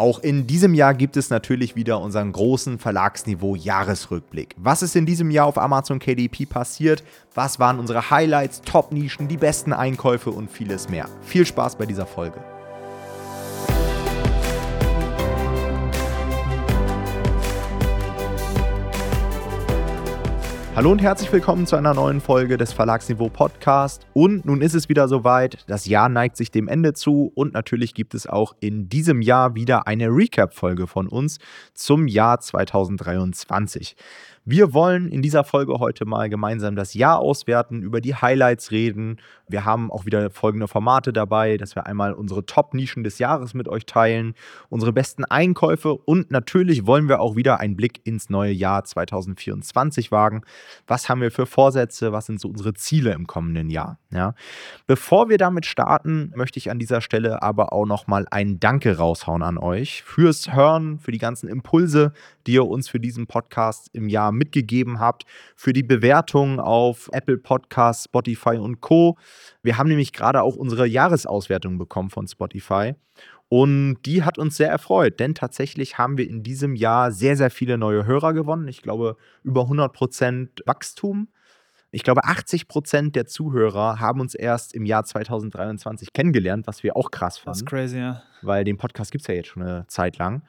Auch 0.00 0.20
in 0.20 0.46
diesem 0.46 0.74
Jahr 0.74 0.94
gibt 0.94 1.16
es 1.16 1.28
natürlich 1.28 1.74
wieder 1.74 2.00
unseren 2.00 2.30
großen 2.30 2.78
Verlagsniveau-Jahresrückblick. 2.78 4.54
Was 4.56 4.84
ist 4.84 4.94
in 4.94 5.06
diesem 5.06 5.32
Jahr 5.32 5.46
auf 5.46 5.58
Amazon 5.58 5.98
KDP 5.98 6.46
passiert? 6.46 7.02
Was 7.34 7.58
waren 7.58 7.80
unsere 7.80 8.08
Highlights, 8.08 8.60
Top-Nischen, 8.60 9.26
die 9.26 9.36
besten 9.36 9.72
Einkäufe 9.72 10.30
und 10.30 10.52
vieles 10.52 10.88
mehr? 10.88 11.08
Viel 11.22 11.44
Spaß 11.44 11.74
bei 11.74 11.86
dieser 11.86 12.06
Folge. 12.06 12.40
Hallo 20.78 20.92
und 20.92 21.02
herzlich 21.02 21.32
willkommen 21.32 21.66
zu 21.66 21.74
einer 21.74 21.92
neuen 21.92 22.20
Folge 22.20 22.56
des 22.56 22.72
Verlagsniveau 22.72 23.30
Podcast. 23.30 24.06
Und 24.12 24.44
nun 24.44 24.62
ist 24.62 24.74
es 24.74 24.88
wieder 24.88 25.08
soweit. 25.08 25.64
Das 25.66 25.86
Jahr 25.86 26.08
neigt 26.08 26.36
sich 26.36 26.52
dem 26.52 26.68
Ende 26.68 26.92
zu 26.92 27.32
und 27.34 27.52
natürlich 27.52 27.94
gibt 27.94 28.14
es 28.14 28.28
auch 28.28 28.54
in 28.60 28.88
diesem 28.88 29.20
Jahr 29.20 29.56
wieder 29.56 29.88
eine 29.88 30.06
Recap-Folge 30.06 30.86
von 30.86 31.08
uns 31.08 31.38
zum 31.74 32.06
Jahr 32.06 32.38
2023. 32.38 33.96
Wir 34.50 34.72
wollen 34.72 35.08
in 35.08 35.20
dieser 35.20 35.44
Folge 35.44 35.74
heute 35.78 36.06
mal 36.06 36.30
gemeinsam 36.30 36.74
das 36.74 36.94
Jahr 36.94 37.18
auswerten, 37.18 37.82
über 37.82 38.00
die 38.00 38.14
Highlights 38.14 38.70
reden. 38.70 39.18
Wir 39.46 39.66
haben 39.66 39.90
auch 39.90 40.06
wieder 40.06 40.30
folgende 40.30 40.68
Formate 40.68 41.12
dabei, 41.12 41.58
dass 41.58 41.76
wir 41.76 41.84
einmal 41.84 42.14
unsere 42.14 42.46
Top-Nischen 42.46 43.04
des 43.04 43.18
Jahres 43.18 43.52
mit 43.52 43.68
euch 43.68 43.84
teilen, 43.84 44.32
unsere 44.70 44.94
besten 44.94 45.26
Einkäufe 45.26 45.92
und 45.92 46.30
natürlich 46.30 46.86
wollen 46.86 47.10
wir 47.10 47.20
auch 47.20 47.36
wieder 47.36 47.60
einen 47.60 47.76
Blick 47.76 48.00
ins 48.04 48.30
neue 48.30 48.52
Jahr 48.52 48.84
2024 48.84 50.10
wagen. 50.12 50.40
Was 50.86 51.10
haben 51.10 51.20
wir 51.20 51.30
für 51.30 51.44
Vorsätze? 51.44 52.12
Was 52.12 52.24
sind 52.24 52.40
so 52.40 52.48
unsere 52.48 52.72
Ziele 52.72 53.12
im 53.12 53.26
kommenden 53.26 53.68
Jahr? 53.68 53.98
Ja. 54.10 54.34
Bevor 54.86 55.28
wir 55.28 55.36
damit 55.36 55.66
starten, 55.66 56.32
möchte 56.34 56.58
ich 56.58 56.70
an 56.70 56.78
dieser 56.78 57.02
Stelle 57.02 57.42
aber 57.42 57.74
auch 57.74 57.84
nochmal 57.84 58.26
ein 58.30 58.60
Danke 58.60 58.96
raushauen 58.96 59.42
an 59.42 59.58
euch 59.58 60.02
fürs 60.04 60.54
Hören, 60.54 61.00
für 61.00 61.12
die 61.12 61.18
ganzen 61.18 61.50
Impulse, 61.50 62.14
die 62.46 62.54
ihr 62.54 62.66
uns 62.66 62.88
für 62.88 62.98
diesen 62.98 63.26
Podcast 63.26 63.90
im 63.92 64.08
Jahr 64.08 64.32
mitgegeben 64.38 65.00
habt, 65.00 65.24
für 65.54 65.72
die 65.72 65.82
Bewertung 65.82 66.60
auf 66.60 67.10
Apple 67.12 67.38
Podcasts, 67.38 68.04
Spotify 68.04 68.56
und 68.56 68.80
Co. 68.80 69.18
Wir 69.62 69.76
haben 69.76 69.88
nämlich 69.88 70.12
gerade 70.12 70.42
auch 70.42 70.56
unsere 70.56 70.86
Jahresauswertung 70.86 71.76
bekommen 71.76 72.10
von 72.10 72.26
Spotify. 72.26 72.94
Und 73.48 74.02
die 74.04 74.22
hat 74.22 74.38
uns 74.38 74.56
sehr 74.56 74.68
erfreut, 74.68 75.20
denn 75.20 75.34
tatsächlich 75.34 75.96
haben 75.96 76.18
wir 76.18 76.28
in 76.28 76.42
diesem 76.42 76.74
Jahr 76.74 77.12
sehr, 77.12 77.36
sehr 77.36 77.50
viele 77.50 77.78
neue 77.78 78.04
Hörer 78.04 78.34
gewonnen. 78.34 78.68
Ich 78.68 78.82
glaube, 78.82 79.16
über 79.42 79.62
100 79.62 79.92
Prozent 79.92 80.62
Wachstum. 80.66 81.28
Ich 81.90 82.02
glaube, 82.02 82.24
80 82.24 82.68
Prozent 82.68 83.16
der 83.16 83.26
Zuhörer 83.26 83.98
haben 83.98 84.20
uns 84.20 84.34
erst 84.34 84.74
im 84.74 84.84
Jahr 84.84 85.04
2023 85.04 86.12
kennengelernt, 86.12 86.66
was 86.66 86.82
wir 86.82 86.96
auch 86.96 87.10
krass 87.10 87.38
fanden. 87.38 87.50
Das 87.50 87.58
ist 87.58 87.66
crazy, 87.66 87.98
ja. 87.98 88.22
Weil 88.42 88.64
den 88.64 88.76
Podcast 88.76 89.10
gibt 89.10 89.22
es 89.22 89.28
ja 89.28 89.34
jetzt 89.34 89.48
schon 89.48 89.62
eine 89.62 89.86
Zeit 89.86 90.18
lang. 90.18 90.42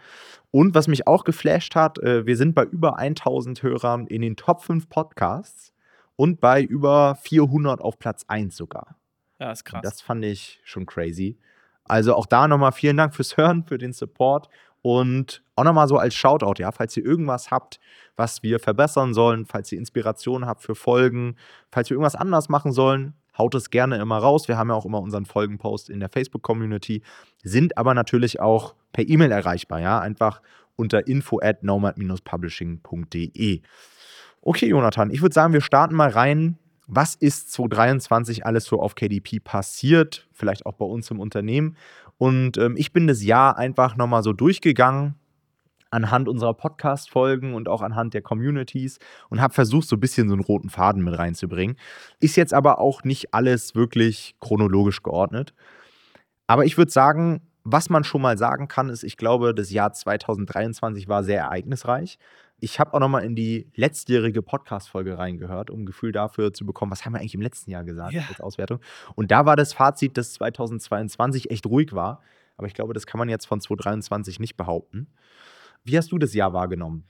Und 0.51 0.75
was 0.75 0.87
mich 0.87 1.07
auch 1.07 1.23
geflasht 1.23 1.75
hat, 1.75 1.97
äh, 1.99 2.25
wir 2.25 2.35
sind 2.35 2.55
bei 2.55 2.63
über 2.63 2.97
1000 2.97 3.63
Hörern 3.63 4.05
in 4.07 4.21
den 4.21 4.35
Top 4.35 4.61
5 4.63 4.89
Podcasts 4.89 5.71
und 6.17 6.41
bei 6.41 6.61
über 6.61 7.15
400 7.15 7.79
auf 7.79 7.97
Platz 7.99 8.25
1 8.27 8.55
sogar. 8.57 8.97
Ja, 9.39 9.51
ist 9.53 9.63
krass. 9.63 9.81
Das 9.81 10.01
fand 10.01 10.25
ich 10.25 10.59
schon 10.65 10.85
crazy. 10.85 11.37
Also 11.85 12.15
auch 12.15 12.25
da 12.25 12.47
nochmal 12.47 12.73
vielen 12.73 12.97
Dank 12.97 13.15
fürs 13.15 13.37
Hören, 13.37 13.63
für 13.63 13.77
den 13.77 13.93
Support 13.93 14.49
und 14.81 15.43
auch 15.55 15.63
nochmal 15.63 15.87
so 15.87 15.97
als 15.97 16.15
Shoutout, 16.15 16.61
ja, 16.61 16.71
falls 16.71 16.95
ihr 16.95 17.05
irgendwas 17.05 17.51
habt, 17.51 17.79
was 18.15 18.43
wir 18.43 18.59
verbessern 18.59 19.13
sollen, 19.13 19.45
falls 19.45 19.71
ihr 19.71 19.79
Inspiration 19.79 20.45
habt 20.45 20.61
für 20.63 20.75
Folgen, 20.75 21.35
falls 21.71 21.89
wir 21.89 21.95
irgendwas 21.95 22.15
anders 22.15 22.49
machen 22.49 22.71
sollen, 22.71 23.13
haut 23.37 23.55
es 23.55 23.69
gerne 23.69 23.97
immer 23.97 24.17
raus. 24.19 24.47
Wir 24.47 24.57
haben 24.57 24.69
ja 24.69 24.75
auch 24.75 24.85
immer 24.85 25.01
unseren 25.01 25.25
Folgenpost 25.25 25.89
in 25.89 25.99
der 25.99 26.09
Facebook-Community, 26.09 27.01
sind 27.43 27.77
aber 27.77 27.93
natürlich 27.93 28.39
auch 28.39 28.75
per 28.93 29.07
E-Mail 29.07 29.31
erreichbar, 29.31 29.81
ja, 29.81 29.99
einfach 29.99 30.41
unter 30.75 31.07
info 31.07 31.39
at 31.41 31.63
nomad-publishing.de. 31.63 33.61
Okay, 34.41 34.67
Jonathan, 34.67 35.11
ich 35.11 35.21
würde 35.21 35.33
sagen, 35.33 35.51
wir 35.53 35.61
starten 35.61 35.95
mal 35.95 36.09
rein. 36.09 36.57
Was 36.87 37.13
ist 37.13 37.51
2023 37.51 38.45
alles 38.45 38.65
so 38.65 38.81
auf 38.81 38.95
KDP 38.95 39.39
passiert? 39.39 40.27
Vielleicht 40.33 40.65
auch 40.65 40.73
bei 40.73 40.85
uns 40.85 41.11
im 41.11 41.19
Unternehmen. 41.19 41.75
Und 42.19 42.57
ähm, 42.57 42.75
ich 42.77 42.91
bin 42.91 43.07
das 43.07 43.23
Jahr 43.23 43.57
einfach 43.57 43.95
nochmal 43.95 44.23
so 44.23 44.33
durchgegangen 44.33 45.15
anhand 45.89 46.27
unserer 46.27 46.53
Podcast-Folgen 46.53 47.53
und 47.55 47.67
auch 47.67 47.81
anhand 47.81 48.13
der 48.13 48.21
Communities 48.21 48.99
und 49.29 49.41
habe 49.41 49.53
versucht, 49.53 49.87
so 49.87 49.95
ein 49.95 49.99
bisschen 50.01 50.27
so 50.27 50.35
einen 50.35 50.43
roten 50.43 50.69
Faden 50.69 51.03
mit 51.03 51.17
reinzubringen. 51.17 51.77
Ist 52.19 52.35
jetzt 52.35 52.53
aber 52.53 52.79
auch 52.79 53.03
nicht 53.03 53.33
alles 53.33 53.73
wirklich 53.73 54.35
chronologisch 54.39 55.01
geordnet. 55.01 55.53
Aber 56.45 56.65
ich 56.65 56.77
würde 56.77 56.91
sagen, 56.91 57.41
was 57.63 57.89
man 57.89 58.03
schon 58.03 58.21
mal 58.21 58.37
sagen 58.37 58.67
kann, 58.67 58.89
ist, 58.89 59.03
ich 59.03 59.17
glaube, 59.17 59.55
das 59.55 59.71
Jahr 59.71 59.93
2023 59.93 61.07
war 61.07 61.23
sehr 61.23 61.41
ereignisreich. 61.41 62.19
Ich 62.59 62.79
habe 62.79 62.93
auch 62.93 62.99
noch 62.99 63.07
mal 63.09 63.19
in 63.23 63.35
die 63.35 63.67
letztjährige 63.75 64.41
Podcast-Folge 64.41 65.17
reingehört, 65.17 65.69
um 65.69 65.81
ein 65.81 65.85
Gefühl 65.85 66.11
dafür 66.11 66.53
zu 66.53 66.65
bekommen, 66.65 66.91
was 66.91 67.05
haben 67.05 67.13
wir 67.13 67.19
eigentlich 67.19 67.35
im 67.35 67.41
letzten 67.41 67.71
Jahr 67.71 67.83
gesagt 67.83 68.13
Ja. 68.13 68.23
als 68.29 68.41
Auswertung. 68.41 68.79
Und 69.15 69.31
da 69.31 69.45
war 69.45 69.55
das 69.55 69.73
Fazit, 69.73 70.17
dass 70.17 70.33
2022 70.33 71.51
echt 71.51 71.65
ruhig 71.65 71.93
war. 71.93 72.21
Aber 72.57 72.67
ich 72.67 72.73
glaube, 72.73 72.93
das 72.93 73.07
kann 73.07 73.19
man 73.19 73.29
jetzt 73.29 73.45
von 73.45 73.61
2023 73.61 74.39
nicht 74.39 74.57
behaupten. 74.57 75.07
Wie 75.85 75.97
hast 75.97 76.11
du 76.11 76.17
das 76.17 76.33
Jahr 76.33 76.51
wahrgenommen? 76.53 77.05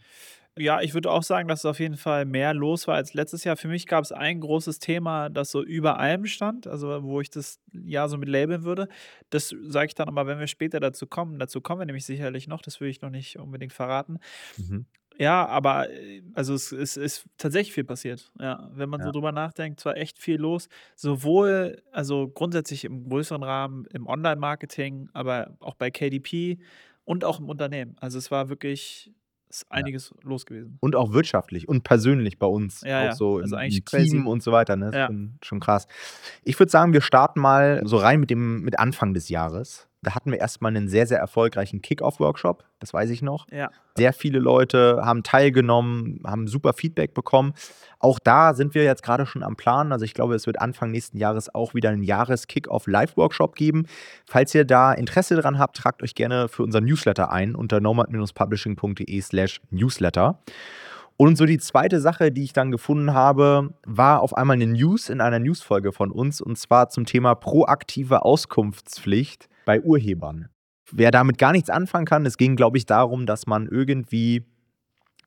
Ja, 0.57 0.81
ich 0.81 0.93
würde 0.93 1.09
auch 1.09 1.23
sagen, 1.23 1.47
dass 1.47 1.59
es 1.59 1.65
auf 1.65 1.79
jeden 1.79 1.95
Fall 1.95 2.25
mehr 2.25 2.53
los 2.53 2.87
war 2.87 2.95
als 2.95 3.13
letztes 3.13 3.43
Jahr. 3.45 3.55
Für 3.55 3.67
mich 3.69 3.87
gab 3.87 4.03
es 4.03 4.11
ein 4.11 4.41
großes 4.41 4.79
Thema, 4.79 5.29
das 5.29 5.51
so 5.51 5.63
über 5.63 5.99
allem 5.99 6.25
stand, 6.25 6.67
also 6.67 7.01
wo 7.03 7.21
ich 7.21 7.29
das 7.29 7.59
Jahr 7.71 8.09
so 8.09 8.17
mit 8.17 8.27
labeln 8.29 8.63
würde. 8.63 8.89
Das 9.29 9.55
sage 9.63 9.87
ich 9.87 9.95
dann 9.95 10.09
aber, 10.09 10.27
wenn 10.27 10.39
wir 10.39 10.47
später 10.47 10.79
dazu 10.79 11.07
kommen. 11.07 11.39
Dazu 11.39 11.61
kommen 11.61 11.79
wir 11.81 11.85
nämlich 11.85 12.05
sicherlich 12.05 12.47
noch, 12.47 12.61
das 12.61 12.81
will 12.81 12.89
ich 12.89 13.01
noch 13.01 13.09
nicht 13.09 13.39
unbedingt 13.39 13.73
verraten. 13.73 14.19
Mhm. 14.57 14.85
Ja, 15.19 15.45
aber 15.47 15.89
äh, 15.91 16.21
also 16.33 16.53
es, 16.53 16.71
es 16.71 16.95
ist 16.97 17.25
tatsächlich 17.37 17.73
viel 17.73 17.83
passiert. 17.83 18.31
Ja, 18.39 18.69
wenn 18.73 18.89
man 18.89 19.01
so 19.01 19.07
Ja. 19.07 19.11
drüber 19.11 19.31
nachdenkt, 19.31 19.83
war 19.85 19.97
echt 19.97 20.17
viel 20.17 20.37
los. 20.39 20.69
Sowohl, 20.95 21.81
also 21.91 22.29
grundsätzlich 22.29 22.85
im 22.85 23.09
größeren 23.09 23.43
Rahmen, 23.43 23.85
im 23.93 24.07
Online-Marketing, 24.07 25.09
aber 25.13 25.55
auch 25.59 25.75
bei 25.75 25.91
KDP 25.91 26.59
und 27.03 27.25
auch 27.25 27.39
im 27.39 27.49
Unternehmen. 27.49 27.95
Also 27.99 28.17
es 28.17 28.31
war 28.31 28.49
wirklich 28.49 29.11
ist 29.49 29.63
Ja. 29.71 29.77
einiges 29.77 30.13
los 30.21 30.45
gewesen. 30.45 30.77
Und 30.79 30.95
auch 30.95 31.11
wirtschaftlich 31.11 31.67
und 31.67 31.83
persönlich 31.83 32.37
bei 32.37 32.45
uns. 32.45 32.81
Ja, 32.81 32.99
auch 33.01 33.05
ja. 33.05 33.11
so 33.15 33.39
Also 33.39 33.55
im, 33.55 33.59
eigentlich 33.61 33.77
im 33.79 33.85
crazy. 33.85 34.09
Team 34.11 34.27
und 34.27 34.43
so 34.43 34.51
weiter. 34.51 34.75
Ne? 34.75 34.85
Das 34.85 34.93
ist 34.93 34.99
Ja. 34.99 35.07
schon, 35.07 35.37
schon 35.43 35.59
krass. 35.59 35.87
Ich 36.43 36.57
würde 36.59 36.69
sagen, 36.71 36.93
wir 36.93 37.01
starten 37.01 37.39
mal 37.41 37.81
so 37.83 37.97
rein 37.97 38.19
mit 38.19 38.29
dem 38.29 38.61
mit 38.61 38.77
Anfang 38.79 39.15
des 39.15 39.27
Jahres. 39.27 39.88
Da 40.01 40.15
hatten 40.15 40.31
wir 40.31 40.39
erstmal 40.39 40.75
einen 40.75 40.87
sehr, 40.87 41.05
sehr 41.05 41.19
erfolgreichen 41.19 41.81
Kick-Off-Workshop. 41.81 42.63
Das 42.79 42.93
weiß 42.93 43.09
ich 43.09 43.21
noch. 43.21 43.47
Ja. 43.51 43.69
Sehr 43.97 44.13
viele 44.13 44.39
Leute 44.39 45.01
haben 45.03 45.23
teilgenommen, 45.23 46.21
haben 46.25 46.47
super 46.47 46.71
Feedback 46.71 47.13
bekommen. 47.13 47.53
Auch 47.99 48.17
da 48.17 48.53
sind 48.53 48.75
wir 48.75 48.85
jetzt 48.85 49.03
gerade 49.03 49.25
schon 49.25 49.43
am 49.43 49.57
Plan. 49.57 49.91
Also 49.91 50.05
ich 50.05 50.13
glaube, 50.13 50.35
es 50.35 50.47
wird 50.47 50.61
Anfang 50.61 50.91
nächsten 50.91 51.17
Jahres 51.17 51.53
auch 51.53 51.73
wieder 51.73 51.89
einen 51.89 52.03
Jahres-Kick-Off-Live-Workshop 52.03 53.55
geben. 53.55 53.87
Falls 54.25 54.55
ihr 54.55 54.63
da 54.63 54.93
Interesse 54.93 55.35
dran 55.35 55.59
habt, 55.59 55.75
tragt 55.75 56.01
euch 56.01 56.15
gerne 56.15 56.47
für 56.47 56.63
unseren 56.63 56.85
Newsletter 56.85 57.29
ein 57.31 57.53
unter 57.53 57.81
nomad-publishing.de 57.81 59.21
slash 59.21 59.59
newsletter. 59.69 60.39
Und 61.17 61.35
so 61.35 61.45
die 61.45 61.57
zweite 61.57 61.99
Sache, 61.99 62.31
die 62.31 62.45
ich 62.45 62.53
dann 62.53 62.71
gefunden 62.71 63.13
habe, 63.13 63.73
war 63.85 64.21
auf 64.21 64.37
einmal 64.37 64.53
eine 64.53 64.67
News 64.67 65.09
in 65.09 65.19
einer 65.19 65.39
Newsfolge 65.39 65.91
von 65.91 66.11
uns 66.11 66.39
und 66.39 66.57
zwar 66.57 66.87
zum 66.87 67.05
Thema 67.05 67.35
proaktive 67.35 68.23
Auskunftspflicht 68.23 69.49
bei 69.69 69.81
Urhebern. 69.81 70.49
Wer 70.91 71.11
damit 71.11 71.37
gar 71.37 71.51
nichts 71.51 71.69
anfangen 71.69 72.07
kann, 72.07 72.25
es 72.25 72.37
ging, 72.37 72.55
glaube 72.55 72.79
ich, 72.79 72.87
darum, 72.87 73.27
dass 73.27 73.45
man 73.45 73.67
irgendwie 73.67 74.43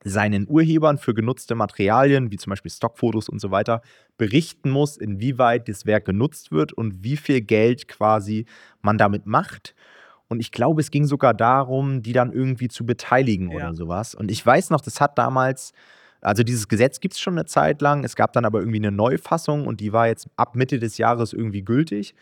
seinen 0.02 0.48
Urhebern 0.48 0.98
für 0.98 1.14
genutzte 1.14 1.54
Materialien, 1.54 2.32
wie 2.32 2.38
zum 2.38 2.50
Beispiel 2.50 2.72
Stockfotos 2.72 3.28
und 3.28 3.40
so 3.40 3.52
weiter, 3.52 3.82
berichten 4.18 4.68
muss, 4.68 4.96
inwieweit 4.96 5.68
das 5.68 5.86
Werk 5.86 6.06
genutzt 6.06 6.50
wird 6.50 6.72
und 6.72 7.04
wie 7.04 7.16
viel 7.16 7.40
Geld 7.40 7.86
quasi 7.86 8.46
man 8.80 8.98
damit 8.98 9.26
macht. 9.26 9.76
Und 10.26 10.40
ich 10.40 10.50
glaube, 10.50 10.80
es 10.80 10.90
ging 10.90 11.04
sogar 11.04 11.34
darum, 11.34 12.02
die 12.02 12.12
dann 12.12 12.32
irgendwie 12.32 12.66
zu 12.66 12.84
beteiligen 12.84 13.52
Ja. 13.52 13.56
oder 13.58 13.74
sowas. 13.76 14.16
Und 14.16 14.28
ich 14.28 14.44
weiß 14.44 14.70
noch, 14.70 14.80
das 14.80 15.00
hat 15.00 15.18
damals, 15.18 15.72
also 16.20 16.42
dieses 16.42 16.66
Gesetz 16.66 16.98
gibt 16.98 17.14
es 17.14 17.20
schon 17.20 17.34
eine 17.34 17.44
Zeit 17.44 17.80
lang, 17.80 18.02
es 18.02 18.16
gab 18.16 18.32
dann 18.32 18.44
aber 18.44 18.58
irgendwie 18.58 18.78
eine 18.78 18.90
Neufassung 18.90 19.68
und 19.68 19.78
die 19.78 19.92
war 19.92 20.08
jetzt 20.08 20.26
ab 20.34 20.56
Mitte 20.56 20.80
des 20.80 20.98
Jahres 20.98 21.32
irgendwie 21.32 21.62
gültig. 21.62 22.16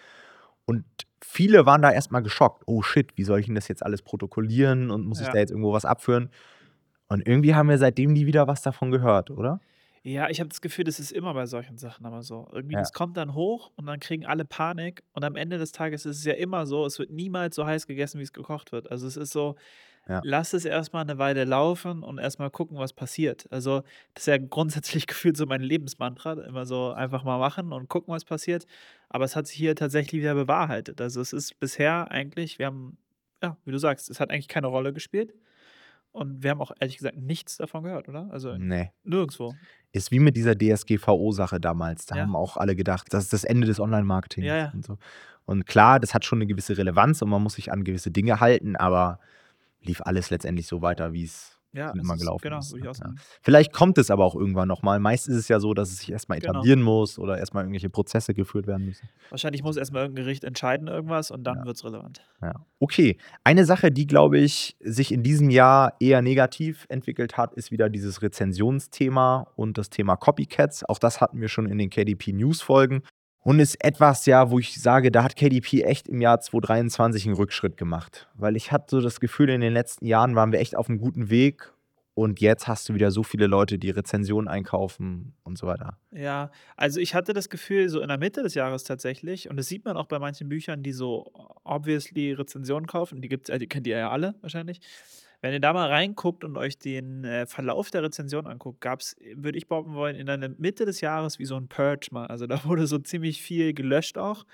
Und 0.67 0.85
viele 1.23 1.67
waren 1.67 1.83
da 1.83 1.91
erstmal 1.93 2.23
geschockt. 2.23 2.63
Oh 2.67 2.83
shit, 2.83 3.17
wie 3.17 3.25
soll 3.25 3.41
ich 3.41 3.47
denn 3.47 3.55
das 3.55 3.69
jetzt 3.69 3.85
alles 3.85 4.03
protokollieren 4.03 4.91
und 4.91 5.07
muss 5.07 5.21
ich 5.21 5.27
Ja. 5.27 5.33
da 5.33 5.39
jetzt 5.39 5.51
irgendwo 5.51 5.73
was 5.73 5.85
abführen? 5.85 6.31
Und 7.09 7.27
irgendwie 7.27 7.55
haben 7.55 7.69
wir 7.69 7.79
seitdem 7.79 8.13
nie 8.13 8.27
wieder 8.27 8.47
was 8.49 8.63
davon 8.63 8.91
gehört, 8.91 9.31
oder? 9.31 9.61
Ja, 10.03 10.31
ich 10.31 10.41
habe 10.41 10.49
das 10.49 10.63
Gefühl, 10.63 10.85
das 10.85 10.99
ist 10.99 11.13
immer 11.13 11.35
bei 11.35 11.45
solchen 11.47 11.77
Sachen 11.77 12.07
aber 12.07 12.23
so. 12.23 12.49
Irgendwie, 12.53 12.75
Ja. 12.75 12.81
das 12.81 12.93
kommt 12.93 13.17
dann 13.19 13.35
hoch 13.35 13.71
und 13.77 13.85
dann 13.87 14.01
kriegen 14.01 14.25
alle 14.25 14.45
Panik 14.47 15.03
und 15.13 15.25
am 15.25 15.37
Ende 15.37 15.59
des 15.59 15.73
Tages 15.73 16.07
ist 16.07 16.19
es 16.19 16.25
ja 16.25 16.33
immer 16.35 16.67
so, 16.67 16.87
es 16.87 16.99
wird 16.99 17.11
niemals 17.11 17.55
so 17.57 17.67
heiß 17.67 17.87
gegessen, 17.87 18.19
wie 18.19 18.23
es 18.23 18.33
gekocht 18.33 18.73
wird. 18.73 18.91
Also 18.91 19.07
es 19.07 19.17
ist 19.19 19.33
so, 19.33 19.57
Ja. 20.11 20.21
lass 20.25 20.53
es 20.55 20.65
erstmal 20.65 21.03
eine 21.03 21.19
Weile 21.19 21.45
laufen 21.45 22.03
und 22.03 22.19
erstmal 22.19 22.51
gucken, 22.51 22.79
was 22.79 22.93
passiert. 22.93 23.47
Also 23.53 23.83
das 24.15 24.25
ist 24.25 24.27
ja 24.27 24.39
grundsätzlich 24.39 25.07
gefühlt 25.09 25.37
so 25.37 25.47
mein 25.47 25.61
Lebensmantra, 25.63 26.35
immer 26.45 26.67
so 26.67 26.93
einfach 26.93 27.25
mal 27.25 27.39
machen 27.39 27.73
und 27.73 27.89
gucken, 27.89 28.13
was 28.15 28.25
passiert. 28.25 28.67
Aber 29.09 29.25
es 29.25 29.37
hat 29.37 29.47
sich 29.47 29.57
hier 29.57 29.77
tatsächlich 29.77 30.21
wieder 30.21 30.35
bewahrheitet. 30.35 31.01
Also 31.01 31.21
es 31.21 31.33
ist 31.33 31.59
bisher 31.61 32.11
eigentlich, 32.11 32.59
wir 32.59 32.67
haben 32.67 32.99
ja, 33.43 33.57
wie 33.65 33.71
du 33.73 33.79
sagst, 33.79 34.11
es 34.11 34.21
hat 34.21 34.31
eigentlich 34.31 34.49
keine 34.49 34.67
Rolle 34.67 34.93
gespielt. 34.93 35.35
Und 36.13 36.43
wir 36.43 36.51
haben 36.51 36.61
auch 36.61 36.73
ehrlich 36.81 36.97
gesagt 36.99 37.17
nichts 37.17 37.57
davon 37.57 37.85
gehört, 37.85 38.09
oder? 38.09 38.29
Also 38.33 38.57
Ne. 38.57 38.91
nirgendwo. 39.05 39.55
Ist 39.93 40.11
wie 40.11 40.19
mit 40.19 40.37
dieser 40.37 40.57
DSGVO-Sache 40.57 41.61
damals. 41.61 42.07
Da 42.07 42.17
Ja. 42.17 42.23
haben 42.23 42.35
auch 42.37 42.57
alle 42.57 42.75
gedacht, 42.77 43.07
das 43.13 43.25
ist 43.25 43.33
das 43.33 43.45
Ende 43.45 43.67
des 43.67 43.79
Ja, 43.79 43.85
Online-Marketings 43.85 44.47
ja. 44.47 44.71
und 44.75 44.85
so. 44.85 44.99
Und 45.47 45.67
klar, 45.67 46.01
das 46.01 46.13
hat 46.15 46.25
schon 46.25 46.39
'ne 46.41 46.47
gewisse 46.47 46.77
Relevanz 46.77 47.23
und 47.23 47.31
man 47.31 47.43
muss 47.43 47.55
sich 47.55 47.73
an 47.73 47.85
gewisse 47.85 48.11
Dinge 48.11 48.41
halten, 48.41 48.77
aber 48.77 49.21
lief 49.83 50.01
alles 50.05 50.31
letztendlich 50.31 50.67
so 50.67 50.83
weiter, 50.83 51.13
Ja, 51.73 51.91
schon 51.91 52.01
es 52.01 52.05
immer 52.05 52.15
ist 52.15 52.21
gelaufen 52.21 52.43
genau, 52.43 52.59
ist, 52.59 52.75
ne? 52.75 52.81
Ja. 52.85 53.23
Vielleicht 53.43 53.73
kommt 53.73 53.97
es 53.99 54.11
aber 54.11 54.25
auch 54.25 54.35
irgendwann 54.35 54.67
noch 54.67 54.83
mal. 54.83 54.99
Meist 54.99 55.29
ist 55.29 55.37
es 55.37 55.47
ja 55.49 55.61
so, 55.61 55.73
dass 55.73 55.91
es 55.91 55.99
sich 55.99 56.11
erst 56.11 56.29
mal 56.29 56.39
Genau. 56.41 56.55
etablieren 56.55 56.83
muss 56.83 57.17
oder 57.19 57.39
erst 57.39 57.55
mal 57.55 57.61
irgendwelche 57.61 57.91
Prozesse 57.91 58.35
geführt 58.35 58.67
werden 58.67 58.87
müssen. 58.87 59.09
Wahrscheinlich 59.29 59.63
muss 59.63 59.77
erst 59.77 59.93
mal 59.93 60.01
irgend 60.01 60.19
'n 60.19 60.23
Gericht 60.25 60.43
entscheiden 60.43 60.89
irgendwas 60.89 61.31
und 61.31 61.45
dann 61.45 61.59
Ja. 61.59 61.65
wird's 61.67 61.85
relevant. 61.85 62.23
Ja. 62.43 62.55
Okay, 62.81 63.19
eine 63.45 63.65
Sache, 63.65 63.93
die, 63.93 64.09
glaube 64.09 64.39
ich, 64.39 64.77
sich 64.81 65.13
in 65.13 65.23
diesem 65.23 65.49
Jahr 65.49 65.95
eher 66.01 66.23
negativ 66.23 66.87
entwickelt 66.89 67.37
hat, 67.37 67.55
ist 67.55 67.71
wieder 67.71 67.89
dieses 67.89 68.21
Rezensionsthema 68.23 69.47
und 69.55 69.79
das 69.79 69.91
Thema 69.91 70.17
Copycats. 70.17 70.85
Auch 70.89 70.99
das 70.99 71.21
hatten 71.21 71.41
wir 71.41 71.49
schon 71.49 71.67
in 71.67 71.79
den 71.79 71.91
KDP-News-Folgen 71.91 73.03
und 73.43 73.61
ist 73.61 73.83
etwas, 73.85 74.27
ja, 74.27 74.51
wo 74.51 74.59
ich 74.59 74.81
sage, 74.81 75.11
da 75.11 75.25
hat 75.25 75.37
KDP 75.37 75.83
echt 75.83 76.09
im 76.09 76.21
Jahr 76.21 76.41
2023 76.41 77.27
'n 77.27 77.35
Rückschritt 77.35 77.77
gemacht. 77.77 78.29
Weil 78.35 78.57
ich 78.57 78.73
hatte 78.73 78.87
so 78.97 79.01
das 79.01 79.21
Gefühl, 79.21 79.51
in 79.51 79.61
den 79.61 79.73
letzten 79.73 80.07
Jahren 80.07 80.35
waren 80.37 80.53
wir 80.53 80.61
echt 80.61 80.77
auf 80.77 80.89
'm 80.89 80.99
guten 80.99 81.31
Weg 81.31 81.73
und 82.15 82.41
jetzt 82.41 82.69
hast 82.69 82.89
du 82.89 82.95
wieder 82.95 83.11
so 83.11 83.23
viele 83.23 83.47
Leute, 83.47 83.79
die 83.79 83.91
Rezensionen 83.91 84.49
einkaufen 84.49 85.35
und 85.45 85.57
so 85.59 85.67
weiter. 85.67 85.97
Ja, 86.13 86.51
also 86.77 86.99
ich 87.01 87.15
hatte 87.15 87.33
das 87.35 87.49
Gefühl, 87.49 87.89
so 87.89 88.01
in 88.01 88.09
der 88.09 88.19
Mitte 88.19 88.43
des 88.43 88.55
Jahres 88.55 88.83
tatsächlich 88.85 89.49
und 89.49 89.57
das 89.57 89.69
sieht 89.69 89.85
man 89.85 89.97
auch 89.97 90.07
bei 90.07 90.19
manchen 90.19 90.49
Büchern, 90.49 90.83
die 90.83 90.93
so 90.93 91.31
obviously 91.65 92.33
Rezensionen 92.33 92.87
kaufen, 92.87 93.21
die 93.23 93.29
gibt's 93.29 93.49
ja 93.49 93.59
die 93.59 93.69
kennt 93.69 93.87
ihr 93.87 93.97
ja 93.97 94.11
alle 94.11 94.35
wahrscheinlich. 94.41 94.81
Wenn 95.43 95.55
ihr 95.55 95.61
da 95.61 95.73
mal 95.73 95.89
reinguckt 95.89 96.45
und 96.45 96.59
euch 96.59 96.79
den, 96.79 97.25
äh, 97.25 97.47
Verlauf 97.47 97.91
der 97.91 98.03
Rezension 98.03 98.47
anguckt, 98.47 98.81
gab's, 98.83 99.17
würde 99.35 99.57
ich 99.57 99.69
behaupten 99.69 99.95
wollen, 99.95 100.15
in 100.17 100.27
der 100.27 100.37
Mitte 100.59 100.85
des 100.85 101.01
Jahres 101.01 101.39
wie 101.39 101.47
so 101.47 101.57
'n 101.57 101.69
Purge 101.69 102.09
mal. 102.13 102.27
Also, 102.27 102.47
da 102.47 102.63
wurde 102.65 102.87
so 102.87 102.99
ziemlich 102.99 103.41
viel 103.43 103.73
gelöscht 103.73 104.19
auch. 104.19 104.45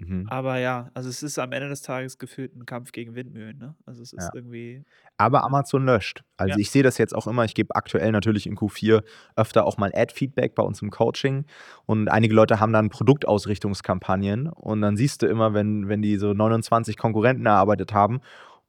Mhm. 0.00 0.28
Aber 0.28 0.58
ja, 0.58 0.90
also 0.94 1.08
es 1.08 1.22
ist 1.22 1.38
am 1.38 1.52
Ende 1.52 1.68
des 1.68 1.82
Tages 1.82 2.18
gefühlt 2.18 2.54
'n 2.56 2.66
Kampf 2.66 2.92
gegen 2.92 3.14
Windmühlen, 3.16 3.58
ne? 3.58 3.76
Also, 3.86 4.02
es 4.02 4.12
Ja. 4.18 4.30
ist 4.30 4.34
irgendwie 4.34 4.84
Aber 5.18 5.44
ja. 5.44 5.46
Amazon 5.46 5.86
löscht. 5.86 6.24
Also, 6.38 6.54
Ja. 6.54 6.60
ich 6.60 6.70
sehe 6.70 6.82
das 6.82 6.98
jetzt 6.98 7.14
auch 7.14 7.26
immer 7.26 7.44
ich 7.44 7.54
gebe 7.54 7.74
aktuell 7.76 8.12
natürlich 8.12 8.46
in 8.46 8.56
Q4 8.56 9.02
öfter 9.36 9.66
auch 9.66 9.78
mal 9.78 9.92
Ad-Feedback 9.94 10.54
bei 10.56 10.62
uns 10.64 10.82
im 10.82 10.90
Coaching 10.90 11.46
und 11.86 12.08
einige 12.10 12.34
Leute 12.34 12.60
haben 12.60 12.72
dann 12.72 12.90
Produktausrichtungskampagnen 12.90 14.48
und 14.48 14.82
dann 14.82 14.96
siehst 14.96 15.22
du 15.22 15.26
immer, 15.26 15.54
wenn 15.54 15.88
wenn 15.88 16.02
die 16.02 16.16
so 16.18 16.34
29 16.34 16.98
Konkurrenten 16.98 17.46
erarbeitet 17.46 17.94
haben 17.94 18.20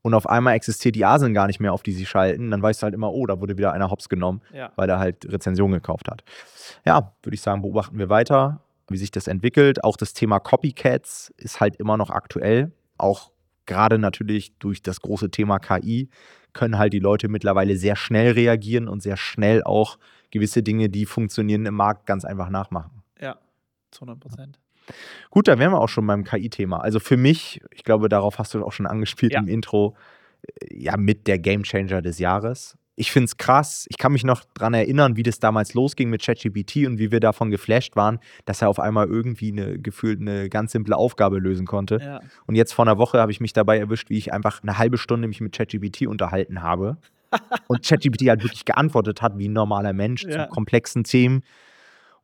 und 0.07 0.13
auf 0.13 0.27
einmal 0.27 0.56
existiert 0.56 0.95
die 0.95 1.04
ASIN 1.04 1.33
gar 1.33 1.48
nicht 1.48 1.59
mehr, 1.59 1.74
auf 1.74 1.83
die 1.83 1.92
sie 1.92 2.06
schalten, 2.06 2.50
dann 2.50 2.62
weißt 2.62 2.81
du 2.81 2.86
halt 2.86 2.94
immer: 2.94 3.12
„Oh, 3.12 3.25
da 3.25 3.42
wurde 3.42 3.57
wieder 3.57 3.74
einer 3.74 3.92
hops 3.92 4.07
genommen, 4.07 4.42
Ja. 4.54 4.71
weil 4.77 4.89
er 4.89 5.00
halt 5.00 5.30
Rezensionen 5.30 5.74
gekauft 5.74 6.09
hat.“ 6.09 6.24
Ja, 6.86 7.13
würde 7.24 7.36
ich 7.36 7.42
sagen, 7.42 7.62
beobachten 7.62 8.00
wir 8.00 8.07
weiter, 8.09 8.62
wie 8.88 8.95
sich 8.98 9.12
das 9.12 9.27
entwickelt. 9.27 9.83
Auch 9.83 9.98
das 9.98 10.13
Thema 10.13 10.39
Copycats 10.39 11.33
ist 11.36 11.59
halt 11.59 11.75
immer 11.75 11.98
noch 11.98 12.09
aktuell. 12.09 12.71
Auch 12.98 13.31
grade 13.65 14.00
natürlich 14.00 14.57
durch 14.59 14.81
das 14.81 15.01
große 15.01 15.30
Thema 15.30 15.59
KI 15.59 16.09
können 16.54 16.77
halt 16.77 16.94
die 16.94 17.00
Leute 17.00 17.27
mittlerweile 17.27 17.75
sehr 17.75 17.98
schnell 17.98 18.31
reagieren 18.31 18.88
und 18.88 19.04
sehr 19.04 19.18
schnell 19.18 19.62
auch 19.62 20.00
gewisse 20.31 20.63
Dinge, 20.63 20.88
die 20.88 21.06
funktionieren 21.06 21.65
im 21.65 21.75
Markt, 21.75 22.06
ganz 22.06 22.24
einfach 22.24 22.50
nachmachen. 22.50 23.04
Ja, 23.19 23.36
zu 23.92 24.06
100 24.06 24.19
Gut, 25.31 25.47
da 25.47 25.59
wären 25.59 25.71
wir 25.71 25.79
auch 25.81 25.89
schon 25.89 26.07
beim 26.07 26.23
KI-Thema. 26.23 26.77
Also, 26.81 26.99
für 26.99 27.17
mich, 27.17 27.61
ich 27.71 27.83
glaube, 27.83 28.09
darauf 28.09 28.39
hast 28.39 28.53
du 28.53 28.63
auch 28.65 28.71
schon 28.71 28.85
angespielt 28.87 29.33
Ja. 29.33 29.41
im 29.41 29.47
Intro, 29.47 29.95
ja, 30.71 30.97
mit 30.97 31.27
der 31.27 31.39
Gamechanger 31.39 32.01
des 32.01 32.19
Jahres. 32.19 32.77
Ich 32.99 33.11
finde 33.11 33.25
es 33.25 33.37
krass. 33.37 33.85
Ich 33.89 33.97
kann 33.99 34.11
mich 34.13 34.23
noch 34.23 34.43
dran 34.55 34.73
erinnern, 34.73 35.17
wie 35.17 35.23
das 35.23 35.39
damals 35.39 35.75
losging 35.75 36.09
mit 36.09 36.23
ChatGPT 36.23 36.87
und 36.87 36.99
wie 36.99 37.11
wir 37.11 37.19
davon 37.19 37.51
geflasht 37.51 37.95
waren, 37.95 38.19
dass 38.45 38.61
er 38.63 38.69
auf 38.69 38.79
einmal 38.79 39.07
irgendwie 39.07 39.51
'ne 39.51 39.79
gefühlt 39.79 40.19
'ne 40.21 40.49
ganz 40.49 40.71
simple 40.71 40.97
Aufgabe 40.97 41.39
lösen 41.39 41.67
konnte. 41.67 42.01
Ja. 42.01 42.29
Und 42.47 42.55
jetzt 42.55 42.73
vor 42.73 42.85
'ner 42.85 42.97
Woche 42.97 43.19
habe 43.19 43.31
ich 43.31 43.39
mich 43.39 43.53
dabei 43.53 43.77
erwischt, 43.79 44.09
wie 44.09 44.17
ich 44.17 44.33
einfach 44.33 44.63
'ne 44.63 44.77
halbe 44.79 44.97
Stunde 44.97 45.27
mich 45.27 45.41
mit 45.41 45.55
ChatGPT 45.55 46.07
unterhalten 46.07 46.63
habe 46.63 46.97
und 47.67 47.85
ChatGPT 47.85 48.29
halt 48.29 48.43
wirklich 48.43 48.65
geantwortet 48.65 49.21
hat 49.21 49.37
wie 49.39 49.47
'n 49.47 49.53
normaler 49.53 49.93
Mensch 49.93 50.27
zu 50.29 50.45
Ja. 50.45 50.47
komplexen 50.47 51.03
Themen. 51.05 51.43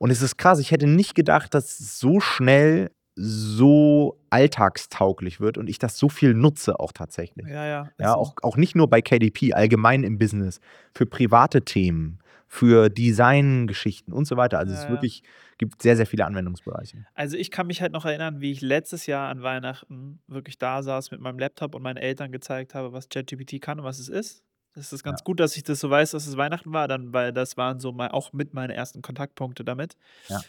Und 0.03 0.09
es 0.09 0.21
ist 0.21 0.35
krass, 0.35 0.59
ich 0.59 0.71
hätte 0.71 0.85
nicht 0.85 1.15
gedacht, 1.15 1.53
dass 1.53 1.79
es 1.79 1.97
so 1.97 2.19
schnell 2.19 2.91
so 3.15 4.19
alltagstauglich 4.29 5.39
wird 5.39 5.57
und 5.57 5.69
ich 5.69 5.79
das 5.79 5.97
so 5.97 6.09
viel 6.09 6.33
nutze 6.33 6.77
auch 6.77 6.91
tatsächlich. 6.91 7.47
Ja, 7.47 7.65
ja, 7.65 7.89
Ja, 7.97 8.13
auch 8.15 8.33
auch 8.41 8.57
nicht 8.57 8.75
nur 8.75 8.89
bei 8.89 9.01
KDP, 9.01 9.53
allgemein 9.53 10.03
im 10.03 10.17
Business, 10.17 10.59
für 10.93 11.05
private 11.05 11.63
Themen, 11.63 12.19
für 12.49 12.89
Designgeschichten 12.89 14.13
und 14.13 14.25
so 14.25 14.35
weiter. 14.35 14.59
Also, 14.59 14.73
es 14.73 14.79
Ja, 14.79 14.85
ja. 14.87 14.91
wirklich 14.91 15.23
gibt 15.57 15.81
sehr, 15.81 15.95
sehr 15.95 16.05
viele 16.05 16.25
Anwendungsbereiche. 16.25 17.05
Also, 17.13 17.37
ich 17.37 17.49
kann 17.49 17.67
mich 17.67 17.81
halt 17.81 17.93
noch 17.93 18.03
erinnern, 18.03 18.41
wie 18.41 18.51
ich 18.51 18.59
letztes 18.59 19.05
Jahr 19.05 19.29
an 19.29 19.41
Weihnachten 19.41 20.19
wirklich 20.27 20.57
da 20.57 20.83
saß 20.83 21.11
mit 21.11 21.21
meinem 21.21 21.39
Laptop 21.39 21.75
und 21.75 21.81
meinen 21.81 21.95
Eltern 21.95 22.33
gezeigt 22.33 22.75
habe, 22.75 22.91
was 22.91 23.07
ChatGPT 23.07 23.61
kann 23.61 23.79
und 23.79 23.85
was 23.85 23.99
es 23.99 24.09
ist. 24.09 24.43
Es 24.75 24.91
ist 24.91 25.03
ganz 25.03 25.23
Ja. 25.23 25.23
gut, 25.23 25.39
dass 25.39 25.55
ich 25.55 25.63
das 25.63 25.79
so 25.79 25.89
weiß, 25.89 26.11
dass 26.11 26.25
es 26.25 26.35
Weihnachten 26.35 26.73
war, 26.73 26.87
dann 26.87 27.13
weil 27.13 27.31
das 27.31 27.57
waren 27.57 27.79
so 27.79 27.91
mei 27.91 28.09
auch 28.11 28.33
mit 28.33 28.53
meine 28.55 28.73
ersten 28.73 29.01
Kontaktpunkte 29.03 29.63
damit. 29.63 29.95
Ja. 30.29 30.45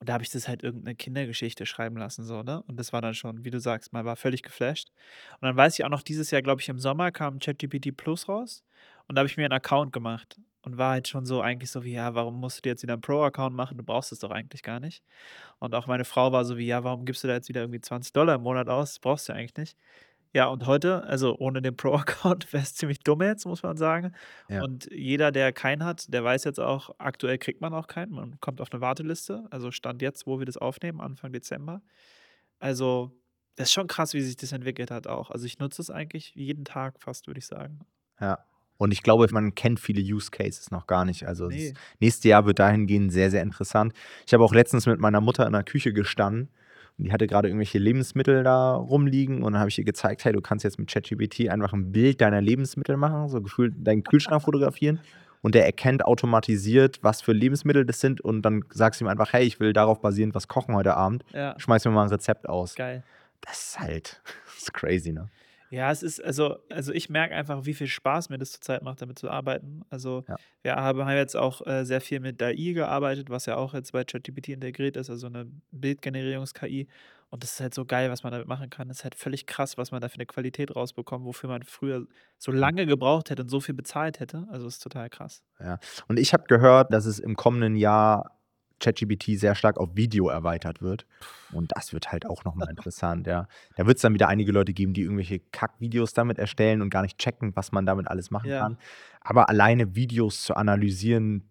Und 0.00 0.08
da 0.10 0.12
habe 0.14 0.22
ich 0.24 0.30
das 0.30 0.46
halt 0.46 0.62
irgend 0.62 0.84
'ne 0.84 0.94
Kindergeschichte 0.94 1.64
schreiben 1.64 1.96
lassen 1.96 2.24
so, 2.24 2.42
ne? 2.42 2.62
Und 2.64 2.78
das 2.78 2.92
war 2.92 3.00
dann 3.00 3.14
schon, 3.14 3.44
wie 3.44 3.50
du 3.50 3.58
sagst, 3.60 3.92
man 3.94 4.04
war 4.04 4.16
völlig 4.16 4.42
geflasht. 4.42 4.90
Und 5.40 5.42
dann 5.46 5.56
weiß 5.56 5.78
ich 5.78 5.84
auch 5.84 5.88
noch, 5.88 6.02
dieses 6.02 6.30
Jahr, 6.30 6.42
glaube 6.42 6.60
ich, 6.60 6.68
im 6.68 6.78
Sommer 6.78 7.10
kam 7.12 7.38
ChatGPT 7.38 7.96
Plus 7.96 8.28
raus 8.28 8.62
und 9.08 9.14
da 9.16 9.20
habe 9.20 9.28
ich 9.28 9.36
mir 9.38 9.46
'n 9.46 9.52
Account 9.52 9.92
gemacht 9.94 10.38
und 10.62 10.76
war 10.76 10.90
halt 10.92 11.08
schon 11.08 11.24
so 11.24 11.40
eigentlich 11.40 11.70
so 11.70 11.82
wie: 11.84 11.92
„Ja, 11.94 12.14
warum 12.14 12.38
musst 12.40 12.58
du 12.58 12.62
dir 12.62 12.70
jetzt 12.70 12.82
wieder 12.82 12.94
'n 12.94 13.00
Pro-Account 13.00 13.56
machen? 13.56 13.78
Du 13.78 13.84
brauchst 13.84 14.12
es 14.12 14.18
doch 14.18 14.30
eigentlich 14.30 14.62
gar 14.62 14.80
nicht.“ 14.80 15.02
Und 15.60 15.74
auch 15.74 15.86
meine 15.86 16.04
Frau 16.04 16.32
war 16.32 16.44
so 16.44 16.58
wie: 16.58 16.66
„Ja, 16.66 16.84
warum 16.84 17.04
gibst 17.06 17.24
du 17.24 17.28
da 17.28 17.34
jetzt 17.34 17.48
wieder 17.48 17.62
irgendwie 17.62 17.80
20 17.80 18.36
im 18.36 18.42
Monat 18.42 18.68
aus? 18.68 18.92
Das 18.94 19.00
brauchst 19.00 19.28
du 19.28 19.32
ja 19.34 19.38
eigentlich 19.38 19.56
nicht.“ 19.56 19.78
Ja, 20.36 20.48
und 20.48 20.66
heute 20.66 21.02
also, 21.04 21.34
ohne 21.38 21.62
den 21.62 21.74
Pro-Account 21.78 22.52
wäre 22.52 22.62
es 22.62 22.74
ziemlich 22.74 22.98
dumm 23.00 23.22
jetzt, 23.22 23.46
muss 23.46 23.62
man 23.62 23.78
sagen. 23.78 24.12
Ja. 24.50 24.60
Und 24.64 24.86
jeder, 24.92 25.32
der 25.32 25.50
keinen 25.54 25.82
hat, 25.82 26.12
der 26.12 26.22
weiß 26.24 26.44
jetzt 26.44 26.60
auch, 26.60 26.90
aktuell 26.98 27.38
kriegt 27.38 27.62
man 27.62 27.72
auch 27.72 27.86
keinen. 27.86 28.12
Man 28.12 28.38
kommt 28.40 28.60
auf 28.60 28.70
'ne 28.70 28.82
Warteliste. 28.82 29.46
Also, 29.50 29.70
Stand 29.70 30.02
jetzt, 30.02 30.26
wo 30.26 30.38
wir 30.38 30.44
das 30.44 30.58
aufnehmen, 30.58 31.00
Anfang 31.00 31.32
Dezember. 31.32 31.80
Also, 32.58 33.12
das 33.56 33.68
ist 33.68 33.72
schon 33.74 33.86
krass, 33.88 34.14
wie 34.14 34.20
sich 34.22 34.36
das 34.36 34.52
entwickelt 34.52 34.90
hat 34.90 35.06
auch. 35.06 35.30
Also, 35.30 35.46
ich 35.46 35.58
nutze 35.58 35.82
es 35.82 35.90
eigentlich 35.90 36.34
jeden 36.34 36.66
Tag 36.66 37.00
fast, 37.00 37.26
würde 37.28 37.38
ich 37.38 37.46
sagen. 37.46 37.80
Ja. 38.20 38.38
Und 38.78 38.92
ich 38.92 39.02
glaube, 39.02 39.26
man 39.32 39.54
kennt 39.54 39.80
viele 39.80 40.02
Use 40.02 40.30
Cases 40.30 40.70
noch 40.70 40.86
gar 40.86 41.04
nicht. 41.06 41.26
Also, 41.26 41.50
das 41.50 41.72
Ne. 41.72 41.78
nächste 41.98 42.28
Jahr 42.28 42.44
wird 42.46 42.58
dahingehend 42.58 43.10
sehr, 43.12 43.30
sehr 43.30 43.42
interessant. 43.42 43.94
Ich 44.26 44.34
habe 44.34 44.44
auch 44.44 44.52
letztens 44.52 44.86
mit 44.86 45.00
meiner 45.00 45.20
Mutter 45.22 45.46
in 45.46 45.52
der 45.52 45.64
Küche 45.64 45.92
gestanden 45.94 46.50
und 46.98 47.04
die 47.06 47.12
hatte 47.12 47.26
grade 47.26 47.48
irgendwelche 47.48 47.78
Lebensmittel 47.78 48.42
da 48.44 48.74
rumliegen 48.76 49.42
und 49.42 49.52
dann 49.52 49.60
habe 49.60 49.68
ich 49.70 49.78
ihr 49.78 49.84
gezeigt: 49.84 50.24
„Hey, 50.24 50.32
du 50.32 50.40
kannst 50.40 50.64
jetzt 50.64 50.78
mit 50.78 50.88
ChatGPT 50.90 51.48
einfach 51.50 51.72
'n 51.74 51.92
Bild 51.92 52.20
deiner 52.20 52.40
Lebensmittel 52.40 52.96
machen, 52.96 53.28
so 53.28 53.40
gefühlt 53.42 53.74
deinen 53.78 54.02
Kühlschrank 54.04 54.42
fotografieren 54.42 55.00
und 55.42 55.54
der 55.54 55.66
erkennt 55.66 56.04
automatisiert, 56.04 56.98
was 57.02 57.22
für 57.22 57.32
Lebensmittel 57.32 57.84
das 57.86 58.00
sind 58.00 58.20
und 58.20 58.42
dann 58.42 58.64
sagst 58.72 59.00
du 59.00 59.04
ihm 59.04 59.08
einfach: 59.08 59.32
„Hey, 59.32 59.44
ich 59.46 59.60
will 59.60 59.72
darauf 59.72 60.00
basierend 60.00 60.34
was 60.34 60.48
kochen 60.48 60.74
heute 60.74 60.94
Abend. 60.96 61.24
Ja. 61.32 61.54
Schmeiß 61.58 61.84
mir 61.84 61.90
mal 61.92 62.04
'n 62.06 62.10
Rezept 62.10 62.48
aus.“ 62.48 62.74
Geil. 62.76 63.02
Das 63.42 63.68
ist 63.70 63.80
halt 63.80 64.22
das 64.46 64.62
ist 64.64 64.72
crazy, 64.74 65.12
ne? 65.12 65.28
Ja, 65.72 65.90
es 65.90 66.02
ist 66.04 66.22
also 66.22 66.58
also, 66.70 66.92
ich 66.92 67.10
merke 67.10 67.34
einfach, 67.34 67.64
wie 67.66 67.74
viel 67.74 67.88
Spaß 67.88 68.28
mir 68.28 68.38
das 68.38 68.52
zurzeit 68.52 68.82
macht, 68.82 69.02
damit 69.02 69.18
zu 69.18 69.28
arbeiten. 69.30 69.82
Also, 69.90 70.24
Ja. 70.28 70.36
wir 70.62 70.76
haben 70.76 71.08
jetzt 71.10 71.36
auch, 71.36 71.66
äh, 71.66 71.84
sehr 71.84 72.00
viel 72.00 72.20
mit 72.20 72.40
AI 72.40 72.72
gearbeitet, 72.72 73.30
was 73.30 73.46
ja 73.46 73.56
auch 73.56 73.74
jetzt 73.74 73.90
bei 73.92 74.04
ChatGPT 74.04 74.50
integriert 74.50 74.96
ist, 74.96 75.10
also 75.10 75.28
'ne 75.28 75.50
Bildgenerierungs-KI. 75.72 76.86
Und 77.30 77.42
das 77.42 77.54
ist 77.54 77.60
halt 77.60 77.74
so 77.74 77.84
geil, 77.84 78.10
was 78.10 78.22
man 78.22 78.30
damit 78.32 78.46
machen 78.46 78.70
kann. 78.70 78.86
Das 78.88 78.98
ist 78.98 79.04
halt 79.04 79.16
völlig 79.16 79.46
krass, 79.46 79.76
was 79.76 79.90
man 79.90 80.00
da 80.00 80.08
für 80.08 80.18
'ne 80.18 80.26
Qualität 80.26 80.74
rausbekommt, 80.76 81.24
wofür 81.24 81.48
man 81.48 81.64
früher 81.64 82.06
so 82.38 82.52
lange 82.52 82.86
gebraucht 82.86 83.30
hätte 83.30 83.42
und 83.42 83.48
so 83.48 83.58
viel 83.60 83.74
bezahlt 83.74 84.20
hätte. 84.20 84.46
Also, 84.50 84.68
ist 84.68 84.78
total 84.82 85.10
krass. 85.10 85.40
Ja. 85.60 85.78
Und 86.08 86.18
ich 86.18 86.32
habe 86.32 86.44
gehört, 86.48 86.92
dass 86.92 87.06
es 87.06 87.18
im 87.18 87.36
kommenden 87.36 87.76
Jahr 87.76 88.35
ChatGPT 88.80 89.38
sehr 89.38 89.54
stark 89.54 89.78
auf 89.78 89.90
Video 89.94 90.28
erweitert 90.28 90.82
wird. 90.82 91.06
Und 91.52 91.72
das 91.74 91.92
wird 91.92 92.12
halt 92.12 92.26
auch 92.26 92.44
noch 92.44 92.54
mal 92.54 92.68
interessant, 92.70 93.26
ja. 93.26 93.48
Da 93.76 93.86
wird's 93.86 94.02
dann 94.02 94.14
wieder 94.14 94.28
einige 94.28 94.52
Leute 94.52 94.72
geben, 94.72 94.92
die 94.92 95.02
irgendwelche 95.02 95.38
Kackvideos 95.38 96.12
damit 96.12 96.38
erstellen 96.38 96.82
und 96.82 96.90
gar 96.90 97.02
nicht 97.02 97.18
checken, 97.18 97.54
was 97.56 97.72
man 97.72 97.86
damit 97.86 98.08
alles 98.08 98.30
machen 98.30 98.50
Ja. 98.50 98.60
kann. 98.60 98.78
Aber 99.20 99.48
alleine 99.48 99.94
Videos 99.94 100.42
zu 100.42 100.54
analysieren 100.56 101.44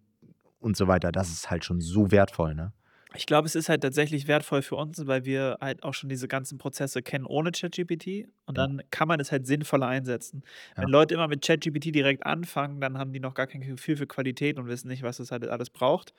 und 0.60 0.77
so 0.77 0.88
weiter, 0.88 1.12
das 1.12 1.29
ist 1.29 1.50
halt 1.50 1.65
schon 1.65 1.82
so 1.82 2.12
wertvoll, 2.12 2.55
ne? 2.55 2.74
Ich 3.17 3.25
glaube, 3.27 3.45
es 3.48 3.55
ist 3.55 3.69
halt 3.69 3.81
tatsächlich 3.81 4.27
wertvoll 4.27 4.62
für 4.62 4.75
uns, 4.75 5.05
weil 5.07 5.25
wir 5.25 5.57
halt 5.62 5.84
auch 5.84 5.93
schon 5.93 6.10
diese 6.10 6.27
ganzen 6.27 6.57
Prozesse 6.57 7.01
kennen 7.01 7.25
ohne 7.25 7.51
ChatGPT 7.51 8.27
und 8.45 8.57
Ja. 8.57 8.67
dann 8.67 8.81
kann 8.89 9.07
man 9.07 9.19
es 9.19 9.31
halt 9.31 9.48
sinnvoller 9.48 9.88
einsetzen. 9.88 10.43
Wenn 10.79 10.88
Ja. 10.88 10.89
Leute 10.89 11.13
immer 11.13 11.27
mit 11.27 11.45
ChatGPT 11.45 11.93
direkt 11.95 12.25
anfangen, 12.25 12.81
dann 12.81 12.98
haben 12.98 13.13
die 13.13 13.19
noch 13.19 13.34
gar 13.34 13.48
kein 13.48 13.62
Gefühl 13.62 13.95
für 13.98 14.07
Qualität 14.07 14.57
und 14.57 14.67
wissen 14.67 14.88
nicht, 14.88 15.03
was 15.03 15.19
es 15.19 15.31
halt 15.31 15.48
alles 15.48 15.69
braucht. 15.69 16.13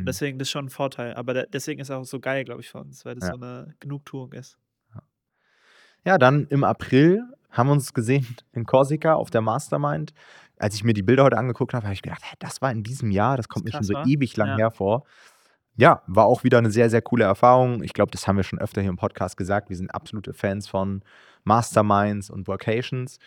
Und 0.00 0.06
Mhm. 0.06 0.08
deswegen 0.08 0.38
das 0.38 0.48
ist 0.48 0.52
schon 0.52 0.66
'n 0.66 0.70
Vorteil. 0.70 1.14
Aber 1.14 1.34
de 1.34 1.46
deswegen 1.52 1.80
ist 1.80 1.88
es 1.90 1.96
auch 1.96 2.04
so 2.04 2.20
geil, 2.20 2.44
glaube 2.44 2.62
ich, 2.62 2.70
für 2.70 2.78
uns, 2.80 3.04
weil 3.04 3.14
das 3.16 3.26
Ja. 3.26 3.34
so 3.34 3.36
'ne 3.36 3.74
Genugtuung 3.80 4.32
ist. 4.34 4.56
Ja. 4.92 5.00
Ja, 6.06 6.18
dann 6.18 6.46
im 6.50 6.64
April 6.64 7.22
haben 7.50 7.70
uns 7.70 7.94
gesehen 7.94 8.26
in 8.52 8.66
Korsika 8.66 9.14
auf 9.14 9.30
der 9.30 9.40
Mastermind. 9.40 10.12
Als 10.58 10.74
ich 10.74 10.84
mir 10.84 10.92
die 10.94 11.02
Bilder 11.02 11.24
heute 11.24 11.38
angeguckt 11.38 11.74
habe, 11.74 11.84
habe 11.86 11.94
ich 11.94 12.02
gedacht, 12.02 12.22
das 12.40 12.62
war 12.62 12.70
in 12.72 12.82
diesem 12.82 13.10
Jahr, 13.10 13.36
das 13.36 13.48
kommt 13.48 13.64
mir 13.64 13.72
krass, 13.72 13.72
schon 13.72 13.86
so 13.86 13.94
wa? 13.94 14.02
ewig 14.02 14.36
lang 14.36 14.52
Ja. 14.52 14.58
hervor. 14.58 15.04
Ja, 15.76 16.02
war 16.06 16.26
auch 16.26 16.44
wieder 16.44 16.58
eine 16.58 16.70
sehr, 16.70 16.88
sehr 16.88 17.02
coole 17.02 17.24
Erfahrung. 17.24 17.82
Ich 17.82 17.92
glaube, 17.92 18.12
das 18.12 18.28
haben 18.28 18.36
wir 18.36 18.44
schon 18.44 18.60
öfter 18.60 18.80
hier 18.80 18.90
im 18.90 18.96
Podcast 18.96 19.36
gesagt. 19.36 19.70
Wir 19.70 19.76
sind 19.76 19.92
absolute 19.92 20.32
Fans 20.32 20.68
von 20.68 21.02
Masterminds 21.42 22.30
und 22.30 22.46
Vocations. 22.46 23.18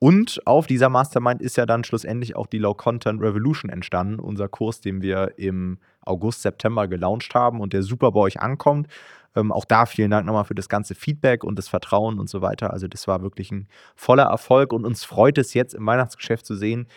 Und 0.00 0.44
auf 0.46 0.66
dieser 0.66 0.88
Mastermind 0.88 1.40
ist 1.40 1.56
ja 1.56 1.64
dann 1.64 1.84
schlussendlich 1.84 2.34
auch 2.34 2.48
die 2.48 2.58
Low 2.58 2.74
Content 2.74 3.20
Revolution 3.22 3.70
entstanden, 3.70 4.18
unser 4.18 4.48
Kurs, 4.48 4.80
den 4.80 5.00
wir 5.00 5.34
im 5.36 5.78
August, 6.00 6.42
September 6.42 6.88
gelauncht 6.88 7.36
haben 7.36 7.60
und 7.60 7.72
der 7.72 7.84
super 7.84 8.10
bei 8.10 8.18
euch 8.18 8.40
ankommt. 8.40 8.88
Ähm, 9.36 9.52
auch 9.52 9.64
da 9.64 9.86
vielen 9.86 10.10
Dank 10.10 10.26
nochmal 10.26 10.44
für 10.44 10.56
das 10.56 10.68
ganze 10.68 10.96
Feedback 10.96 11.44
und 11.44 11.56
das 11.56 11.68
Vertrauen 11.68 12.18
und 12.18 12.28
so 12.28 12.42
weiter. 12.42 12.72
Also 12.72 12.88
das 12.88 13.06
war 13.06 13.22
wirklich 13.22 13.52
ein 13.52 13.68
voller 13.94 14.24
Erfolg 14.24 14.72
und 14.72 14.84
uns 14.84 15.04
freut 15.04 15.38
es 15.38 15.54
jetzt 15.54 15.72
im 15.72 15.86
Weihnachtsgeschäft 15.86 16.44
zu 16.44 16.56
sehen, 16.56 16.88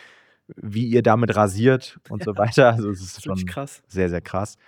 wie 0.56 0.86
ihr 0.86 1.04
damit 1.04 1.36
rasiert 1.36 2.00
und 2.08 2.24
so 2.24 2.36
weiter. 2.36 2.72
Also 2.72 2.90
es 2.90 3.00
ist 3.00 3.22
schon 3.22 3.46
krass. 3.46 3.84
sehr, 3.86 4.08
sehr 4.10 4.20
krass. 4.20 4.58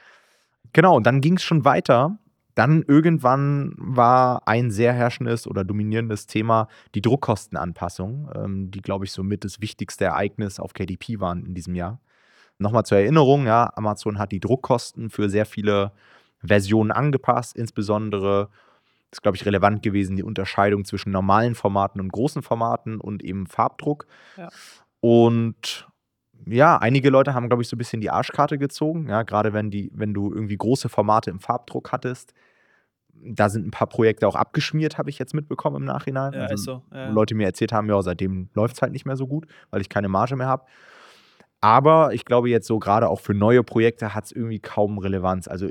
Genau, 0.73 0.97
und 0.97 1.07
dann 1.07 1.21
ging 1.21 1.37
es 1.37 1.43
schon 1.43 1.65
weiter. 1.65 2.19
Dann 2.55 2.83
irgendwann 2.83 3.75
war 3.77 4.43
ein 4.47 4.71
sehr 4.71 4.93
herrschendes 4.93 5.47
oder 5.47 5.65
dominierendes 5.65 6.27
Thema 6.27 6.69
die 6.95 7.03
Druckkostenanpassung, 7.03 8.31
ähm, 8.35 8.71
die, 8.73 8.81
glaube 8.81 9.05
ich, 9.05 9.13
somit 9.13 9.45
das 9.45 9.61
wichtigste 9.61 10.07
Ereignis 10.07 10.59
auf 10.59 10.73
KDP 10.73 11.21
waren 11.21 11.47
in 11.47 11.55
diesem 11.55 11.77
Jahr. 11.77 12.01
Nochmal 12.59 12.85
zur 12.85 12.99
Erinnerung, 12.99 13.47
ja, 13.47 13.71
Amazon 13.77 14.19
hat 14.19 14.33
die 14.33 14.41
Druckkosten 14.41 15.11
für 15.11 15.31
sehr 15.31 15.47
viele 15.47 15.93
Versionen 16.43 16.91
angepasst, 16.91 17.57
insbesondere 17.57 18.49
ist, 19.11 19.23
glaube 19.23 19.37
ich, 19.37 19.47
relevant 19.47 19.83
gewesen, 19.83 20.17
die 20.17 20.23
Unterscheidung 20.23 20.85
zwischen 20.85 21.13
normalen 21.13 21.55
Formaten 21.55 22.01
und 22.01 22.13
großen 22.13 22.43
Formaten 22.43 23.01
und 23.01 23.23
eben 23.23 23.47
Farbdruck. 23.47 24.07
Ja. 24.37 24.49
Und 25.01 25.88
ja, 26.51 26.79
einige 26.79 27.11
Leute 27.11 27.35
haben, 27.35 27.49
glaube 27.49 27.63
ich, 27.63 27.69
so 27.69 27.77
ein 27.77 27.79
bisschen 27.79 28.01
die 28.01 28.11
Arschkarte 28.11 28.59
gezogen. 28.59 29.09
Ja, 29.09 29.23
gerade 29.23 29.53
wenn, 29.53 29.71
die, 29.71 29.91
wenn 29.95 30.15
du 30.15 30.33
irgendwie 30.33 30.57
große 30.57 30.89
Formate 30.89 31.31
im 31.31 31.41
Farbdruck 31.41 31.93
hattest. 31.93 32.33
Da 33.21 33.49
sind 33.49 33.67
ein 33.67 33.73
paar 33.73 33.89
Projekte 33.89 34.29
auch 34.29 34.37
abgeschmiert, 34.37 34.97
habe 34.97 35.11
ich 35.11 35.19
jetzt 35.19 35.35
mitbekommen 35.35 35.77
im 35.77 35.85
Nachhinein. 35.85 36.35
Ja, 36.35 36.43
also, 36.43 36.55
ist 36.55 36.65
so. 36.65 36.83
Ja. 36.93 37.11
Leute 37.11 37.35
mir 37.35 37.47
erzählt 37.47 37.73
haben, 37.73 37.89
ja, 37.89 38.01
seitdem 38.01 38.49
läuft 38.55 38.77
es 38.77 38.83
halt 38.83 38.93
nicht 38.93 39.07
mehr 39.07 39.17
so 39.17 39.27
gut, 39.27 39.47
weil 39.71 39.81
ich 39.81 39.89
keine 39.89 40.09
Marge 40.09 40.37
mehr 40.37 40.47
habe. 40.47 40.65
Aber 41.61 42.15
ich 42.15 42.25
glaube 42.25 42.49
jetzt 42.49 42.69
so 42.69 42.79
gerade 42.79 43.09
auch 43.09 43.21
für 43.21 43.35
neue 43.35 43.65
Projekte 43.65 44.15
hat 44.15 44.27
es 44.27 44.33
irgendwie 44.33 44.61
kaum 44.61 44.99
Relevanz. 44.99 45.49
Also 45.49 45.69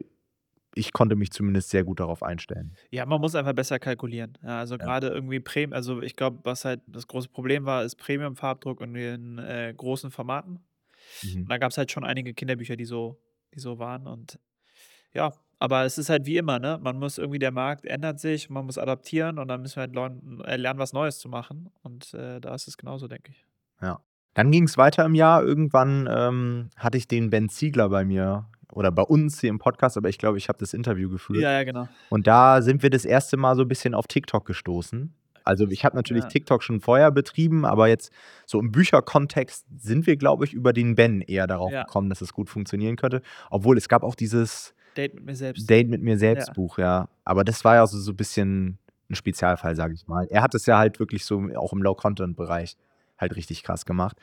ich 0.76 0.94
konnte 0.94 1.16
mich 1.16 1.32
zumindest 1.32 1.70
sehr 1.70 1.84
gut 1.84 2.00
darauf 2.00 2.22
einstellen. 2.22 2.74
Ja, 2.92 3.06
man 3.06 3.20
muss 3.20 3.34
einfach 3.34 3.54
besser 3.54 3.80
kalkulieren. 3.80 4.38
Ja, 4.44 4.60
also 4.60 4.76
Ja. 4.76 4.84
gerade 4.86 5.08
irgendwie 5.08 5.40
Premium, 5.40 5.74
also 5.74 6.02
ich 6.02 6.16
glaube, 6.16 6.40
was 6.44 6.66
halt 6.66 6.82
das 6.88 7.08
große 7.08 7.30
Problem 7.30 7.66
war, 7.66 7.84
ist 7.84 7.96
Premium-Farbdruck 7.96 8.82
in 8.82 8.94
den 8.94 9.38
äh, 9.40 9.74
großen 9.76 10.12
Formaten. 10.12 10.60
Mhm. 11.24 11.42
Und 11.42 11.52
da 11.52 11.58
gab 11.58 11.72
es 11.72 11.78
halt 11.78 11.92
schon 11.92 12.04
einige 12.04 12.34
Kinderbücher, 12.34 12.76
die 12.76 12.86
so, 12.86 13.20
die 13.54 13.60
so 13.60 13.80
waren. 13.80 14.08
Und 14.08 14.40
ja, 15.14 15.34
aber 15.60 15.86
es 15.86 15.98
ist 15.98 16.10
halt 16.10 16.26
wie 16.26 16.38
immer, 16.38 16.60
ne? 16.60 16.80
Man 16.82 17.00
muss 17.00 17.18
irgendwie, 17.18 17.40
der 17.40 17.52
Markt 17.52 17.86
ändert 17.86 18.20
sich, 18.20 18.50
man 18.50 18.66
muss 18.66 18.78
adaptieren 18.78 19.40
und 19.40 19.48
dann 19.48 19.62
müssen 19.62 19.78
wir 19.78 19.82
halt 19.82 19.96
leun- 19.96 20.42
äh, 20.46 20.56
lernen, 20.56 20.80
was 20.80 20.94
Neues 20.94 21.18
zu 21.20 21.30
machen. 21.30 21.70
Und 21.82 22.14
äh, 22.14 22.40
da 22.40 22.54
ist 22.54 22.68
es 22.68 22.78
genauso, 22.78 23.08
denke 23.08 23.32
ich. 23.32 23.46
Ja. 23.82 24.00
Dann 24.36 24.52
ging 24.52 24.66
es 24.66 24.78
weiter 24.78 25.04
im 25.06 25.16
Jahr. 25.16 25.44
Irgendwann 25.44 26.08
ähm, 26.12 26.70
hatte 26.76 26.98
ich 26.98 27.08
den 27.08 27.32
Ben 27.32 27.50
Ziegler 27.50 27.90
bei 27.90 28.06
mir 28.06 28.48
oder 28.72 28.92
bei 28.92 29.02
uns 29.02 29.42
hier 29.42 29.50
im 29.50 29.58
Podcast, 29.58 29.98
aber 29.98 30.10
ich 30.10 30.20
glaube, 30.20 30.38
ich 30.38 30.50
habe 30.50 30.60
das 30.60 30.76
Interview 30.76 31.10
geführt. 31.10 31.42
Ja, 31.42 31.52
ja, 31.54 31.64
genau. 31.64 31.88
Und 32.10 32.28
da 32.28 32.62
sind 32.62 32.84
wir 32.84 32.92
das 32.92 33.06
erste 33.06 33.38
Mal 33.38 33.56
so 33.56 33.64
ein 33.64 33.68
bisschen 33.68 33.96
auf 33.96 34.06
TikTok 34.06 34.46
gestoßen. 34.46 35.16
Also 35.48 35.68
ich 35.70 35.84
habe 35.86 35.96
natürlich 35.96 36.24
Ja. 36.24 36.30
TikTok 36.30 36.62
schon 36.62 36.80
vorher 36.82 37.10
betrieben, 37.12 37.66
aber 37.66 37.88
jetzt 37.88 38.12
so 38.46 38.60
im 38.60 38.72
Bücherkontext 38.72 39.66
sind 39.78 40.06
wir, 40.06 40.16
glaube 40.18 40.46
ich, 40.46 40.54
über 40.54 40.74
den 40.74 40.96
Ben 40.96 41.22
eher 41.22 41.48
darauf 41.48 41.72
Ja. 41.72 41.84
gekommen, 41.84 42.10
dass 42.10 42.22
es 42.22 42.34
gut 42.34 42.50
funktionieren 42.50 42.96
könnte. 42.98 43.22
Obwohl 43.50 43.78
es 43.78 43.90
gab 43.90 44.04
auch 44.04 44.16
dieses 44.16 44.74
Date 44.96 45.14
mit 45.16 45.26
mir 45.26 45.36
selbst. 45.36 45.70
Date 45.70 45.90
mit 45.90 46.02
mir 46.02 46.18
selbst 46.18 46.48
Ja. 46.50 46.54
Buch, 46.54 46.78
ja. 46.78 47.08
Aber 47.24 47.44
das 47.44 47.64
war 47.66 47.76
ja 47.76 47.88
so, 47.88 47.98
so 48.00 48.12
ein 48.12 48.16
bisschen 48.18 48.78
ein 49.10 49.16
Spezialfall, 49.16 49.76
sage 49.76 49.94
ich 49.94 50.08
mal. 50.08 50.28
Er 50.30 50.42
hat 50.42 50.54
es 50.56 50.66
ja 50.66 50.78
halt 50.78 51.00
wirklich 51.00 51.24
so 51.26 51.42
auch 51.56 51.72
im 51.74 51.82
Low-Content-Bereich 51.82 52.76
halt 53.18 53.36
richtig 53.36 53.64
krass 53.64 53.86
gemacht. 53.86 54.18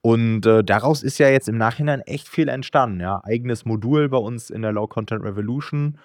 Und 0.00 0.44
äh, 0.46 0.64
daraus 0.64 1.02
ist 1.04 1.18
ja 1.18 1.28
jetzt 1.28 1.48
im 1.48 1.56
Nachhinein 1.56 2.00
echt 2.00 2.28
viel 2.28 2.48
entstanden. 2.48 3.00
Ja. 3.00 3.20
Eigenes 3.24 3.64
Modul 3.64 4.08
bei 4.08 4.18
uns 4.18 4.50
in 4.50 4.62
der 4.62 4.72
Low-Content 4.72 5.22
Revolution. 5.22 5.98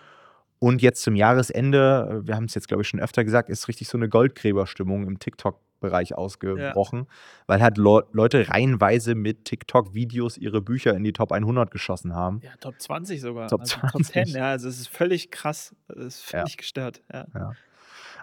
Und 0.59 0.81
jetzt 0.81 1.03
zum 1.03 1.15
Jahresende, 1.15 2.21
äh, 2.23 2.27
wir 2.27 2.35
haben 2.35 2.45
es 2.45 2.55
jetzt, 2.55 2.67
glaube 2.67 2.81
ich, 2.83 2.87
schon 2.89 2.99
öfter 2.99 3.23
gesagt, 3.23 3.49
ist 3.49 3.67
richtig 3.67 3.87
so 3.87 3.97
eine 3.97 4.09
Goldgräberstimmung 4.09 5.05
im 5.05 5.19
TikTok-Bereich 5.19 6.15
ausgebrochen, 6.15 7.05
weil 7.45 7.61
halt 7.61 7.77
Leu- 7.77 8.01
Leute 8.11 8.49
reihenweise 8.49 9.13
mit 9.13 9.45
TikTok-Videos 9.45 10.37
ihre 10.37 10.61
Bücher 10.61 10.95
in 10.95 11.03
die 11.03 11.13
Top 11.13 11.31
100 11.31 11.69
geschossen 11.69 12.15
haben. 12.15 12.39
Ja, 12.43 12.51
Top 12.59 12.81
20 12.81 13.21
sogar. 13.21 13.47
Top 13.49 13.61
also 13.61 13.77
Top 13.91 14.03
10, 14.03 14.25
20. 14.25 14.33
ja. 14.35 14.45
Also 14.49 14.67
es 14.69 14.79
ist 14.79 14.87
völlig 14.89 15.29
krass. 15.29 15.75
Es 15.89 16.05
ist 16.21 16.31
Ja. 16.31 16.39
völlig 16.39 16.57
gestört. 16.57 17.01
Ja. 17.13 17.25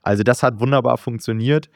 Also 0.02 0.22
das 0.22 0.42
hat 0.42 0.58
wunderbar 0.60 0.98
funktioniert. 0.98 1.70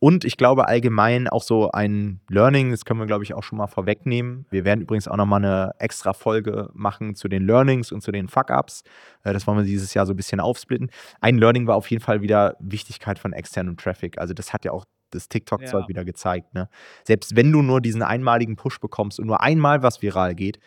Und 0.00 0.24
ich 0.24 0.36
glaube 0.38 0.66
allgemein 0.66 1.28
auch 1.28 1.42
so 1.42 1.70
ein 1.72 2.20
Learning, 2.28 2.70
das 2.70 2.84
können 2.86 2.98
wir, 3.00 3.06
glaube 3.06 3.22
ich, 3.22 3.34
auch 3.34 3.42
schon 3.42 3.58
mal 3.58 3.66
vorwegnehmen. 3.66 4.46
Wir 4.50 4.64
werden 4.64 4.80
übrigens 4.80 5.06
auch 5.06 5.16
nochmal 5.16 5.44
eine 5.44 5.72
extra 5.78 6.14
Folge 6.14 6.70
machen 6.72 7.14
zu 7.14 7.28
den 7.28 7.46
Learnings 7.46 7.92
und 7.92 8.00
zu 8.00 8.10
den 8.10 8.26
Fuck-Ups. 8.28 8.82
Äh, 9.24 9.32
Das 9.34 9.46
wollen 9.46 9.58
wir 9.58 9.64
dieses 9.64 9.92
Jahr 9.94 10.06
so 10.06 10.14
ein 10.14 10.16
bisschen 10.16 10.40
aufsplitten. 10.40 10.90
Ein 11.20 11.36
Learning 11.38 11.66
war 11.66 11.76
auf 11.76 11.90
jeden 11.90 12.02
Fall 12.02 12.22
wieder 12.22 12.56
Wichtigkeit 12.60 13.18
von 13.18 13.32
externem 13.34 13.76
Traffic. 13.76 14.18
Also 14.18 14.32
das 14.34 14.52
hat 14.54 14.64
ja 14.64 14.72
auch 14.72 14.86
das 15.10 15.28
TikTok-Zeug 15.28 15.82
Ja. 15.82 15.88
wieder 15.88 16.04
gezeigt. 16.06 16.54
Ne? 16.54 16.68
Selbst 17.04 17.36
wenn 17.36 17.52
du 17.52 17.60
nur 17.60 17.80
diesen 17.82 18.02
einmaligen 18.02 18.56
Push 18.56 18.80
bekommst 18.80 19.20
und 19.20 19.26
nur 19.26 19.42
einmal 19.42 19.82
was 19.82 20.00
viral 20.00 20.34
geht, 20.34 20.58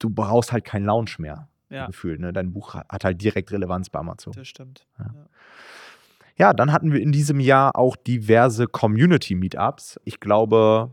du 0.00 0.10
brauchst 0.10 0.50
halt 0.50 0.64
keinen 0.64 0.86
Launch 0.86 1.18
mehr. 1.20 1.48
Ja, 1.70 1.86
Gefühlt. 1.86 2.20
Ne? 2.20 2.32
Dein 2.34 2.52
Buch 2.52 2.74
hat 2.74 3.04
halt 3.04 3.22
direkt 3.22 3.50
Relevanz 3.52 3.88
bei 3.90 3.98
Amazon. 4.00 4.32
das 4.34 4.46
stimmt. 4.48 4.86
Ja. 4.98 5.06
Ja. 6.36 6.52
Dann 6.52 6.72
hatten 6.72 6.92
wir 6.92 7.00
in 7.00 7.12
diesem 7.12 7.40
Jahr 7.40 7.76
auch 7.76 7.96
diverse 7.96 8.66
Community-Meetups. 8.66 10.00
Ich 10.04 10.20
glaube, 10.20 10.92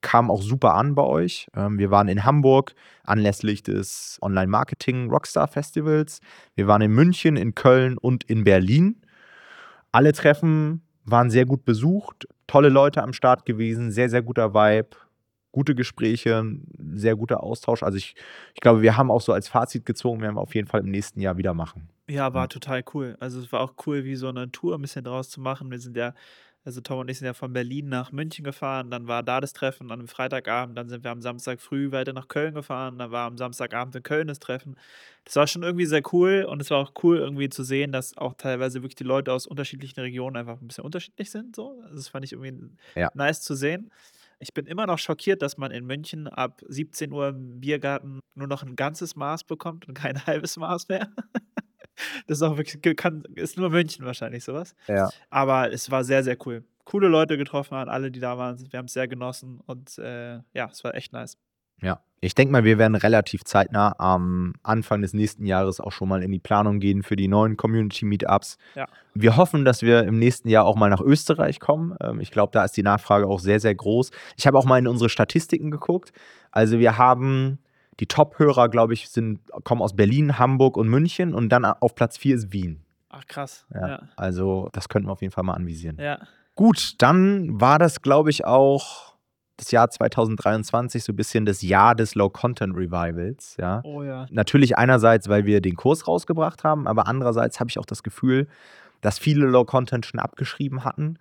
kam 0.00 0.30
auch 0.30 0.42
super 0.42 0.74
an 0.74 0.94
bei 0.94 1.02
euch. 1.02 1.48
Ähm, 1.56 1.78
wir 1.78 1.90
waren 1.90 2.08
in 2.08 2.24
Hamburg 2.24 2.74
anlässlich 3.04 3.62
des 3.62 4.18
Online-Marketing 4.22 5.10
Rockstar 5.10 5.48
Festivals. 5.48 6.20
Wir 6.54 6.66
waren 6.66 6.82
in 6.82 6.92
München, 6.92 7.36
in 7.36 7.54
Köln 7.54 7.98
und 7.98 8.24
in 8.24 8.44
Berlin. 8.44 9.02
Alle 9.92 10.12
Treffen 10.12 10.82
waren 11.04 11.30
sehr 11.30 11.46
gut 11.46 11.64
besucht, 11.64 12.28
tolle 12.46 12.68
Leute 12.68 13.02
am 13.02 13.12
Start 13.12 13.46
gewesen, 13.46 13.90
sehr, 13.90 14.08
sehr 14.08 14.22
guter 14.22 14.54
Vibe, 14.54 14.90
gute 15.52 15.74
Gespräche, 15.74 16.44
sehr 16.94 17.16
guter 17.16 17.42
Austausch. 17.42 17.82
Also 17.82 17.96
ich, 17.96 18.14
ich 18.54 18.60
glaube, 18.60 18.82
wir 18.82 18.96
haben 18.96 19.10
auch 19.10 19.20
so 19.20 19.32
als 19.32 19.48
Fazit 19.48 19.86
gezogen, 19.86 20.20
werden 20.20 20.36
wir 20.36 20.40
auf 20.40 20.54
jeden 20.54 20.68
Fall 20.68 20.80
im 20.80 20.90
nächsten 20.90 21.20
Jahr 21.20 21.36
wieder 21.36 21.54
machen. 21.54 21.88
Ja, 22.08 22.32
war 22.34 22.48
total 22.48 22.84
cool. 22.94 23.16
Also 23.18 23.40
es 23.40 23.50
war 23.50 23.60
auch 23.60 23.74
cool, 23.86 24.04
wie 24.04 24.14
so 24.14 24.28
eine 24.28 24.50
Tour 24.52 24.76
ein 24.76 24.82
bisschen 24.82 25.02
draus 25.04 25.28
zu 25.28 25.40
machen. 25.40 25.70
Wir 25.72 25.80
sind 25.80 25.96
ja, 25.96 26.14
also 26.64 26.80
Tom 26.80 27.00
und 27.00 27.08
ich 27.10 27.18
sind 27.18 27.26
ja 27.26 27.34
von 27.34 27.52
Berlin 27.52 27.88
nach 27.88 28.12
München 28.12 28.44
gefahren, 28.44 28.90
dann 28.92 29.08
war 29.08 29.22
da 29.24 29.40
das 29.40 29.52
Treffen 29.52 29.90
an 29.90 29.98
einem 29.98 30.08
Freitagabend, 30.08 30.76
dann 30.78 30.88
sind 30.88 31.02
wir 31.04 31.10
am 31.10 31.20
Samstag 31.20 31.60
früh 31.60 31.90
weiter 31.92 32.12
nach 32.12 32.28
Köln 32.28 32.54
gefahren, 32.54 32.98
dann 32.98 33.10
war 33.10 33.26
am 33.26 33.36
Samstagabend 33.36 33.94
in 33.96 34.02
Köln 34.04 34.28
das 34.28 34.38
Treffen. 34.38 34.76
Das 35.24 35.34
war 35.36 35.46
schon 35.48 35.62
irgendwie 35.64 35.86
sehr 35.86 36.02
cool 36.12 36.44
und 36.48 36.60
es 36.62 36.70
war 36.70 36.78
auch 36.78 36.92
cool 37.02 37.18
irgendwie 37.18 37.48
zu 37.48 37.64
sehen, 37.64 37.90
dass 37.92 38.16
auch 38.16 38.34
teilweise 38.34 38.82
wirklich 38.82 38.94
die 38.96 39.04
Leute 39.04 39.32
aus 39.32 39.46
unterschiedlichen 39.48 39.98
Regionen 40.00 40.36
einfach 40.36 40.60
ein 40.60 40.68
bisschen 40.68 40.84
unterschiedlich 40.84 41.30
sind. 41.30 41.56
So. 41.56 41.80
Also 41.82 41.96
das 41.96 42.08
fand 42.08 42.24
ich 42.24 42.32
irgendwie 42.32 42.70
Ja. 42.94 43.10
nice 43.14 43.40
zu 43.42 43.54
sehen. 43.56 43.90
Ich 44.38 44.52
bin 44.54 44.66
immer 44.66 44.86
noch 44.86 44.98
schockiert, 44.98 45.42
dass 45.42 45.56
man 45.56 45.70
in 45.72 45.86
München 45.86 46.28
ab 46.28 46.60
17 46.68 47.10
Uhr 47.12 47.28
im 47.28 47.60
Biergarten 47.60 48.20
nur 48.34 48.46
noch 48.48 48.62
ein 48.62 48.76
ganzes 48.76 49.16
Maß 49.16 49.44
bekommt 49.44 49.88
und 49.88 49.94
kein 49.94 50.16
halbes 50.26 50.56
Maß 50.56 50.88
mehr. 50.88 51.10
Das 52.26 52.38
ist 52.38 52.42
auch 52.42 52.56
wirklich, 52.56 52.96
kann, 52.96 53.24
ist 53.34 53.56
nur 53.56 53.70
München 53.70 54.04
wahrscheinlich 54.04 54.44
sowas. 54.44 54.74
Ja. 54.88 55.10
Aber 55.30 55.72
es 55.72 55.90
war 55.90 56.04
sehr, 56.04 56.22
sehr 56.22 56.36
cool. 56.46 56.64
Coole 56.84 57.08
Leute 57.08 57.36
getroffen 57.36 57.74
an 57.74 57.88
alle, 57.88 58.10
die 58.10 58.20
da 58.20 58.38
waren. 58.38 58.58
Wir 58.70 58.78
haben 58.78 58.86
es 58.86 58.92
sehr 58.92 59.08
genossen 59.08 59.60
und 59.66 59.98
äh, 59.98 60.40
ja, 60.54 60.68
es 60.70 60.84
war 60.84 60.94
echt 60.94 61.12
nice. 61.12 61.36
Ja, 61.82 62.00
ich 62.20 62.34
denke 62.34 62.52
mal, 62.52 62.64
wir 62.64 62.78
werden 62.78 62.94
relativ 62.94 63.44
zeitnah 63.44 63.94
am 63.98 64.54
Anfang 64.62 65.02
des 65.02 65.12
nächsten 65.12 65.44
Jahres 65.44 65.80
auch 65.80 65.92
schon 65.92 66.08
mal 66.08 66.22
in 66.22 66.32
die 66.32 66.38
Planung 66.38 66.80
gehen 66.80 67.02
für 67.02 67.16
die 67.16 67.28
neuen 67.28 67.56
Community-Meetups. 67.56 68.56
Ja. 68.74 68.86
Wir 69.14 69.36
hoffen, 69.36 69.64
dass 69.64 69.82
wir 69.82 70.04
im 70.04 70.18
nächsten 70.18 70.48
Jahr 70.48 70.64
auch 70.64 70.76
mal 70.76 70.88
nach 70.88 71.02
Österreich 71.02 71.60
kommen. 71.60 71.94
Ähm, 72.00 72.20
ich 72.20 72.30
glaube, 72.30 72.52
da 72.52 72.64
ist 72.64 72.76
die 72.76 72.82
Nachfrage 72.82 73.26
auch 73.26 73.40
sehr, 73.40 73.60
sehr 73.60 73.74
groß. 73.74 74.10
Ich 74.36 74.46
habe 74.46 74.56
auch 74.58 74.64
mal 74.64 74.78
in 74.78 74.86
unsere 74.88 75.10
Statistiken 75.10 75.70
geguckt. 75.70 76.12
Also 76.50 76.78
wir 76.78 76.96
haben 76.96 77.58
die 78.00 78.06
Top-Hörer, 78.06 78.68
glaube 78.68 78.94
ich, 78.94 79.08
sind, 79.08 79.40
kommen 79.64 79.82
aus 79.82 79.96
Berlin, 79.96 80.38
Hamburg 80.38 80.76
und 80.76 80.88
München 80.88 81.34
und 81.34 81.48
dann 81.48 81.64
auf 81.64 81.94
Platz 81.94 82.18
4 82.18 82.36
ist 82.36 82.52
Wien. 82.52 82.82
Ach, 83.08 83.26
krass. 83.26 83.66
Ja. 83.72 83.88
Ja. 83.88 84.02
Also 84.16 84.68
das 84.72 84.88
könnten 84.88 85.08
wir 85.08 85.12
auf 85.12 85.22
jeden 85.22 85.32
Fall 85.32 85.44
mal 85.44 85.54
anvisieren. 85.54 85.96
Ja. 85.98 86.18
Gut, 86.54 86.94
dann 86.98 87.60
war 87.60 87.78
das, 87.78 88.02
glaube 88.02 88.30
ich, 88.30 88.44
auch 88.44 89.14
das 89.56 89.70
Jahr 89.70 89.88
2023 89.88 91.02
so 91.02 91.12
ein 91.12 91.16
bisschen 91.16 91.46
das 91.46 91.62
Jahr 91.62 91.94
des 91.94 92.14
Low-Content-Revivals. 92.14 93.56
Ja. 93.58 93.80
Oh 93.84 94.02
ja. 94.02 94.26
Natürlich 94.30 94.76
einerseits, 94.76 95.28
weil 95.28 95.46
wir 95.46 95.60
den 95.60 95.76
Kurs 95.76 96.06
rausgebracht 96.06 96.64
haben, 96.64 96.86
aber 96.86 97.06
andererseits 97.06 97.58
habe 97.60 97.70
ich 97.70 97.78
auch 97.78 97.86
das 97.86 98.02
Gefühl, 98.02 98.48
dass 99.00 99.18
viele 99.18 99.46
Low-Content 99.46 100.04
schon 100.04 100.20
abgeschrieben 100.20 100.84
hatten. 100.84 101.18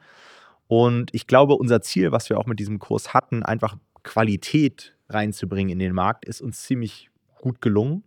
Und 0.67 1.13
ich 1.13 1.27
glaube, 1.27 1.55
unser 1.55 1.81
Ziel, 1.81 2.11
was 2.11 2.29
wir 2.29 2.37
auch 2.37 2.45
mit 2.45 2.59
diesem 2.59 2.79
Kurs 2.79 3.13
hatten, 3.13 3.43
einfach 3.43 3.77
Qualität 4.03 4.94
reinzubringen 5.09 5.71
in 5.71 5.79
den 5.79 5.93
Markt, 5.93 6.25
ist 6.25 6.41
uns 6.41 6.63
ziemlich 6.63 7.09
gut 7.41 7.61
gelungen. 7.61 8.03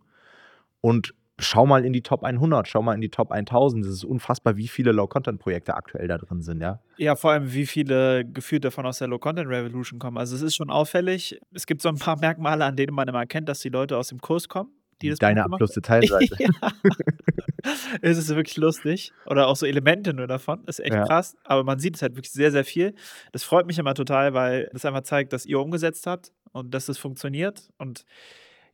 Und 0.81 1.13
schau 1.39 1.65
mal 1.65 1.85
in 1.85 1.93
die 1.93 2.01
Top 2.01 2.23
100, 2.23 2.67
schau 2.67 2.81
mal 2.81 2.93
in 2.93 3.01
die 3.01 3.09
Top 3.09 3.31
1000. 3.31 3.85
Es 3.85 3.91
ist 3.91 4.03
unfassbar, 4.03 4.57
wie 4.57 4.67
viele 4.67 4.91
Low-Content-Projekte 4.91 5.73
aktuell 5.75 6.07
da 6.07 6.17
drin 6.17 6.41
sind, 6.41 6.61
ja. 6.61 6.79
Ja, 6.97 7.15
vor 7.15 7.31
allem, 7.31 7.53
wie 7.53 7.65
viele 7.65 8.25
gefühlt 8.25 8.65
davon 8.65 8.85
aus 8.85 8.99
der 8.99 9.07
Low-Content-Revolution 9.07 9.99
kommen. 9.99 10.17
Also, 10.17 10.35
es 10.35 10.41
ist 10.41 10.55
schon 10.55 10.69
auffällig. 10.69 11.39
Es 11.53 11.65
gibt 11.65 11.81
so 11.81 11.89
ein 11.89 11.97
paar 11.97 12.19
Merkmale, 12.19 12.65
an 12.65 12.75
denen 12.75 12.93
man 12.93 13.07
immer 13.07 13.19
erkennt, 13.19 13.49
dass 13.49 13.59
die 13.59 13.69
Leute 13.69 13.97
aus 13.97 14.09
dem 14.09 14.19
Kurs 14.19 14.47
kommen, 14.47 14.71
die 15.01 15.09
das 15.09 15.19
Deine. 15.19 15.43
Abschlussdetailseite. 15.45 16.37
Ja. 16.39 16.51
Es 18.01 18.17
ist 18.17 18.29
wirklich 18.35 18.57
lustig. 18.57 19.13
Oder 19.25 19.47
auch 19.47 19.55
so 19.57 19.65
Elemente 19.65 20.13
nur 20.13 20.27
davon. 20.27 20.63
Ist 20.67 20.79
echt 20.79 20.93
Ja. 20.93 21.03
krass. 21.03 21.35
Aber 21.43 21.63
man 21.63 21.79
sieht 21.79 21.95
es 21.97 22.01
halt 22.01 22.15
wirklich 22.15 22.31
sehr, 22.31 22.51
sehr 22.51 22.65
viel. 22.65 22.95
Das 23.33 23.43
freut 23.43 23.67
mich 23.67 23.79
immer 23.79 23.93
total, 23.95 24.33
weil 24.33 24.69
das 24.73 24.85
einfach 24.85 25.01
zeigt, 25.03 25.33
dass 25.33 25.45
ihr 25.45 25.59
umgesetzt 25.59 26.07
habt 26.07 26.31
und 26.53 26.73
dass 26.73 26.89
es 26.89 26.97
funktioniert. 26.97 27.69
Und 27.77 28.05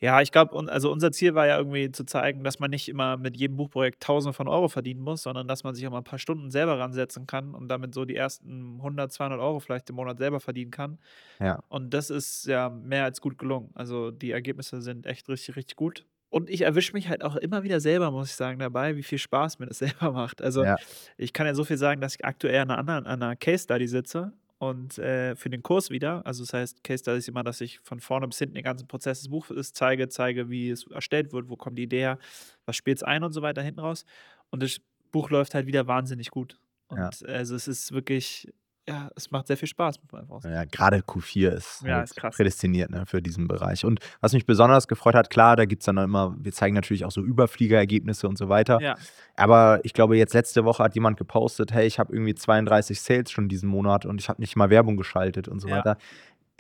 ja, 0.01 0.21
ich 0.21 0.31
glaube, 0.31 0.57
also, 0.71 0.91
unser 0.91 1.11
Ziel 1.11 1.35
war 1.35 1.47
ja 1.47 1.57
irgendwie 1.57 1.91
zu 1.91 2.05
zeigen, 2.05 2.43
dass 2.43 2.59
man 2.59 2.69
nicht 2.71 2.89
immer 2.89 3.17
mit 3.17 3.37
jedem 3.37 3.57
Buchprojekt 3.57 4.03
Tausende 4.03 4.33
von 4.33 4.47
Euro 4.49 4.67
verdienen 4.69 5.01
muss, 5.01 5.23
sondern 5.23 5.47
dass 5.47 5.63
man 5.63 5.75
sich 5.75 5.87
auch 5.87 5.91
mal 5.91 5.99
'n 5.99 6.03
paar 6.05 6.19
Stunden 6.19 6.51
selber 6.51 6.79
ransetzen 6.79 7.27
kann 7.27 7.55
und 7.55 7.69
damit 7.69 7.93
so 7.95 8.05
die 8.05 8.15
ersten 8.17 8.81
100, 8.81 9.11
200 9.13 9.39
Euro 9.41 9.59
vielleicht 9.61 9.89
im 9.89 9.95
Monat 9.97 10.19
selber 10.19 10.39
verdienen 10.41 10.71
kann. 10.71 10.99
Ja. 11.39 11.59
Und 11.69 11.93
das 11.93 12.09
ist 12.11 12.45
ja 12.47 12.69
mehr 12.69 13.05
als 13.05 13.21
gut 13.21 13.37
gelungen. 13.39 13.71
Also, 13.75 14.11
die 14.11 14.31
Ergebnisse 14.31 14.81
sind 14.81 15.05
echt 15.07 15.29
richtig, 15.29 15.55
richtig 15.57 15.75
gut. 15.77 16.05
Und 16.35 16.49
ich 16.49 16.63
erwische 16.63 16.91
mich 16.91 17.07
halt 17.07 17.23
auch 17.23 17.37
immer 17.37 17.63
wieder 17.63 17.79
selber, 17.79 18.11
muss 18.11 18.27
ich 18.31 18.35
sagen, 18.35 18.59
dabei, 18.59 18.97
wie 18.97 19.03
viel 19.03 19.19
Spaß 19.19 19.57
mir 19.59 19.67
das 19.67 19.77
selber 20.01 20.11
macht. 20.11 20.41
Also, 20.41 20.65
Ja. 20.65 20.77
ich 21.17 21.31
kann 21.31 21.47
ja 21.47 21.53
so 21.55 21.63
viel 21.63 21.77
sagen, 21.77 22.01
dass 22.01 22.15
ich 22.15 22.25
aktuell 22.25 22.59
an 22.59 22.67
'ner 22.67 22.77
anderen 22.77 23.05
an 23.07 23.19
'ner 23.19 23.37
Case 23.37 23.63
Study 23.63 23.87
sitze 23.87 24.33
und, 24.57 24.97
äh, 24.99 25.37
für 25.37 25.49
den 25.49 25.63
Kurs 25.63 25.89
wieder. 25.91 26.25
Also, 26.25 26.43
das 26.43 26.51
heißt, 26.53 26.83
Case 26.83 26.99
Study 27.03 27.19
ist 27.19 27.29
immer, 27.29 27.43
dass 27.43 27.61
ich 27.61 27.79
von 27.79 28.01
vorne 28.01 28.27
bis 28.27 28.37
hinten 28.39 28.55
den 28.55 28.65
ganzen 28.65 28.85
Prozess 28.89 29.19
des 29.21 29.29
Buches 29.29 29.71
zeige, 29.71 30.09
zeige, 30.09 30.49
wie 30.49 30.69
es 30.71 30.85
erstellt 30.91 31.31
wird, 31.31 31.49
wo 31.49 31.55
kommt 31.55 31.77
die 31.79 31.83
Idee 31.83 31.99
her, 32.01 32.19
was 32.65 32.75
spielt's 32.75 33.01
ein 33.03 33.23
und 33.23 33.31
so 33.31 33.41
weiter 33.41 33.61
hinten 33.61 33.79
raus. 33.79 34.03
Und 34.49 34.61
das 34.61 34.79
Buch 35.13 35.29
läuft 35.29 35.53
halt 35.55 35.67
wieder 35.67 35.87
wahnsinnig 35.87 36.31
gut. 36.31 36.59
Ja. 36.95 37.15
Und, 37.15 37.25
also, 37.25 37.55
es 37.55 37.69
ist 37.69 37.93
wirklich 37.93 38.51
ja, 38.87 39.09
es 39.15 39.31
macht 39.31 39.47
sehr 39.47 39.57
viel 39.57 39.67
Spaß. 39.67 39.99
Ja, 40.43 40.63
grade 40.65 40.97
Q4 40.99 41.51
ist 41.53 41.85
Ja, 41.85 42.01
halt 42.01 42.03
ist 42.03 42.15
prädestiniert, 42.31 42.91
ne, 42.91 43.05
für 43.05 43.21
diesen 43.21 43.47
Bereich. 43.47 43.85
Und 43.85 43.99
was 44.21 44.33
mich 44.33 44.45
besonders 44.45 44.87
gefreut 44.87 45.15
hat, 45.15 45.29
klar, 45.29 45.55
da 45.55 45.65
gibt's 45.65 45.85
dann 45.85 45.97
immer 45.97 46.35
wir 46.37 46.51
zeigen 46.51 46.75
natürlich 46.75 47.05
auch 47.05 47.11
so 47.11 47.21
Überfliegerergebnisse 47.21 48.27
und 48.27 48.37
so 48.37 48.49
weiter. 48.49 48.81
Ja. 48.81 49.05
Aber 49.35 49.79
ich 49.83 49.93
glaube, 49.93 50.17
jetzt 50.17 50.33
letzte 50.33 50.65
Woche 50.65 50.83
hat 50.83 50.95
jemand 50.95 51.17
gepostet: 51.17 51.71
„Hey, 51.73 51.87
ich 51.87 51.97
habe 51.99 52.13
irgendwie 52.13 52.35
32 52.35 53.01
Sales 53.01 53.31
schon 53.31 53.49
diesen 53.49 53.69
Monat 53.69 54.05
und 54.05 54.21
ich 54.21 54.29
habe 54.29 54.41
nicht 54.41 54.55
mal 54.55 54.69
Werbung 54.69 54.97
geschaltet“ 54.97 55.47
und 55.47 55.59
so 55.61 55.69
Ja. 55.69 55.71
weiter. 55.71 55.97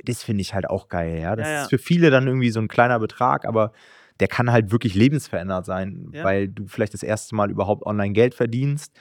Das 0.03 0.23
finde 0.23 0.41
ich 0.41 0.53
halt 0.53 0.69
auch 0.69 0.89
geil, 0.89 1.19
ja. 1.21 1.35
Das 1.35 1.55
ist 1.55 1.69
für 1.69 1.77
viele 1.79 2.11
dann 2.11 2.27
irgendwie 2.27 2.51
so 2.51 2.59
'n 2.61 2.67
kleiner 2.69 2.99
Betrag, 2.99 3.45
aber 3.45 3.71
der 4.19 4.27
kann 4.29 4.51
halt 4.51 4.71
wirklich 4.71 4.95
lebensverändernd 4.95 5.65
sein, 5.65 6.15
weil 6.21 6.49
du 6.49 6.67
vielleicht 6.67 6.93
das 6.95 7.03
erste 7.03 7.35
Mal 7.35 7.51
überhaupt 7.51 7.85
online 7.85 8.13
Geld 8.13 8.35
verdienst 8.35 8.93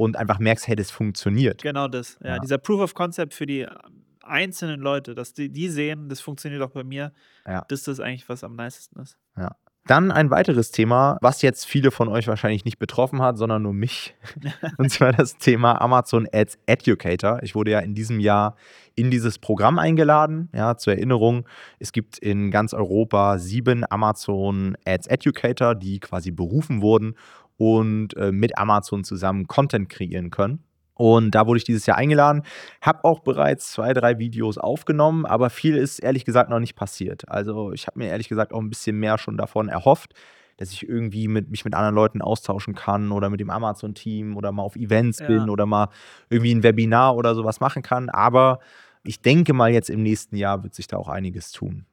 und 0.00 0.16
einfach 0.16 0.38
merkst: 0.38 0.66
„Hey, 0.66 0.76
das 0.76 0.90
funktioniert.“ 0.90 1.62
Genau 1.62 1.86
das. 1.88 2.18
Ja, 2.22 2.36
Ja. 2.36 2.38
dieser 2.38 2.58
Proof 2.58 2.80
of 2.80 2.94
Concept 2.94 3.34
für 3.34 3.46
die, 3.46 3.60
ähm, 3.60 4.04
einzelnen 4.22 4.80
Leute, 4.80 5.14
dass 5.14 5.32
die 5.34 5.50
die 5.50 5.68
sehen, 5.68 6.08
das 6.08 6.20
funktioniert 6.20 6.62
auch 6.62 6.70
bei 6.70 6.84
mir. 6.84 7.12
Ja. 7.46 7.64
Das 7.68 7.86
ist 7.88 8.00
eigentlich, 8.00 8.28
was 8.28 8.44
am 8.44 8.54
nicesten 8.56 9.02
ist. 9.02 9.16
Ja. 9.36 9.56
Dann 9.86 10.12
ein 10.12 10.30
weiteres 10.30 10.70
Thema, 10.70 11.16
was 11.22 11.40
jetzt 11.42 11.64
viele 11.66 11.90
von 11.90 12.08
euch 12.08 12.28
wahrscheinlich 12.28 12.64
nicht 12.66 12.78
betroffen 12.78 13.22
hat, 13.22 13.38
sondern 13.38 13.62
nur 13.62 13.72
mich. 13.72 14.14
Und 14.78 14.90
zwar 14.90 15.12
das 15.12 15.38
Thema 15.38 15.80
Amazon 15.80 16.28
Ads 16.32 16.58
Educator. 16.66 17.42
Ich 17.42 17.54
wurde 17.54 17.70
ja 17.72 17.80
in 17.80 17.94
diesem 17.94 18.20
Jahr 18.20 18.56
in 18.94 19.10
dieses 19.10 19.38
Programm 19.38 19.78
eingeladen. 19.78 20.50
Ja, 20.54 20.76
zur 20.76 20.92
Erinnerung, 20.92 21.46
es 21.78 21.92
gibt 21.92 22.18
in 22.18 22.50
ganz 22.50 22.74
Europa 22.74 23.38
7 23.38 23.84
Amazon 23.90 24.76
Ads 24.84 25.06
Educator, 25.08 25.74
die 25.74 25.98
quasi 25.98 26.30
berufen 26.30 26.82
wurden 26.82 27.14
und, 27.60 28.16
äh, 28.16 28.32
mit 28.32 28.56
Amazon 28.58 29.04
zusammen 29.04 29.46
Content 29.46 29.90
kreieren 29.90 30.30
können. 30.30 30.64
Und 30.94 31.34
da 31.34 31.46
wurde 31.46 31.58
ich 31.58 31.64
dieses 31.64 31.86
Jahr 31.86 31.98
eingeladen, 31.98 32.42
habe 32.82 33.04
auch 33.04 33.20
bereits 33.20 33.72
2, 33.72 33.92
3 33.94 34.18
Videos 34.18 34.58
aufgenommen, 34.58 35.26
aber 35.26 35.50
viel 35.50 35.76
ist 35.76 35.98
ehrlich 36.00 36.24
gesagt 36.24 36.50
noch 36.50 36.60
nicht 36.60 36.74
passiert. 36.76 37.28
Also, 37.28 37.72
ich 37.72 37.86
habe 37.86 37.98
mir 38.00 38.08
ehrlich 38.08 38.28
gesagt 38.30 38.52
auch 38.54 38.60
'n 38.60 38.70
bisschen 38.70 38.98
mehr 38.98 39.18
schon 39.18 39.36
davon 39.38 39.68
erhofft, 39.68 40.14
dass 40.58 40.72
ich 40.72 40.88
irgendwie 40.88 41.28
mit 41.28 41.50
mich 41.50 41.64
mit 41.66 41.74
anderen 41.74 41.94
Leuten 41.96 42.22
austauschen 42.22 42.74
kann 42.74 43.12
oder 43.12 43.30
mit 43.30 43.40
dem 43.40 43.50
Amazon-Team 43.50 44.36
oder 44.38 44.52
mal 44.52 44.62
auf 44.62 44.76
Events 44.76 45.22
bin 45.22 45.48
Ja. 45.48 45.50
oder 45.50 45.66
mal 45.66 45.88
irgendwie 46.30 46.52
'n 46.52 46.62
Webinar 46.62 47.16
oder 47.16 47.34
so 47.34 47.44
was 47.44 47.60
machen 47.60 47.82
kann. 47.82 48.10
Aber 48.10 48.60
ich 49.04 49.22
denke 49.22 49.52
mal, 49.54 49.70
jetzt 49.72 49.90
im 49.90 50.02
nächsten 50.02 50.36
Jahr 50.36 50.62
wird 50.62 50.74
sich 50.74 50.86
da 50.86 50.96
auch 50.98 51.08
einiges 51.08 51.52
tun. 51.52 51.86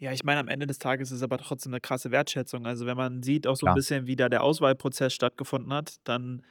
Ja, 0.00 0.10
ich 0.12 0.24
meine, 0.24 0.40
am 0.40 0.48
Ende 0.48 0.66
des 0.66 0.78
Tages 0.78 1.10
ist 1.12 1.18
es 1.18 1.22
aber 1.22 1.38
trotzdem 1.38 1.70
'ne 1.72 1.80
krasse 1.80 2.10
Wertschätzung. 2.10 2.66
Also, 2.66 2.84
wenn 2.86 2.96
man 2.96 3.22
sieht 3.22 3.46
auch 3.46 3.54
so 3.56 3.66
'n 3.66 3.72
Klar. 3.72 3.74
bisschen, 3.74 4.06
wie 4.06 4.16
da 4.16 4.28
der 4.28 4.42
Auswahlprozess 4.42 5.12
stattgefunden 5.14 5.72
hat, 5.72 5.96
dann 6.04 6.42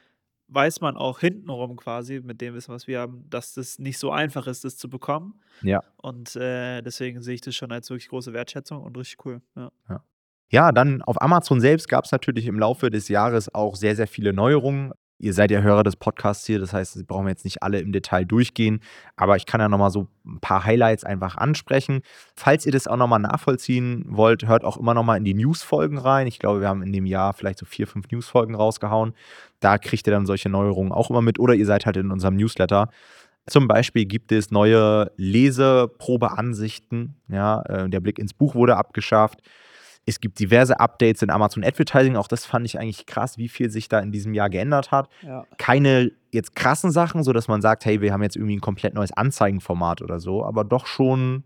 weiß 0.48 0.80
man 0.80 0.96
auch 0.96 1.20
hintenrum 1.20 1.76
quasi 1.76 2.20
mit 2.22 2.40
dem 2.40 2.54
Wissen, 2.54 2.72
was 2.74 2.86
wir 2.86 3.00
haben, 3.00 3.28
dass 3.30 3.54
das 3.54 3.78
nicht 3.78 3.98
so 3.98 4.10
einfach 4.12 4.46
ist, 4.46 4.64
das 4.64 4.76
zu 4.78 4.88
bekommen. 4.90 5.40
Ja. 5.62 5.84
Und, 5.96 6.36
äh, 6.36 6.82
deswegen 6.82 7.22
sehe 7.22 7.34
ich 7.36 7.40
das 7.42 7.56
schon 7.56 7.72
als 7.72 7.90
wirklich 7.90 8.08
große 8.08 8.32
Wertschätzung 8.34 8.82
und 8.82 8.96
richtig 8.98 9.24
cool, 9.26 9.42
ja. 9.56 9.70
Ja. 9.88 10.04
Ja, 10.50 10.72
dann 10.72 11.02
auf 11.02 11.20
Amazon 11.20 11.60
selbst 11.60 11.88
gab's 11.88 12.12
natürlich 12.12 12.46
im 12.46 12.58
Laufe 12.58 12.90
des 12.90 13.08
Jahres 13.08 13.52
auch 13.54 13.76
sehr, 13.76 13.96
sehr 13.96 14.06
viele 14.06 14.32
Neuerungen. 14.32 14.92
Ihr 15.18 15.32
seid 15.32 15.50
ja 15.52 15.60
Hörer 15.60 15.84
des 15.84 15.94
Podcasts 15.96 16.44
hier, 16.44 16.58
das 16.58 16.72
heißt, 16.72 16.96
das 16.96 17.04
brauchen 17.04 17.28
jetzt 17.28 17.44
nicht 17.44 17.62
alle 17.62 17.78
im 17.78 17.92
Detail 17.92 18.24
durchgehen, 18.24 18.80
aber 19.16 19.36
ich 19.36 19.46
kann 19.46 19.60
ja 19.60 19.68
noch 19.68 19.78
mal 19.78 19.90
so 19.90 20.08
'n 20.26 20.40
paar 20.40 20.64
Highlights 20.64 21.04
einfach 21.04 21.36
ansprechen. 21.36 22.02
Falls 22.34 22.66
ihr 22.66 22.72
das 22.72 22.88
auch 22.88 22.96
noch 22.96 23.06
mal 23.06 23.20
nachvollziehen 23.20 24.04
wollt, 24.08 24.46
hört 24.46 24.64
auch 24.64 24.76
immer 24.76 24.92
noch 24.92 25.04
mal 25.04 25.16
in 25.16 25.24
die 25.24 25.34
Newsfolgen 25.34 25.98
rein. 25.98 26.26
Ich 26.26 26.40
glaube, 26.40 26.60
wir 26.60 26.68
haben 26.68 26.82
in 26.82 26.92
dem 26.92 27.06
Jahr 27.06 27.32
vielleicht 27.32 27.60
so 27.60 27.66
4, 27.66 27.86
5 27.86 28.10
Newsfolgen 28.10 28.54
rausgehauen. 28.56 29.14
Da 29.60 29.78
kriegt 29.78 30.06
ihr 30.06 30.12
dann 30.12 30.26
solche 30.26 30.48
Neuerungen 30.48 30.92
auch 30.92 31.10
immer 31.10 31.22
mit 31.22 31.38
oder 31.38 31.54
ihr 31.54 31.66
seid 31.66 31.86
halt 31.86 31.96
in 31.96 32.10
unserem 32.10 32.36
Newsletter. 32.36 32.88
Zum 33.46 33.68
Beispiel 33.68 34.06
gibt 34.06 34.32
es 34.32 34.50
neue 34.50 35.10
Leseprobeansichten, 35.16 37.16
ja, 37.28 37.60
äh, 37.62 37.88
der 37.90 38.00
Blick 38.00 38.18
ins 38.18 38.32
Buch 38.34 38.54
wurde 38.54 38.76
abgeschafft. 38.76 39.40
Es 40.06 40.20
gibt 40.20 40.38
diverse 40.38 40.78
Updates 40.80 41.22
in 41.22 41.30
Amazon 41.30 41.64
Advertising, 41.64 42.16
auch 42.16 42.28
das 42.28 42.44
fand 42.44 42.66
ich 42.66 42.78
eigentlich 42.78 43.06
krass, 43.06 43.38
wie 43.38 43.48
viel 43.48 43.70
sich 43.70 43.88
da 43.88 44.00
in 44.00 44.12
diesem 44.12 44.34
Jahr 44.34 44.50
geändert 44.50 44.90
hat. 44.90 45.08
Ja. 45.22 45.46
Keine 45.56 46.12
jetzt 46.30 46.54
krassen 46.54 46.90
Sachen, 46.90 47.22
sodass 47.22 47.48
man 47.48 47.62
sagt: 47.62 47.84
„Hey, 47.84 48.00
wir 48.00 48.12
haben 48.12 48.22
jetzt 48.22 48.36
irgendwie 48.36 48.54
'n 48.56 48.60
komplett 48.60 48.94
neues 48.94 49.12
Anzeigenformat“ 49.12 50.02
oder 50.02 50.20
so, 50.20 50.44
aber 50.44 50.64
doch 50.64 50.86
schon 50.86 51.44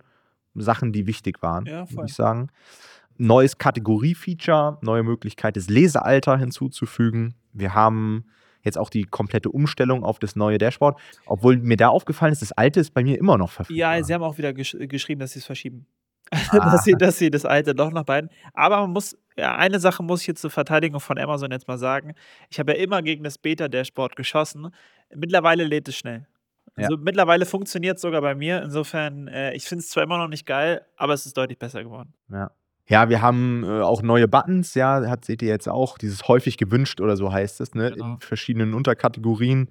Sachen, 0.55 0.93
die 0.93 1.07
wichtig 1.07 1.41
waren, 1.43 1.67
Ja, 1.67 1.89
würde 1.91 2.07
ich 2.07 2.15
sagen. 2.15 2.49
Neues 3.17 3.59
Kategorie-Feature, 3.59 4.79
neue 4.83 5.03
Möglichkeit, 5.03 5.57
das 5.57 5.69
Lesealter 5.69 6.37
hinzuzufügen. 6.39 7.35
Wir 7.53 7.75
haben 7.75 8.25
jetzt 8.63 8.79
auch 8.79 8.91
die 8.91 9.05
komplette 9.05 9.51
Umstellung 9.51 10.03
auf 10.05 10.19
das 10.19 10.37
neue 10.37 10.59
Dashboard, 10.59 10.99
obwohl 11.27 11.57
mir 11.59 11.77
da 11.77 11.89
aufgefallen 11.89 12.33
ist, 12.33 12.43
das 12.43 12.53
alte 12.53 12.81
ist 12.81 12.93
bei 12.93 13.03
mir 13.05 13.19
immer 13.19 13.39
noch 13.39 13.51
verfügbar. 13.51 13.97
Ja, 13.97 14.05
sie 14.05 14.15
haben 14.15 14.23
auch 14.23 14.37
wieder 14.39 14.53
gesch 14.53 14.77
geschrieben, 14.79 15.21
dass 15.21 15.33
sie's 15.33 15.47
verschieben. 15.47 15.87
Ah. 16.31 16.59
Dass 16.73 16.85
sie 16.85 16.93
dass 16.93 17.19
sie 17.19 17.31
das 17.31 17.45
alte 17.45 17.75
doch 17.75 17.91
noch 17.91 18.05
behalten. 18.05 18.29
Aber 18.53 18.81
man 18.81 18.91
muss 18.91 19.17
ja, 19.39 19.55
eine 19.57 19.79
Sache 19.79 20.03
muss 20.03 20.23
ich 20.23 20.27
jetzt 20.27 20.41
zur 20.41 20.51
Verteidigung 20.51 20.99
von 21.01 21.17
Amazon 21.17 21.53
jetzt 21.53 21.69
mal 21.69 21.79
sagen. 21.79 22.15
Ich 22.51 22.59
habe 22.59 22.73
ja 22.73 22.79
immer 22.83 23.03
gegen 23.03 23.23
das 23.23 23.39
Beta-Dashboard 23.39 24.17
geschossen. 24.17 24.75
Mittlerweile 25.15 25.65
lädt 25.65 25.87
es 25.89 25.97
schnell. 25.97 26.27
Ja. 26.77 26.85
Also, 26.85 26.97
mittlerweile 26.97 27.47
funktioniert's 27.47 28.03
sogar 28.03 28.21
bei 28.21 28.35
mir. 28.35 28.63
Insofern, 28.63 29.29
äh, 29.29 29.55
ich 29.55 29.65
finde 29.65 29.83
es 29.83 29.91
zwar 29.91 30.03
immer 30.03 30.19
noch 30.19 30.29
nicht 30.29 30.45
geil, 30.45 30.85
aber 30.97 31.15
es 31.15 31.25
ist 31.25 31.37
deutlich 31.37 31.59
besser 31.59 31.85
geworden. 31.85 32.15
Ja. 32.31 32.51
Ja, 32.89 33.11
wir 33.11 33.21
haben, 33.21 33.65
äh, 33.65 33.83
auch 33.83 34.03
neue 34.03 34.27
Buttons, 34.27 34.75
ja, 34.75 35.07
hat 35.09 35.25
seht 35.25 35.43
ihr 35.43 35.49
jetzt 35.49 35.69
auch, 35.69 35.99
dieses 35.99 36.27
häufig 36.27 36.57
gewünscht 36.57 37.01
oder 37.03 37.17
so 37.17 37.31
heißt 37.31 37.61
es, 37.61 37.75
ne, 37.75 37.93
Genau. 37.93 38.15
in 38.15 38.21
verschiedenen 38.21 38.73
Unterkategorien. 38.75 39.69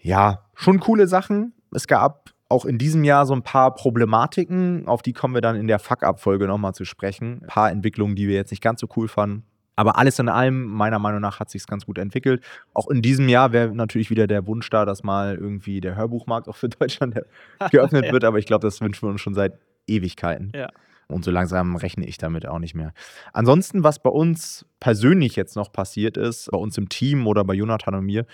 Ja, 0.00 0.44
schon 0.54 0.80
coole 0.80 1.08
Sachen. 1.08 1.54
Es 1.72 1.86
gab 1.86 2.33
auch 2.54 2.64
in 2.64 2.78
diesem 2.78 3.04
Jahr 3.04 3.26
so 3.26 3.34
'n 3.34 3.42
paar 3.42 3.74
Problematiken, 3.74 4.86
auf 4.86 5.02
die 5.02 5.12
kommen 5.12 5.34
wir 5.34 5.40
dann 5.40 5.56
in 5.56 5.66
der 5.66 5.78
Fuck-up-Folge 5.78 6.46
noch 6.46 6.58
mal 6.58 6.72
zu 6.72 6.84
sprechen. 6.84 7.42
Paar 7.46 7.70
Entwicklungen, 7.70 8.14
die 8.16 8.28
wir 8.28 8.36
jetzt 8.36 8.50
nicht 8.50 8.62
ganz 8.62 8.80
so 8.80 8.86
cool 8.96 9.08
fanden. 9.08 9.44
Aber 9.76 9.98
alles 9.98 10.20
in 10.20 10.28
allem, 10.28 10.66
meiner 10.66 11.00
Meinung 11.00 11.20
nach, 11.20 11.40
hat 11.40 11.50
sich's 11.50 11.66
ganz 11.66 11.84
gut 11.84 11.98
entwickelt. 11.98 12.44
Auch 12.74 12.88
in 12.88 13.02
diesem 13.02 13.28
Jahr 13.28 13.52
wäre 13.52 13.74
natürlich 13.74 14.08
wieder 14.08 14.28
der 14.28 14.46
Wunsch 14.46 14.70
da, 14.70 14.84
dass 14.84 15.02
mal 15.02 15.34
irgendwie 15.34 15.80
der 15.80 15.96
Hörbuchmarkt 15.96 16.48
auch 16.48 16.54
für 16.56 16.68
Deutschland 16.68 17.14
geöffnet 17.72 18.04
Ja. 18.06 18.12
wird, 18.12 18.22
aber 18.24 18.38
ich 18.38 18.46
glaube, 18.46 18.64
das 18.64 18.80
wünschen 18.80 19.02
wir 19.02 19.10
uns 19.10 19.20
schon 19.20 19.34
seit 19.34 19.58
Ewigkeiten. 19.88 20.52
Ja. 20.54 20.68
Und 21.08 21.24
so 21.24 21.30
langsam 21.30 21.76
rechne 21.76 22.06
ich 22.06 22.16
damit 22.18 22.46
auch 22.46 22.58
nicht 22.60 22.74
mehr. 22.74 22.92
Ansonsten, 23.32 23.84
was 23.84 24.02
bei 24.02 24.10
uns 24.10 24.64
persönlich 24.80 25.36
jetzt 25.36 25.54
noch 25.54 25.70
passiert 25.72 26.16
ist, 26.16 26.50
bei 26.50 26.56
uns 26.58 26.78
im 26.78 26.88
Team 26.88 27.26
oder 27.26 27.44
bei 27.44 27.54
Jonathan 27.54 27.96
und 27.96 28.06
mir, 28.06 28.24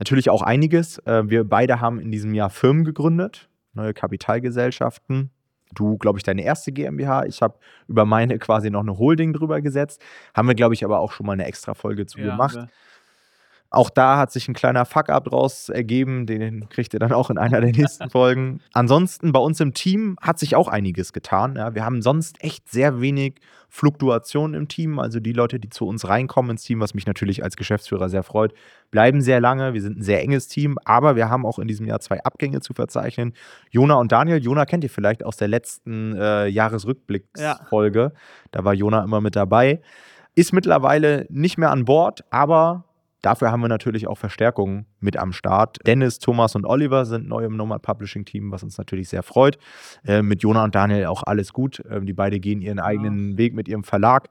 natürlich 0.00 0.28
auch 0.30 0.42
einiges. 0.42 0.98
Äh, 1.06 1.28
wir 1.28 1.44
beide 1.44 1.80
haben 1.80 2.00
in 2.00 2.10
diesem 2.10 2.34
Jahr 2.34 2.50
Firmen 2.50 2.84
gegründet, 2.84 3.48
neue 3.76 3.94
Kapitalgesellschaften. 3.94 5.30
Du, 5.74 5.98
glaube 5.98 6.18
ich, 6.18 6.24
deine 6.24 6.42
erste 6.44 6.72
GmbH. 6.72 7.24
Ich 7.26 7.42
habe 7.42 7.58
über 7.88 8.04
meine 8.06 8.38
quasi 8.38 8.70
noch 8.70 8.82
'ne 8.84 8.98
Holding 8.98 9.32
drüber 9.34 9.60
gesetzt. 9.62 10.02
Haben 10.34 10.48
wir, 10.48 10.54
glaube 10.54 10.74
ich, 10.74 10.84
aber 10.84 11.00
auch 11.00 11.12
schon 11.12 11.26
mal 11.26 11.36
'ne 11.36 11.46
Extrafolge 11.46 12.06
zu 12.06 12.20
Ja, 12.20 12.22
gemacht. 12.22 12.52
haben 12.52 12.70
Auch 13.76 13.90
da 13.90 14.16
hat 14.16 14.32
sich 14.32 14.48
ein 14.48 14.54
kleiner 14.54 14.86
Fuck-up 14.86 15.26
draus 15.26 15.68
ergeben, 15.68 16.24
den 16.24 16.66
kriegt 16.70 16.94
ihr 16.94 16.98
dann 16.98 17.12
auch 17.12 17.28
in 17.28 17.36
einer 17.36 17.60
der 17.60 17.72
nächsten 17.72 18.08
Folgen. 18.10 18.60
Ansonsten 18.72 19.32
bei 19.32 19.38
uns 19.38 19.60
im 19.60 19.74
Team 19.74 20.16
hat 20.22 20.38
sich 20.38 20.56
auch 20.56 20.68
einiges 20.68 21.12
getan. 21.12 21.56
Ja. 21.56 21.74
Wir 21.74 21.84
haben 21.84 22.00
sonst 22.00 22.42
echt 22.42 22.70
sehr 22.70 23.02
wenig 23.02 23.34
Fluktuation 23.68 24.54
im 24.54 24.68
Team. 24.68 24.98
Also 24.98 25.20
die 25.20 25.34
Leute, 25.34 25.60
die 25.60 25.68
zu 25.68 25.86
uns 25.86 26.08
reinkommen 26.08 26.52
ins 26.52 26.62
Team, 26.62 26.80
was 26.80 26.94
mich 26.94 27.06
natürlich 27.06 27.44
als 27.44 27.54
Geschäftsführer 27.56 28.08
sehr 28.08 28.22
freut, 28.22 28.54
bleiben 28.90 29.20
sehr 29.20 29.42
lange. 29.42 29.74
Wir 29.74 29.82
sind 29.82 29.98
ein 29.98 30.02
sehr 30.02 30.22
enges 30.22 30.48
Team, 30.48 30.78
aber 30.86 31.14
wir 31.14 31.28
haben 31.28 31.44
auch 31.44 31.58
in 31.58 31.68
diesem 31.68 31.84
Jahr 31.84 32.00
zwei 32.00 32.24
Abgänge 32.24 32.60
zu 32.60 32.72
verzeichnen. 32.72 33.34
Jona 33.70 33.96
und 33.96 34.10
Daniel. 34.10 34.42
Jona 34.42 34.64
kennt 34.64 34.84
ihr 34.84 34.90
vielleicht 34.90 35.22
aus 35.22 35.36
der 35.36 35.48
letzten 35.48 36.16
äh, 36.16 36.46
Jahresrückblicksfolge. 36.46 38.00
Ja. 38.00 38.20
Da 38.52 38.64
war 38.64 38.72
Jona 38.72 39.04
immer 39.04 39.20
mit 39.20 39.36
dabei. 39.36 39.82
Ist 40.34 40.54
mittlerweile 40.54 41.26
nicht 41.28 41.58
mehr 41.58 41.70
an 41.70 41.84
Bord, 41.84 42.24
aber 42.30 42.85
Dafür 43.26 43.50
haben 43.50 43.60
wir 43.60 43.66
natürlich 43.66 44.06
auch 44.06 44.18
Verstärkungen 44.18 44.86
mit 45.00 45.16
am 45.16 45.32
Start. 45.32 45.78
Dennis, 45.84 46.20
Thomas 46.20 46.54
und 46.54 46.64
Oliver 46.64 47.04
sind 47.04 47.26
neu 47.26 47.44
im 47.44 47.56
Nomad 47.56 47.82
Publishing 47.82 48.24
Team, 48.24 48.52
was 48.52 48.62
uns 48.62 48.78
natürlich 48.78 49.08
sehr 49.08 49.24
freut. 49.24 49.58
Äh, 50.06 50.22
mit 50.22 50.44
Jona 50.44 50.62
und 50.62 50.76
Daniel 50.76 51.06
auch 51.06 51.24
alles 51.24 51.52
gut. 51.52 51.82
Ähm, 51.90 52.06
die 52.06 52.12
beiden 52.12 52.40
gehen 52.40 52.62
ihren 52.62 52.78
eigenen 52.78 53.32
ja. 53.32 53.38
Weg 53.38 53.52
mit 53.52 53.66
ihrem 53.66 53.82
Verlag. 53.82 54.28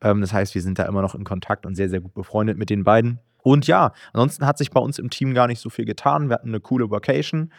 Ähm, 0.00 0.22
das 0.22 0.32
heißt, 0.32 0.54
wir 0.54 0.62
sind 0.62 0.78
da 0.78 0.84
immer 0.84 1.02
noch 1.02 1.14
in 1.14 1.24
Kontakt 1.24 1.66
und 1.66 1.74
sehr, 1.74 1.90
sehr 1.90 2.00
gut 2.00 2.14
befreundet 2.14 2.56
mit 2.56 2.70
den 2.70 2.84
beiden. 2.84 3.18
Und 3.42 3.66
ja, 3.66 3.92
ansonsten 4.14 4.46
hat 4.46 4.56
sich 4.56 4.70
bei 4.70 4.80
uns 4.80 4.98
im 4.98 5.10
Team 5.10 5.34
gar 5.34 5.46
nicht 5.46 5.60
so 5.60 5.68
viel 5.68 5.84
getan. 5.84 6.30
Wir 6.30 6.36
hatten 6.36 6.48
eine 6.48 6.60
coole 6.60 6.90
Vacation. 6.90 7.52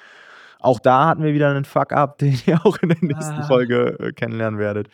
Auch 0.60 0.80
da 0.80 1.06
hatten 1.06 1.22
wir 1.22 1.36
wieder 1.36 1.52
einen 1.52 1.66
Fuck-up, 1.66 2.18
den 2.18 2.36
ihr 2.48 2.66
auch 2.66 2.80
in 2.82 2.90
der 2.90 2.98
nächsten 3.02 3.42
ah. 3.42 3.48
Folge 3.48 3.96
äh, 4.00 4.12
kennenlernen 4.12 4.60
werdet. 4.60 4.90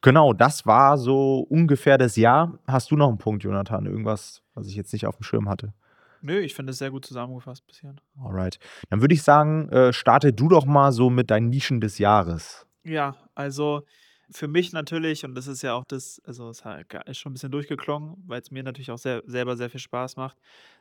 Genau, 0.00 0.32
das 0.32 0.64
war 0.66 0.98
so 0.98 1.46
ungefähr 1.48 1.96
das 1.96 2.16
Jahr. 2.16 2.58
Hast 2.66 2.90
du 2.90 2.96
noch 2.96 3.08
einen 3.08 3.18
Punkt, 3.18 3.44
Jonathan? 3.44 3.86
Irgendwas, 3.86 4.42
was 4.58 4.68
ich 4.68 4.74
jetzt 4.74 4.92
nicht 4.92 5.06
auf 5.06 5.16
dem 5.16 5.22
Schirm 5.22 5.48
hatte? 5.48 5.72
Nö, 6.20 6.38
ich 6.40 6.54
finde 6.54 6.72
es 6.72 6.78
sehr 6.78 6.90
gut 6.90 7.04
zusammengefasst 7.04 7.66
bisher. 7.66 7.94
Alright. 8.20 8.58
Dann 8.90 9.00
würde 9.00 9.14
ich 9.14 9.22
sagen, 9.22 9.68
äh, 9.70 9.92
starte 9.92 10.32
du 10.32 10.48
doch 10.48 10.66
mal 10.66 10.92
so 10.92 11.10
mit 11.10 11.30
deinen 11.30 11.48
Nischen 11.48 11.80
des 11.80 11.98
Jahres. 11.98 12.66
Ja, 12.84 13.16
also 13.34 13.84
für 14.30 14.48
mich 14.48 14.72
natürlich, 14.72 15.24
und 15.24 15.34
das 15.34 15.46
ist 15.46 15.62
ja 15.62 15.74
auch 15.74 15.84
das, 15.84 16.20
also 16.26 16.50
es 16.50 16.62
ist 17.06 17.18
schon 17.18 17.30
ein 17.30 17.34
bisschen 17.34 17.52
durchgeklungen, 17.52 18.22
weil 18.26 18.40
es 18.40 18.50
mir 18.50 18.62
natürlich 18.62 18.90
auch 18.90 18.98
sehr, 18.98 19.22
selber 19.26 19.56
sehr 19.56 19.70
viel 19.70 19.80
Spaß 19.80 20.16
macht. 20.16 20.36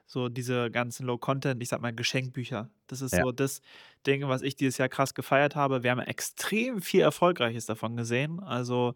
So 0.10 0.30
diese 0.30 0.72
ganzen 0.72 1.06
Low-Content, 1.06 1.62
ich 1.62 1.68
sag 1.70 1.82
mal 1.82 1.94
Geschenkbücher. 1.94 2.70
Das 2.88 3.02
ist 3.02 3.12
Ja. 3.14 3.24
so 3.24 3.32
das 3.34 3.62
Ding, 4.08 4.26
was 4.30 4.42
ich 4.42 4.56
dieses 4.56 4.78
Jahr 4.78 4.88
krass 4.88 5.14
gefeiert 5.14 5.56
habe. 5.56 5.84
Wir 5.84 5.92
haben 5.92 6.00
extrem 6.00 6.82
viel 6.82 7.02
Erfolgreiches 7.02 7.66
davon 7.66 7.98
gesehen. 7.98 8.40
Also 8.40 8.94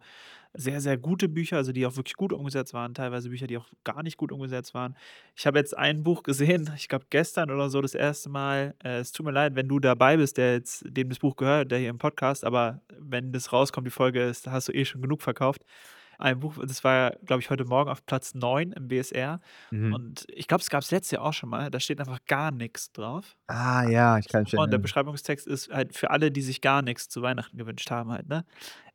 sehr, 0.54 0.80
sehr 0.80 0.96
gute 0.98 1.28
Bücher, 1.28 1.56
also 1.58 1.72
die 1.72 1.84
auch 1.86 1.96
wirklich 1.96 2.14
gut 2.14 2.32
umgesetzt 2.32 2.72
waren, 2.74 2.94
teilweise 2.94 3.28
Bücher, 3.30 3.46
die 3.46 3.58
auch 3.58 3.66
gar 3.84 4.02
nicht 4.02 4.16
gut 4.16 4.32
umgesetzt 4.32 4.72
waren. 4.74 4.96
Ich 5.36 5.46
habe 5.46 5.58
jetzt 5.58 5.76
ein 5.76 6.02
Buch 6.02 6.22
gesehen, 6.22 6.70
ich 6.76 6.88
glaube 6.88 7.06
gestern 7.10 7.50
oder 7.50 7.68
so 7.70 7.80
das 7.82 7.94
erste 7.94 8.28
Mal. 8.30 8.74
Äh, 8.82 8.98
es 9.00 9.12
tut 9.12 9.24
mir 9.26 9.32
leid, 9.32 9.54
wenn 9.54 9.68
du 9.68 9.80
dabei 9.80 10.16
bist, 10.16 10.38
der 10.38 10.54
jetzt 10.54 10.84
dem 10.86 11.08
das 11.10 11.18
Buch 11.18 11.36
gehört, 11.36 11.70
der 11.70 11.78
hier 11.78 11.90
im 11.90 11.98
Podcast, 11.98 12.44
aber 12.44 12.80
wenn 12.98 13.32
das 13.32 13.52
rauskommt, 13.52 13.86
die 13.86 13.90
Folge 13.90 14.22
ist, 14.22 14.46
hast 14.46 14.68
du 14.68 14.72
eh 14.72 14.84
schon 14.84 15.02
genug 15.02 15.22
verkauft. 15.22 15.62
Ein 16.22 16.38
Buch, 16.38 16.54
das 16.64 16.84
war, 16.84 17.10
glaube 17.24 17.42
ich, 17.42 17.50
heute 17.50 17.64
Morgen 17.64 17.90
auf 17.90 18.06
Platz 18.06 18.34
9 18.34 18.72
im 18.72 18.86
BSR. 18.86 19.40
Mhm. 19.70 19.92
Und 19.92 20.24
ich 20.28 20.46
glaube, 20.46 20.62
es 20.62 20.70
gab 20.70 20.82
es 20.82 20.90
letztes 20.92 21.10
Jahr 21.10 21.24
auch 21.24 21.32
schon 21.32 21.48
mal. 21.48 21.68
Da 21.68 21.80
steht 21.80 21.98
einfach 21.98 22.24
gar 22.26 22.52
nichts 22.52 22.92
drauf. 22.92 23.36
Ah 23.48 23.88
ja, 23.88 24.18
ich 24.18 24.28
kann 24.28 24.46
schon. 24.46 24.60
Und 24.60 24.70
der 24.70 24.78
Beschreibungstext 24.78 25.48
ist 25.48 25.70
halt 25.70 25.96
für 25.96 26.10
alle, 26.10 26.30
die 26.30 26.42
sich 26.42 26.60
gar 26.60 26.82
nichts 26.82 27.08
zu 27.08 27.22
Weihnachten 27.22 27.58
gewünscht 27.58 27.90
haben, 27.90 28.12
halt, 28.12 28.28
ne? 28.28 28.44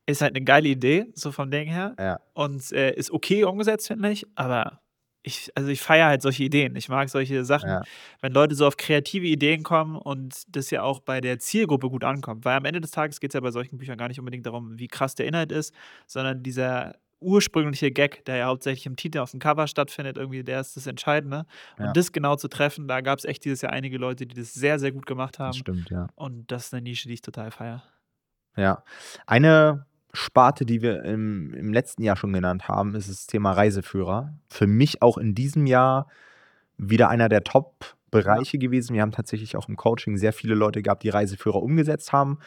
Ist 0.06 0.22
halt 0.22 0.38
eine 0.38 0.46
geile 0.46 0.70
Idee, 0.70 1.08
so 1.16 1.34
vom 1.34 1.52
Ding 1.52 1.68
her. 1.68 1.94
Ja. 2.00 2.20
Und 2.34 2.72
äh, 2.72 2.94
ist 2.94 3.12
okay 3.12 3.44
umgesetzt, 3.44 3.88
finde 3.88 4.10
ich. 4.10 4.26
Aber 4.36 4.80
ich, 5.28 5.52
also 5.56 5.70
ich 5.70 5.82
feiere 5.82 6.08
halt 6.08 6.22
solche 6.22 6.46
Ideen. 6.46 6.78
Ich 6.78 6.88
mag 6.88 7.10
solche 7.10 7.44
Sachen, 7.44 7.70
ja. 7.70 7.84
wenn 8.22 8.32
Leute 8.32 8.56
so 8.56 8.66
auf 8.66 8.78
kreative 8.78 9.28
Ideen 9.28 9.64
kommen 9.64 9.98
und 9.98 10.44
das 10.48 10.72
ja 10.72 10.84
auch 10.84 11.02
bei 11.02 11.20
der 11.20 11.40
Zielgruppe 11.40 11.90
gut 11.90 12.06
ankommt. 12.06 12.46
Weil 12.46 12.56
am 12.56 12.64
Ende 12.64 12.80
des 12.80 12.92
Tages 12.92 13.20
geht 13.20 13.32
es 13.32 13.34
ja 13.34 13.42
bei 13.42 13.52
solchen 13.52 13.78
Büchern 13.78 13.98
gar 13.98 14.08
nicht 14.08 14.20
unbedingt 14.20 14.46
darum, 14.46 14.80
wie 14.80 14.88
krass 14.88 15.16
der 15.16 15.28
Inhalt 15.28 15.52
ist, 15.52 15.74
sondern 16.08 16.44
dieser 16.44 16.96
ursprüngliche 17.20 17.92
Gag, 17.92 18.26
der 18.26 18.38
ja 18.38 18.46
hauptsächlich 18.48 18.86
im 18.86 18.96
Titel 18.96 19.20
auf 19.20 19.32
dem 19.32 19.40
Cover 19.40 19.68
stattfindet, 19.68 20.18
irgendwie, 20.18 20.44
der 20.44 20.62
ist 20.62 20.76
das 20.76 20.88
Entscheidende. 20.88 21.46
Und 21.78 21.86
ja. 21.86 21.94
das 21.94 22.12
genau 22.12 22.36
zu 22.36 22.48
treffen, 22.48 22.88
da 22.88 23.02
gab 23.02 23.20
es 23.20 23.26
echt 23.26 23.46
dieses 23.46 23.62
Jahr 23.62 23.74
einige 23.74 23.98
Leute, 23.98 24.26
die 24.26 24.36
das 24.36 24.54
sehr, 24.54 24.80
sehr 24.80 24.92
gut 24.92 25.06
gemacht 25.06 25.40
haben. 25.40 25.50
Das 25.50 25.58
stimmt, 25.58 25.90
ja. 25.90 26.08
Und 26.16 26.52
das 26.52 26.68
ist 26.68 26.74
eine 26.74 26.84
Nische, 26.84 27.08
die 27.08 27.16
ich 27.16 27.22
total 27.22 27.52
feiere. 27.52 27.84
Ja. 28.56 28.84
Eine 29.26 29.86
Sparte, 30.14 30.66
die 30.66 30.82
wir 30.82 31.04
im, 31.04 31.54
im 31.54 31.74
letzten 31.74 32.04
Jahr 32.04 32.18
schon 32.18 32.34
genannt 32.34 32.68
haben, 32.68 32.96
ist 32.96 33.10
das 33.10 33.28
Thema 33.28 33.52
Reiseführer. 33.52 34.34
Für 34.50 34.68
mich 34.68 35.02
auch 35.02 35.18
in 35.18 35.36
diesem 35.36 35.66
Jahr 35.68 36.08
wieder 36.78 37.10
einer 37.10 37.30
der 37.30 37.44
Top-Bereiche 37.44 38.58
ja. 38.58 38.62
gewesen. 38.62 38.94
Wir 38.94 39.02
haben 39.02 39.12
tatsächlich 39.12 39.56
auch 39.58 39.68
im 39.68 39.76
Coaching 39.76 40.18
sehr 40.18 40.34
viele 40.34 40.56
Leute 40.56 40.82
gehabt, 40.82 41.04
die 41.04 41.10
Reiseführer 41.10 41.62
umgesetzt 41.62 42.14
haben. 42.14 42.40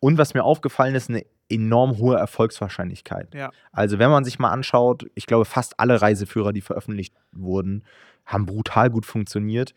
Und 0.00 0.18
was 0.18 0.34
mir 0.34 0.44
aufgefallen 0.44 0.94
ist, 0.94 1.08
eine 1.08 1.24
enorm 1.48 1.98
hohe 1.98 2.16
Erfolgswahrscheinlichkeit. 2.16 3.34
Ja. 3.34 3.50
Also 3.72 3.98
wenn 3.98 4.10
man 4.10 4.24
sich 4.24 4.38
mal 4.38 4.50
anschaut, 4.50 5.06
ich 5.14 5.26
glaube, 5.26 5.44
fast 5.44 5.78
alle 5.78 6.00
Reiseführer, 6.02 6.52
die 6.52 6.60
veröffentlicht 6.60 7.14
wurden, 7.32 7.84
haben 8.24 8.46
brutal 8.46 8.90
gut 8.90 9.06
funktioniert. 9.06 9.72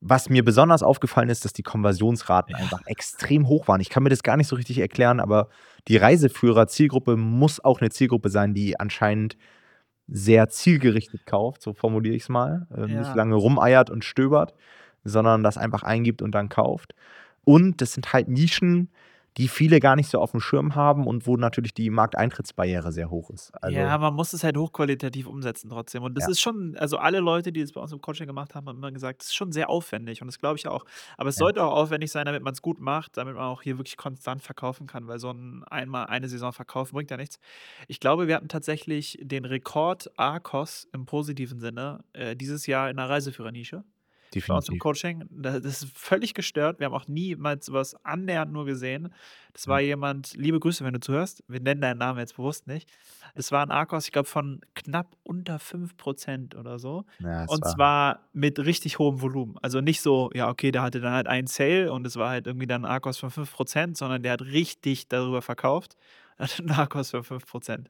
Was 0.00 0.28
mir 0.28 0.44
besonders 0.44 0.82
aufgefallen 0.82 1.30
ist, 1.30 1.44
dass 1.44 1.52
die 1.52 1.62
Konversionsraten 1.62 2.54
ja. 2.54 2.58
einfach 2.58 2.84
extrem 2.86 3.48
hoch 3.48 3.66
waren. 3.68 3.80
Ich 3.80 3.88
kann 3.88 4.02
mir 4.02 4.10
das 4.10 4.22
gar 4.22 4.36
nicht 4.36 4.48
so 4.48 4.56
richtig 4.56 4.78
erklären, 4.78 5.20
aber 5.20 5.48
die 5.88 5.96
Reiseführer-Zielgruppe 5.96 7.16
muss 7.16 7.64
auch 7.64 7.80
eine 7.80 7.90
Zielgruppe 7.90 8.28
sein, 8.28 8.52
die 8.52 8.78
anscheinend 8.78 9.36
sehr 10.08 10.48
zielgerichtet 10.48 11.26
kauft, 11.26 11.62
so 11.62 11.72
formuliere 11.72 12.14
ich 12.14 12.22
es 12.24 12.28
mal. 12.28 12.66
Äh, 12.76 12.92
ja. 12.92 13.00
Nicht 13.00 13.14
lange 13.14 13.34
rumeiert 13.36 13.90
und 13.90 14.04
stöbert, 14.04 14.54
sondern 15.04 15.42
das 15.42 15.56
einfach 15.56 15.82
eingibt 15.82 16.22
und 16.22 16.32
dann 16.32 16.48
kauft. 16.48 16.94
Und 17.44 17.80
das 17.80 17.92
sind 17.92 18.12
halt 18.12 18.28
Nischen, 18.28 18.90
die 19.36 19.48
viele 19.48 19.80
gar 19.80 19.96
nicht 19.96 20.08
so 20.08 20.18
auf 20.18 20.30
dem 20.30 20.40
Schirm 20.40 20.74
haben 20.74 21.06
und 21.06 21.26
wo 21.26 21.36
natürlich 21.36 21.74
die 21.74 21.90
Markteintrittsbarriere 21.90 22.90
sehr 22.90 23.10
hoch 23.10 23.30
ist. 23.30 23.52
Also, 23.62 23.76
ja, 23.76 23.96
man 23.98 24.14
muss 24.14 24.32
es 24.32 24.42
halt 24.42 24.56
hochqualitativ 24.56 25.26
umsetzen 25.26 25.68
trotzdem. 25.68 26.02
Und 26.02 26.14
das 26.14 26.24
ja. 26.24 26.30
ist 26.30 26.40
schon, 26.40 26.76
also 26.78 26.96
alle 26.96 27.20
Leute, 27.20 27.52
die 27.52 27.60
das 27.60 27.72
bei 27.72 27.80
uns 27.80 27.92
im 27.92 28.00
Coaching 28.00 28.26
gemacht 28.26 28.54
haben, 28.54 28.66
haben 28.66 28.78
immer 28.78 28.92
gesagt, 28.92 29.20
das 29.20 29.28
ist 29.28 29.34
schon 29.34 29.52
sehr 29.52 29.68
aufwendig 29.68 30.22
und 30.22 30.28
das 30.28 30.38
glaube 30.38 30.56
ich 30.56 30.66
auch. 30.66 30.84
Aber 31.18 31.28
es 31.28 31.36
ja. 31.36 31.40
sollte 31.40 31.62
auch 31.62 31.74
aufwendig 31.74 32.10
sein, 32.10 32.24
damit 32.24 32.42
man 32.42 32.54
es 32.54 32.62
gut 32.62 32.80
macht, 32.80 33.16
damit 33.16 33.34
man 33.34 33.44
auch 33.44 33.60
hier 33.60 33.78
wirklich 33.78 33.98
konstant 33.98 34.42
verkaufen 34.42 34.86
kann, 34.86 35.06
weil 35.06 35.18
so 35.18 35.30
ein 35.30 35.64
einmal 35.64 36.06
eine 36.06 36.28
Saison 36.28 36.52
verkaufen 36.52 36.94
bringt 36.94 37.10
ja 37.10 37.16
nichts. 37.16 37.38
Ich 37.88 38.00
glaube, 38.00 38.28
wir 38.28 38.36
hatten 38.36 38.48
tatsächlich 38.48 39.18
den 39.20 39.44
Rekord 39.44 40.10
ARCOS 40.18 40.88
im 40.92 41.04
positiven 41.04 41.60
Sinne 41.60 42.04
äh, 42.14 42.36
dieses 42.36 42.66
Jahr 42.66 42.88
in 42.90 42.96
der 42.96 43.08
Reiseführernische. 43.08 43.84
Definitiv. 44.36 44.48
Bei 44.48 44.54
uns 44.56 44.68
im 44.68 44.78
Coaching. 44.78 45.24
Das 45.30 45.64
ist 45.64 45.86
völlig 45.94 46.34
gestört. 46.34 46.78
Wir 46.78 46.86
haben 46.86 46.94
auch 46.94 47.08
niemals 47.08 47.66
sowas 47.66 47.96
annähernd 48.04 48.52
nur 48.52 48.66
gesehen. 48.66 49.12
Das 49.52 49.66
war 49.68 49.80
jemand, 49.80 50.34
liebe 50.34 50.60
Grüße, 50.60 50.84
wenn 50.84 50.92
du 50.92 51.00
zuhörst. 51.00 51.42
Wir 51.48 51.60
nennen 51.60 51.80
deinen 51.80 51.98
Namen 51.98 52.18
jetzt 52.18 52.36
bewusst 52.36 52.66
nicht. 52.66 52.90
Es 53.34 53.52
war 53.52 53.62
ein 53.62 53.70
Arkos, 53.70 54.06
ich 54.06 54.12
glaube, 54.12 54.28
von 54.28 54.60
knapp 54.74 55.16
unter 55.22 55.56
5% 55.56 56.56
oder 56.56 56.78
so. 56.78 57.04
Ja, 57.18 57.44
und 57.46 57.64
war 57.64 57.74
zwar 57.74 58.28
mit 58.32 58.58
richtig 58.58 58.98
hohem 58.98 59.20
Volumen. 59.20 59.56
Also 59.62 59.80
nicht 59.80 60.00
so, 60.00 60.30
ja, 60.34 60.48
okay, 60.48 60.70
der 60.70 60.82
hatte 60.82 61.00
dann 61.00 61.12
halt 61.12 61.26
einen 61.26 61.46
Sale 61.46 61.92
und 61.92 62.06
es 62.06 62.16
war 62.16 62.30
halt 62.30 62.46
irgendwie 62.46 62.66
dann 62.66 62.84
ein 62.84 62.90
Arkos 62.90 63.18
von 63.18 63.30
5%, 63.30 63.96
sondern 63.96 64.22
der 64.22 64.32
hat 64.32 64.42
richtig 64.42 65.08
darüber 65.08 65.42
verkauft. 65.42 65.96
Hat 66.38 66.60
einen 66.60 66.70
Arkos 66.70 67.12
von 67.12 67.22
5% 67.22 67.86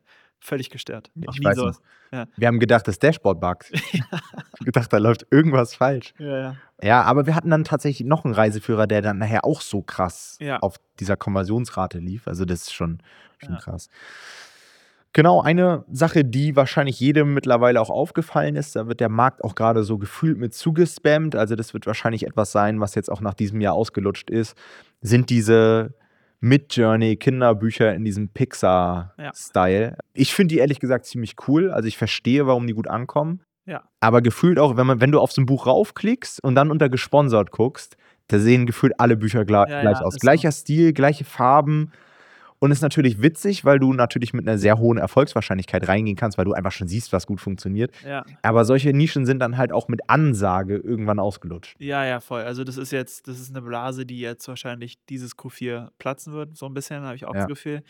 völlig 0.47 0.71
gestört. 0.71 1.11
Noch 1.15 1.35
ich 1.35 1.45
weiß 1.45 1.57
sowas. 1.57 1.81
Ja. 2.13 2.27
Wir 2.37 2.49
haben 2.49 2.59
gedacht, 2.59 2.87
das 2.89 2.99
Dashboard 2.99 3.41
bugs. 3.41 3.71
ja. 3.93 4.05
gedacht, 4.61 4.93
da 4.93 4.99
läuft 4.99 5.27
irgendwas 5.31 5.75
falsch. 5.75 6.15
Ja, 6.19 6.39
ja. 6.39 6.57
Ja, 6.83 7.03
aber 7.03 7.27
wir 7.27 7.35
hatten 7.35 7.51
dann 7.51 7.65
tatsächlich 7.65 8.07
noch 8.07 8.25
einen 8.25 8.35
Reiseführer, 8.35 8.87
der 8.87 9.03
dann 9.03 9.19
nachher 9.19 9.45
auch 9.45 9.61
so 9.61 9.83
krass 9.83 10.37
ja. 10.41 10.59
auf 10.61 10.77
dieser 11.01 11.17
Konversionsrate 11.17 11.99
lief. 11.99 12.29
Also 12.29 12.45
das 12.45 12.63
ist 12.63 12.75
schon, 12.75 12.99
schon 13.39 13.55
ja. 13.55 13.61
krass. 13.61 13.89
Genau, 15.13 15.41
eine 15.41 15.85
Sache, 15.91 16.27
die 16.27 16.57
wahrscheinlich 16.57 17.01
jedem 17.01 17.33
mittlerweile 17.33 17.81
auch 17.81 17.89
aufgefallen 17.89 18.55
ist, 18.55 18.77
da 18.77 18.87
wird 18.87 19.01
der 19.01 19.09
Markt 19.09 19.43
auch 19.43 19.55
gerade 19.55 19.83
so 19.83 19.97
gefühlt 19.97 20.37
mit 20.37 20.53
zugespammt. 20.53 21.35
Also 21.35 21.57
das 21.57 21.73
wird 21.73 21.87
wahrscheinlich 21.87 22.27
etwas 22.27 22.53
sein, 22.53 22.81
was 22.81 22.95
jetzt 22.95 23.11
auch 23.11 23.23
nach 23.23 23.33
diesem 23.33 23.63
Jahr 23.63 23.73
ausgelutscht 23.73 24.29
ist, 24.29 24.59
sind 25.01 25.31
diese 25.31 25.95
Mid-Journey 26.41 27.17
Kinderbücher 27.17 27.95
in 27.95 28.05
diesem 28.05 28.29
Pixar-Style. 28.29 29.83
Ja. 29.83 29.97
Ich 30.15 30.35
finde 30.35 30.55
die 30.55 30.59
ehrlich 30.61 30.81
gesagt 30.81 31.07
ziemlich 31.07 31.37
cool. 31.49 31.71
Also 31.71 31.89
ich 31.89 31.97
verstehe, 31.97 32.47
warum 32.47 32.67
die 32.67 32.75
gut 32.75 32.89
ankommen. 32.89 33.41
Ja. 33.67 33.83
Aber 34.01 34.23
gefühlt 34.23 34.59
auch, 34.59 34.77
wenn, 34.77 34.87
man, 34.87 35.01
wenn 35.01 35.13
du 35.13 35.21
auf 35.21 35.33
so 35.33 35.43
ein 35.43 35.47
Buch 35.47 35.67
raufklickst 35.67 36.43
und 36.43 36.55
dann 36.55 36.71
unter 36.71 36.89
gesponsert 36.89 37.51
guckst, 37.51 37.97
da 38.29 38.39
sehen 38.39 38.67
gefühlt 38.67 38.99
alle 38.99 39.17
Bücher 39.17 39.45
gleich, 39.45 39.69
ja, 39.69 39.81
gleich 39.81 40.01
aus. 40.01 40.17
Gleicher 40.17 40.53
so. 40.53 40.61
Stil, 40.61 40.93
gleiche 40.93 41.25
Farben. 41.25 41.93
Und 42.59 42.71
ist 42.71 42.81
natürlich 42.81 43.21
witzig, 43.21 43.65
weil 43.65 43.79
du 43.79 43.93
natürlich 43.93 44.33
mit 44.33 44.49
einer 44.49 44.59
sehr 44.59 44.79
hohen 44.79 44.99
Erfolgswahrscheinlichkeit 44.99 45.87
reingehen 45.89 46.17
kannst, 46.17 46.39
weil 46.39 46.45
du 46.47 46.53
einfach 46.53 46.73
schon 46.73 46.89
siehst, 46.89 47.13
was 47.13 47.27
gut 47.27 47.41
funktioniert. 47.41 47.93
Ja. 48.07 48.25
Aber 48.43 48.65
solche 48.65 48.93
Nischen 48.93 49.27
sind 49.27 49.41
dann 49.41 49.57
halt 49.57 49.73
auch 49.73 49.89
mit 49.89 50.09
Ansage 50.09 50.77
irgendwann 50.77 51.19
ausgelutscht. 51.19 51.77
Ja, 51.79 52.05
ja, 52.05 52.21
voll. 52.21 52.43
Also 52.43 52.65
das 52.65 52.77
ist 52.77 52.93
jetzt, 52.93 53.29
das 53.29 53.41
ist 53.41 53.51
eine 53.51 53.63
Blase, 53.63 54.07
die 54.07 54.21
jetzt 54.21 54.49
wahrscheinlich 54.49 54.99
dieses 55.09 55.37
Q4 55.37 55.89
platzen 55.99 56.33
wird, 56.33 56.57
so 56.57 56.67
ein 56.67 56.75
bisschen, 56.75 57.03
habe 57.03 57.17
ich 57.17 57.27
auch 57.27 57.35
Ja. 57.35 57.41
das 57.41 57.49
Gefühl. 57.49 57.83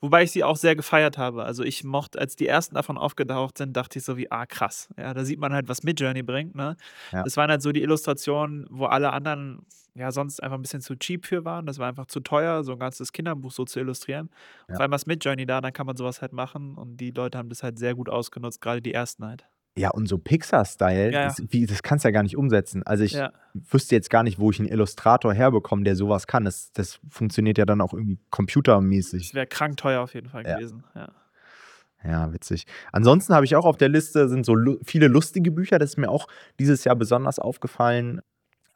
Wobei 0.00 0.22
ich 0.22 0.30
sie 0.30 0.44
auch 0.44 0.56
sehr 0.56 0.76
gefeiert 0.76 1.18
habe. 1.18 1.44
Also 1.44 1.62
ich 1.62 1.84
mochte, 1.84 2.18
als 2.18 2.36
die 2.36 2.46
ersten 2.46 2.74
davon 2.74 2.98
aufgetaucht 2.98 3.58
sind, 3.58 3.76
dachte 3.76 3.98
ich 3.98 4.04
so 4.04 4.16
wie, 4.16 4.30
ah 4.30 4.46
krass. 4.46 4.88
Ja, 4.96 5.14
da 5.14 5.24
sieht 5.24 5.38
man 5.38 5.52
halt, 5.52 5.68
was 5.68 5.82
Midjourney 5.82 6.22
bringt, 6.22 6.54
ne? 6.54 6.76
Ja. 7.12 7.22
Das 7.22 7.36
waren 7.36 7.50
halt 7.50 7.62
so 7.62 7.72
die 7.72 7.82
Illustrationen, 7.82 8.66
wo 8.70 8.86
alle 8.86 9.12
anderen 9.12 9.60
ja 9.96 10.12
sonst 10.12 10.42
einfach 10.42 10.56
ein 10.58 10.62
bisschen 10.62 10.80
zu 10.80 10.96
cheap 10.96 11.26
für 11.26 11.44
waren. 11.44 11.66
Das 11.66 11.78
war 11.78 11.88
einfach 11.88 12.06
zu 12.06 12.20
teuer, 12.20 12.62
so 12.64 12.72
ein 12.72 12.78
ganzes 12.78 13.12
Kinderbuch 13.12 13.50
so 13.50 13.64
zu 13.64 13.80
illustrieren. 13.80 14.30
Ja. 14.68 14.74
Auf 14.74 14.80
einmal 14.80 14.96
ist 14.96 15.06
Midjourney 15.06 15.46
da, 15.46 15.60
dann 15.60 15.72
kann 15.72 15.86
man 15.86 15.96
sowas 15.96 16.20
halt 16.22 16.32
machen 16.32 16.76
und 16.76 16.98
die 16.98 17.10
Leute 17.10 17.38
haben 17.38 17.48
das 17.48 17.62
halt 17.62 17.78
sehr 17.78 17.94
gut 17.94 18.08
ausgenutzt, 18.08 18.60
gerade 18.60 18.82
die 18.82 18.92
ersten 18.94 19.24
halt. 19.24 19.46
Ja, 19.78 19.90
und 19.90 20.06
so 20.08 20.16
Pixar-Style, 20.16 21.12
Ja, 21.12 21.20
ja. 21.20 21.24
das, 21.26 21.42
das 21.68 21.82
kannst 21.82 22.04
du 22.04 22.08
ja 22.08 22.12
gar 22.12 22.22
nicht 22.22 22.36
umsetzen. 22.36 22.82
Also 22.84 23.04
ich 23.04 23.12
Ja. 23.12 23.32
wüsste 23.52 23.94
jetzt 23.94 24.08
gar 24.08 24.22
nicht, 24.22 24.38
wo 24.38 24.50
ich 24.50 24.58
einen 24.58 24.68
Illustrator 24.68 25.34
herbekomme, 25.34 25.84
der 25.84 25.96
sowas 25.96 26.26
kann. 26.26 26.44
Das, 26.46 26.72
das 26.72 26.98
funktioniert 27.10 27.58
ja 27.58 27.66
dann 27.66 27.82
auch 27.82 27.92
irgendwie 27.92 28.18
computermäßig. 28.30 29.28
Das 29.28 29.34
wäre 29.34 29.46
krank 29.46 29.76
teuer 29.76 30.00
auf 30.02 30.14
jeden 30.14 30.28
Fall 30.30 30.44
gewesen. 30.44 30.84
Ja. 30.94 31.08
Ja, 32.04 32.32
witzig. 32.32 32.66
Ansonsten 32.92 33.34
habe 33.34 33.44
ich 33.44 33.56
auch 33.56 33.64
auf 33.64 33.76
der 33.76 33.88
Liste 33.88 34.28
sind 34.28 34.46
so 34.46 34.54
lu 34.54 34.78
viele 34.84 35.08
lustige 35.08 35.50
Bücher. 35.50 35.78
Das 35.78 35.90
ist 35.90 35.96
mir 35.96 36.08
auch 36.08 36.28
dieses 36.58 36.84
Jahr 36.84 36.94
besonders 36.94 37.38
aufgefallen. 37.38 38.20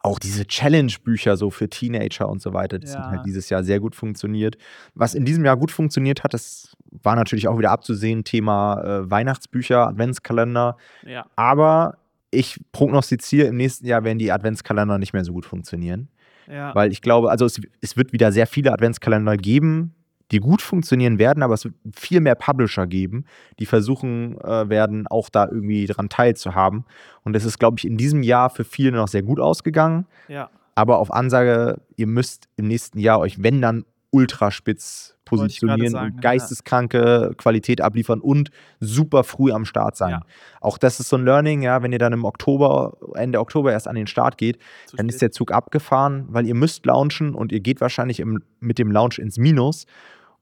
Auch 0.02 0.18
diese 0.18 0.46
Challenge-Bücher 0.46 1.36
so 1.36 1.50
für 1.50 1.68
Teenager 1.68 2.28
und 2.28 2.40
so 2.40 2.52
weiter, 2.54 2.78
das 2.78 2.96
hat 2.96 3.04
Ja. 3.04 3.10
halt 3.10 3.26
dieses 3.26 3.50
Jahr 3.50 3.62
sehr 3.62 3.80
gut 3.80 3.94
funktioniert. 3.94 4.56
Was 4.94 5.14
in 5.14 5.24
diesem 5.26 5.44
Jahr 5.44 5.56
gut 5.58 5.70
funktioniert 5.70 6.24
hat, 6.24 6.32
das 6.32 6.74
war 6.90 7.16
natürlich 7.16 7.48
auch 7.48 7.58
wieder 7.58 7.70
abzusehen, 7.70 8.24
Thema 8.24 8.80
äh, 8.82 9.10
Weihnachtsbücher, 9.10 9.86
Adventskalender. 9.88 10.76
ja. 11.06 11.26
Aber 11.36 11.98
ich 12.30 12.60
prognostiziere, 12.72 13.48
im 13.48 13.56
nächsten 13.56 13.86
Jahr 13.86 14.04
werden 14.04 14.18
die 14.18 14.30
Adventskalender 14.32 14.98
nicht 14.98 15.12
mehr 15.12 15.24
so 15.24 15.32
gut 15.32 15.44
funktionieren. 15.46 16.08
Ja. 16.48 16.74
Weil 16.74 16.92
ich 16.92 17.02
glaube, 17.02 17.30
also 17.30 17.44
es, 17.44 17.60
es 17.80 17.96
wird 17.96 18.12
wieder 18.12 18.32
sehr 18.32 18.46
viele 18.46 18.72
Adventskalender 18.72 19.36
geben, 19.36 19.94
die 20.30 20.38
gut 20.38 20.62
funktionieren 20.62 21.18
werden, 21.18 21.42
aber 21.42 21.54
es 21.54 21.64
wird 21.64 21.74
viel 21.94 22.20
mehr 22.20 22.34
Publisher 22.34 22.86
geben, 22.86 23.24
die 23.58 23.66
versuchen 23.66 24.40
äh, 24.40 24.68
werden, 24.68 25.06
auch 25.06 25.28
da 25.28 25.46
irgendwie 25.46 25.86
dran 25.86 26.08
teilzuhaben. 26.08 26.84
Und 27.24 27.32
das 27.34 27.44
ist, 27.44 27.58
glaube 27.58 27.78
ich, 27.78 27.86
in 27.86 27.96
diesem 27.96 28.22
Jahr 28.22 28.50
für 28.50 28.64
viele 28.64 28.92
noch 28.92 29.08
sehr 29.08 29.22
gut 29.22 29.40
ausgegangen. 29.40 30.06
ja. 30.28 30.50
Aber 30.76 30.98
auf 30.98 31.12
Ansage, 31.12 31.78
ihr 31.96 32.06
müsst 32.06 32.48
im 32.56 32.68
nächsten 32.68 33.00
Jahr 33.00 33.18
euch, 33.18 33.42
wenn 33.42 33.60
dann, 33.60 33.84
ultraspitz 34.12 35.14
positionieren 35.24 35.90
sagen, 35.90 36.06
und 36.06 36.14
ja. 36.16 36.20
geisteskranke 36.20 37.32
Qualität 37.36 37.80
abliefern 37.80 38.20
und 38.20 38.50
super 38.80 39.22
früh 39.22 39.52
am 39.52 39.64
Start 39.64 39.96
sein. 39.96 40.10
Ja. 40.10 40.22
Auch 40.60 40.78
das 40.78 40.98
ist 40.98 41.08
so 41.08 41.16
ein 41.16 41.24
Learning, 41.24 41.62
ja, 41.62 41.82
wenn 41.82 41.92
ihr 41.92 41.98
dann 41.98 42.12
im 42.12 42.24
Oktober, 42.24 42.96
Ende 43.14 43.38
Oktober 43.38 43.72
erst 43.72 43.86
an 43.86 43.94
den 43.94 44.08
Start 44.08 44.36
geht, 44.38 44.58
Zu 44.86 44.96
dann 44.96 45.08
ist 45.08 45.16
spät. 45.16 45.22
der 45.22 45.30
Zug 45.32 45.52
abgefahren, 45.52 46.26
weil 46.30 46.46
ihr 46.46 46.56
müsst 46.56 46.84
launchen 46.86 47.34
und 47.34 47.52
ihr 47.52 47.60
geht 47.60 47.80
wahrscheinlich 47.80 48.18
im, 48.18 48.42
mit 48.58 48.78
dem 48.78 48.90
Launch 48.90 49.18
ins 49.18 49.38
Minus. 49.38 49.86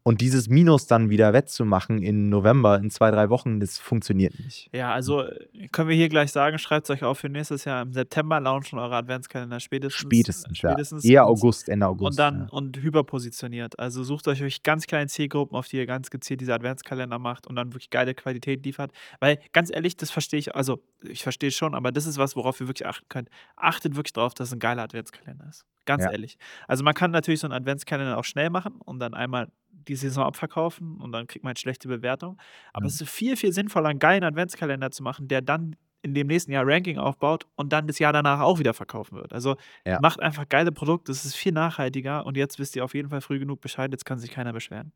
Und 0.08 0.22
dieses 0.22 0.48
Minus 0.48 0.86
dann 0.86 1.10
wieder 1.10 1.34
wettzumachen 1.34 2.00
in 2.00 2.30
November, 2.30 2.78
in 2.78 2.88
zwei, 2.88 3.10
drei 3.10 3.28
Wochen, 3.28 3.60
das 3.60 3.76
funktioniert 3.76 4.38
nicht. 4.38 4.70
Ja, 4.72 4.90
also 4.90 5.24
können 5.70 5.90
wir 5.90 5.96
hier 5.96 6.08
gleich 6.08 6.32
sagen, 6.32 6.58
schreibt 6.58 6.88
es 6.88 6.90
euch 6.90 7.04
auf 7.04 7.18
für 7.18 7.28
nächstes 7.28 7.66
Jahr 7.66 7.82
im 7.82 7.92
September 7.92 8.40
launchen 8.40 8.78
eure 8.78 8.96
Adventskalender 8.96 9.60
spätestens. 9.60 10.00
Spätestens, 10.00 10.56
spätestens 10.56 11.04
ja. 11.04 11.10
Eher 11.10 11.26
August, 11.26 11.68
Ende 11.68 11.86
August. 11.86 12.12
Und 12.12 12.18
dann 12.18 12.38
ja. 12.38 12.46
und 12.52 12.78
hyperpositioniert. 12.78 13.78
Also 13.78 14.02
sucht 14.02 14.28
euch 14.28 14.38
wirklich 14.38 14.62
ganz 14.62 14.86
kleine 14.86 15.08
Zielgruppen, 15.08 15.54
auf 15.54 15.68
die 15.68 15.76
ihr 15.76 15.84
ganz 15.84 16.08
gezielt 16.08 16.40
diese 16.40 16.54
Adventskalender 16.54 17.18
macht 17.18 17.46
und 17.46 17.56
dann 17.56 17.74
wirklich 17.74 17.90
geile 17.90 18.14
Qualität 18.14 18.64
liefert. 18.64 18.92
Weil 19.20 19.38
ganz 19.52 19.70
ehrlich, 19.70 19.98
das 19.98 20.10
verstehe 20.10 20.38
ich, 20.40 20.56
also 20.56 20.82
ich 21.02 21.22
verstehe 21.22 21.48
es 21.48 21.54
schon, 21.54 21.74
aber 21.74 21.92
das 21.92 22.06
ist 22.06 22.16
was, 22.16 22.34
worauf 22.34 22.58
ihr 22.62 22.66
wirklich 22.66 22.86
achten 22.86 23.04
könnt. 23.10 23.28
Achtet 23.56 23.94
wirklich 23.94 24.14
darauf, 24.14 24.32
dass 24.32 24.48
es 24.48 24.54
ein 24.54 24.58
geiler 24.58 24.84
Adventskalender 24.84 25.50
ist. 25.50 25.66
Ganz 25.88 26.04
Ja. 26.04 26.10
ehrlich. 26.10 26.36
Also 26.66 26.84
man 26.84 26.92
kann 26.92 27.10
natürlich 27.12 27.40
so 27.40 27.46
einen 27.46 27.54
Adventskalender 27.54 28.18
auch 28.18 28.24
schnell 28.24 28.50
machen 28.50 28.74
und 28.84 28.98
dann 29.00 29.14
einmal 29.14 29.48
die 29.70 29.96
Saison 29.96 30.24
abverkaufen 30.24 30.98
und 31.00 31.12
dann 31.12 31.26
kriegt 31.26 31.44
man 31.44 31.50
halt 31.52 31.58
schlechte 31.58 31.88
Bewertung. 31.88 32.36
Aber 32.74 32.82
Mhm. 32.84 32.88
es 32.88 33.00
ist 33.00 33.08
viel, 33.08 33.36
viel 33.38 33.52
sinnvoller, 33.54 33.88
einen 33.88 33.98
geilen 33.98 34.22
Adventskalender 34.22 34.90
zu 34.90 35.02
machen, 35.02 35.28
der 35.28 35.40
dann 35.40 35.76
in 36.02 36.12
dem 36.12 36.26
nächsten 36.26 36.52
Jahr 36.52 36.64
Ranking 36.66 36.98
aufbaut 36.98 37.46
und 37.56 37.72
dann 37.72 37.86
das 37.86 37.98
Jahr 37.98 38.12
danach 38.12 38.40
auch 38.40 38.58
wieder 38.58 38.74
verkaufen 38.74 39.16
wird. 39.16 39.32
Also 39.32 39.56
Ja. 39.86 39.98
macht 40.02 40.20
einfach 40.20 40.46
geile 40.48 40.72
Produkte, 40.72 41.10
das 41.10 41.24
ist 41.24 41.34
viel 41.36 41.52
nachhaltiger 41.52 42.26
und 42.26 42.36
jetzt 42.36 42.58
wisst 42.58 42.76
ihr 42.76 42.84
auf 42.84 42.92
jeden 42.94 43.08
Fall 43.08 43.22
früh 43.22 43.38
genug 43.38 43.62
Bescheid, 43.62 43.90
jetzt 43.90 44.04
kann 44.04 44.18
sich 44.18 44.30
keiner 44.30 44.52
beschweren. 44.52 44.92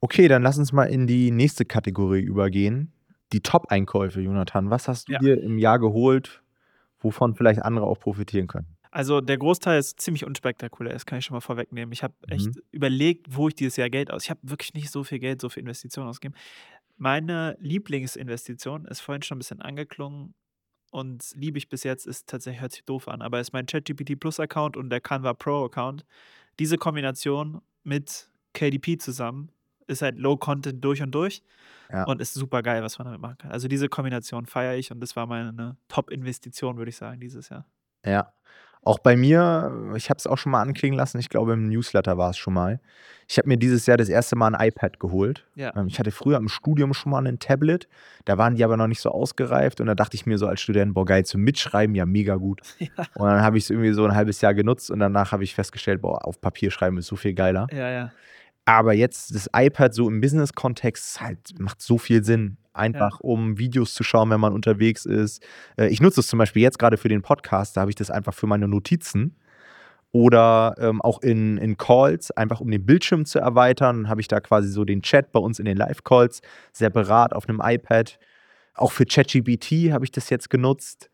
Okay, 0.00 0.26
dann 0.26 0.42
lass 0.42 0.56
uns 0.58 0.72
mal 0.72 0.84
in 0.86 1.06
die 1.06 1.30
nächste 1.30 1.66
Kategorie 1.66 2.22
übergehen. 2.22 2.92
Die 3.34 3.40
Top-Einkäufe, 3.42 4.20
Jonathan. 4.22 4.70
Was 4.70 4.88
hast 4.88 5.08
du 5.08 5.12
Ja. 5.12 5.18
dir 5.18 5.40
im 5.42 5.58
Jahr 5.58 5.78
geholt, 5.78 6.42
wovon 7.00 7.34
vielleicht 7.34 7.62
andere 7.62 7.84
auch 7.86 7.98
profitieren 8.00 8.46
können? 8.46 8.66
Also 8.94 9.20
der 9.20 9.38
Großteil 9.38 9.80
ist 9.80 10.00
ziemlich 10.00 10.24
unspektakulär, 10.24 10.92
das 10.92 11.04
kann 11.04 11.18
ich 11.18 11.24
schon 11.24 11.34
mal 11.34 11.40
vorwegnehmen. 11.40 11.92
Ich 11.92 12.04
habe 12.04 12.14
echt 12.28 12.46
Mhm. 12.54 12.62
überlegt, 12.70 13.26
wo 13.34 13.48
ich 13.48 13.54
dieses 13.56 13.76
Jahr 13.76 13.90
Geld 13.90 14.08
aus. 14.12 14.22
Ich 14.22 14.30
habe 14.30 14.38
wirklich 14.44 14.72
nicht 14.74 14.88
so 14.90 15.02
viel 15.02 15.18
Geld, 15.18 15.40
so 15.40 15.48
viel 15.48 15.62
Investitionen 15.62 16.08
ausgegeben. 16.08 16.36
Meine 16.96 17.56
Lieblingsinvestition 17.58 18.84
ist 18.84 19.00
vorhin 19.00 19.22
schon 19.22 19.36
ein 19.36 19.40
bisschen 19.40 19.60
angeklungen 19.60 20.34
und 20.92 21.32
liebe 21.34 21.58
ich 21.58 21.68
bis 21.68 21.82
jetzt, 21.82 22.06
ist 22.06 22.28
tatsächlich, 22.28 22.60
hört 22.60 22.70
sich 22.70 22.84
doof 22.84 23.08
an, 23.08 23.20
aber 23.20 23.40
ist 23.40 23.52
mein 23.52 23.66
ChatGPT 23.66 24.14
Plus 24.18 24.38
Account 24.38 24.76
und 24.76 24.90
der 24.90 25.00
Canva 25.00 25.34
Pro 25.34 25.64
Account. 25.64 26.04
Diese 26.60 26.78
Kombination 26.78 27.62
mit 27.82 28.30
KDP 28.52 28.96
zusammen 28.98 29.50
ist 29.88 30.02
halt 30.02 30.18
Low 30.18 30.36
Content 30.36 30.84
durch 30.84 31.02
und 31.02 31.10
durch 31.10 31.42
Ja. 31.90 32.04
und 32.04 32.20
ist 32.20 32.34
super 32.34 32.62
geil, 32.62 32.84
was 32.84 32.98
man 32.98 33.06
damit 33.06 33.20
machen 33.20 33.38
kann. 33.38 33.50
Also 33.50 33.66
diese 33.66 33.88
Kombination 33.88 34.46
feiere 34.46 34.76
ich 34.76 34.92
und 34.92 35.00
das 35.00 35.16
war 35.16 35.26
meine 35.26 35.76
Top-Investition, 35.88 36.76
würde 36.76 36.90
ich 36.90 36.96
sagen, 36.96 37.18
dieses 37.20 37.48
Jahr. 37.48 37.66
Ja. 38.04 38.32
Auch 38.84 38.98
bei 38.98 39.16
mir, 39.16 39.92
ich 39.96 40.10
habe 40.10 40.18
es 40.18 40.26
auch 40.26 40.36
schon 40.38 40.52
mal 40.52 40.60
anklingen 40.60 40.96
lassen, 40.96 41.18
ich 41.18 41.28
glaube 41.28 41.54
im 41.54 41.68
Newsletter 41.68 42.18
war 42.18 42.30
es 42.30 42.36
schon 42.36 42.54
mal. 42.54 42.80
Ich 43.26 43.38
habe 43.38 43.48
mir 43.48 43.56
dieses 43.56 43.86
Jahr 43.86 43.96
das 43.96 44.10
erste 44.10 44.36
Mal 44.36 44.54
ein 44.54 44.68
iPad 44.68 45.00
geholt. 45.00 45.46
Ja. 45.54 45.72
Ähm, 45.74 45.86
Ich 45.86 45.98
hatte 45.98 46.10
früher 46.10 46.36
im 46.36 46.48
Studium 46.48 46.92
schon 46.92 47.10
mal 47.10 47.26
ein 47.26 47.38
Tablet, 47.38 47.88
da 48.26 48.36
waren 48.36 48.56
die 48.56 48.64
aber 48.64 48.76
noch 48.76 48.86
nicht 48.86 49.00
so 49.00 49.10
ausgereift 49.10 49.80
und 49.80 49.86
da 49.86 49.94
dachte 49.94 50.16
ich 50.16 50.26
mir 50.26 50.36
so 50.36 50.46
als 50.46 50.60
Student, 50.60 50.92
boah 50.94 51.06
geil, 51.06 51.24
zum 51.24 51.40
Mitschreiben, 51.40 51.94
ja 51.94 52.06
mega 52.06 52.36
gut. 52.36 52.60
Ja. 52.78 53.06
Und 53.14 53.26
dann 53.28 53.40
habe 53.40 53.56
ich 53.56 53.64
es 53.64 53.70
irgendwie 53.70 53.92
so 53.92 54.04
ein 54.04 54.14
halbes 54.14 54.40
Jahr 54.42 54.52
genutzt 54.52 54.90
und 54.90 54.98
danach 54.98 55.32
habe 55.32 55.42
ich 55.44 55.54
festgestellt, 55.54 56.02
boah, 56.02 56.24
auf 56.26 56.40
Papier 56.40 56.70
schreiben 56.70 56.98
ist 56.98 57.06
so 57.06 57.16
viel 57.16 57.32
geiler. 57.32 57.66
Ja, 57.72 57.90
ja. 57.90 58.12
Aber 58.66 58.92
jetzt 58.92 59.34
das 59.34 59.48
iPad 59.54 59.94
so 59.94 60.08
im 60.08 60.20
Business-Kontext 60.20 61.20
halt 61.20 61.58
macht 61.58 61.80
so 61.80 61.98
viel 61.98 62.24
Sinn. 62.24 62.58
Einfach 62.74 63.20
um 63.20 63.56
Videos 63.58 63.94
zu 63.94 64.02
schauen, 64.02 64.30
wenn 64.30 64.40
man 64.40 64.52
unterwegs 64.52 65.06
ist. 65.06 65.42
Äh, 65.76 65.86
Ich 65.88 66.00
nutze 66.00 66.20
es 66.20 66.26
zum 66.26 66.38
Beispiel 66.38 66.62
jetzt 66.62 66.78
gerade 66.78 66.96
für 66.96 67.08
den 67.08 67.22
Podcast, 67.22 67.76
da 67.76 67.80
habe 67.82 67.90
ich 67.90 67.94
das 67.94 68.10
einfach 68.10 68.34
für 68.34 68.46
meine 68.46 68.68
Notizen. 68.68 69.36
Oder 70.12 70.76
ähm, 70.78 71.02
auch 71.02 71.22
in, 71.22 71.58
in 71.58 71.76
Calls, 71.76 72.30
einfach 72.30 72.60
um 72.60 72.70
den 72.70 72.86
Bildschirm 72.86 73.24
zu 73.24 73.40
erweitern, 73.40 74.08
habe 74.08 74.20
ich 74.20 74.28
da 74.28 74.38
quasi 74.38 74.68
so 74.68 74.84
den 74.84 75.02
Chat 75.02 75.32
bei 75.32 75.40
uns 75.40 75.58
in 75.58 75.64
den 75.64 75.76
Live-Calls 75.76 76.40
separat 76.72 77.32
auf 77.32 77.48
einem 77.48 77.60
iPad. 77.60 78.18
Auch 78.74 78.92
für 78.92 79.06
ChatGPT 79.06 79.90
habe 79.92 80.04
ich 80.04 80.12
das 80.12 80.30
jetzt 80.30 80.50
genutzt. 80.50 81.10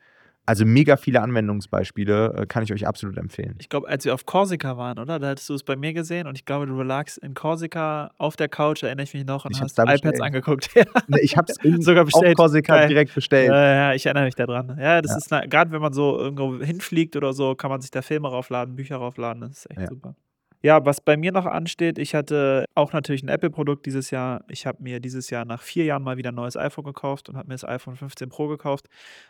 Also 0.51 0.65
mega 0.65 0.97
viele 0.97 1.21
Anwendungsbeispiele, 1.23 2.35
äh, 2.39 2.47
kann 2.47 2.65
ich 2.65 2.73
euch 2.73 2.85
absolut 2.85 3.17
empfehlen. 3.19 3.55
Ich 3.61 3.69
glaube, 3.69 3.87
als 3.89 4.05
wir 4.05 4.13
auf 4.15 4.27
Korsika 4.27 4.77
waren, 4.77 4.99
oder? 4.99 5.21
Da 5.21 5.29
hattest 5.29 5.49
du 5.49 5.55
es 5.55 5.63
bei 5.63 5.77
mir 5.77 5.93
gesehen 5.93 6.27
und 6.27 6.37
ich 6.37 6.45
glaube, 6.45 6.67
du 6.67 6.83
lagst 6.83 7.19
in 7.19 7.35
Korsika 7.35 8.11
auf 8.19 8.35
der 8.35 8.49
Couch, 8.49 8.83
erinnere 8.83 9.05
ich 9.05 9.15
mich 9.15 9.25
noch, 9.25 9.45
und 9.45 9.53
Ich 9.53 9.61
hast 9.63 9.79
iPads 9.79 10.01
bestellt. 10.01 10.21
angeguckt. 10.23 10.69
Ja. 10.75 10.83
Ne, 11.07 11.21
Ich 11.21 11.37
habe 11.37 11.53
es 11.53 11.85
Sogar 11.85 12.03
auf 12.03 12.07
bestellt. 12.07 12.37
Korsika 12.37 12.79
Geil. 12.79 12.89
direkt 12.89 13.15
bestellt. 13.15 13.49
Ja, 13.51 13.75
ja, 13.75 13.95
ich 13.95 14.05
erinnere 14.07 14.25
mich 14.25 14.35
daran. 14.35 14.77
Ja, 14.81 15.01
das 15.01 15.13
Ja. 15.13 15.19
ist 15.39 15.51
gerade, 15.51 15.71
wenn 15.71 15.81
man 15.81 15.93
so 15.93 16.19
irgendwo 16.19 16.59
hinfliegt 16.65 17.15
oder 17.15 17.33
so, 17.33 17.55
kann 17.55 17.71
man 17.71 17.81
sich 17.81 17.93
da 17.93 18.03
Filme 18.03 18.27
raufladen, 18.29 18.75
Bücher 18.75 18.97
raufladen. 18.97 19.43
Das 19.43 19.51
ist 19.53 19.71
echt 19.71 19.81
Ja. 19.83 19.87
super. 19.87 20.17
Ja, 20.63 20.85
was 20.85 21.01
bei 21.01 21.17
mir 21.17 21.33
noch 21.33 21.47
ansteht, 21.47 21.99
ich 21.99 22.15
hatte 22.15 22.67
auch 22.75 22.93
natürlich 22.93 23.23
ein 23.23 23.29
Apple-Produkt 23.29 23.87
dieses 23.87 24.11
Jahr. 24.11 24.45
Ich 24.49 24.67
habe 24.67 24.83
mir 24.83 25.01
dieses 25.01 25.31
Jahr 25.31 25.47
nach 25.47 25.63
vier 25.63 25.85
Jahren 25.85 26.03
mal 26.03 26.19
wieder 26.19 26.33
ein 26.33 26.35
neues 26.35 26.55
iPhone 26.55 26.85
gekauft 26.85 27.31
und 27.31 27.37
habe 27.39 27.49
mir 27.49 27.55
das 27.55 27.65
iPhone 27.65 27.97
15 27.97 28.29
Pro 28.29 28.47
gekauft, 28.47 28.87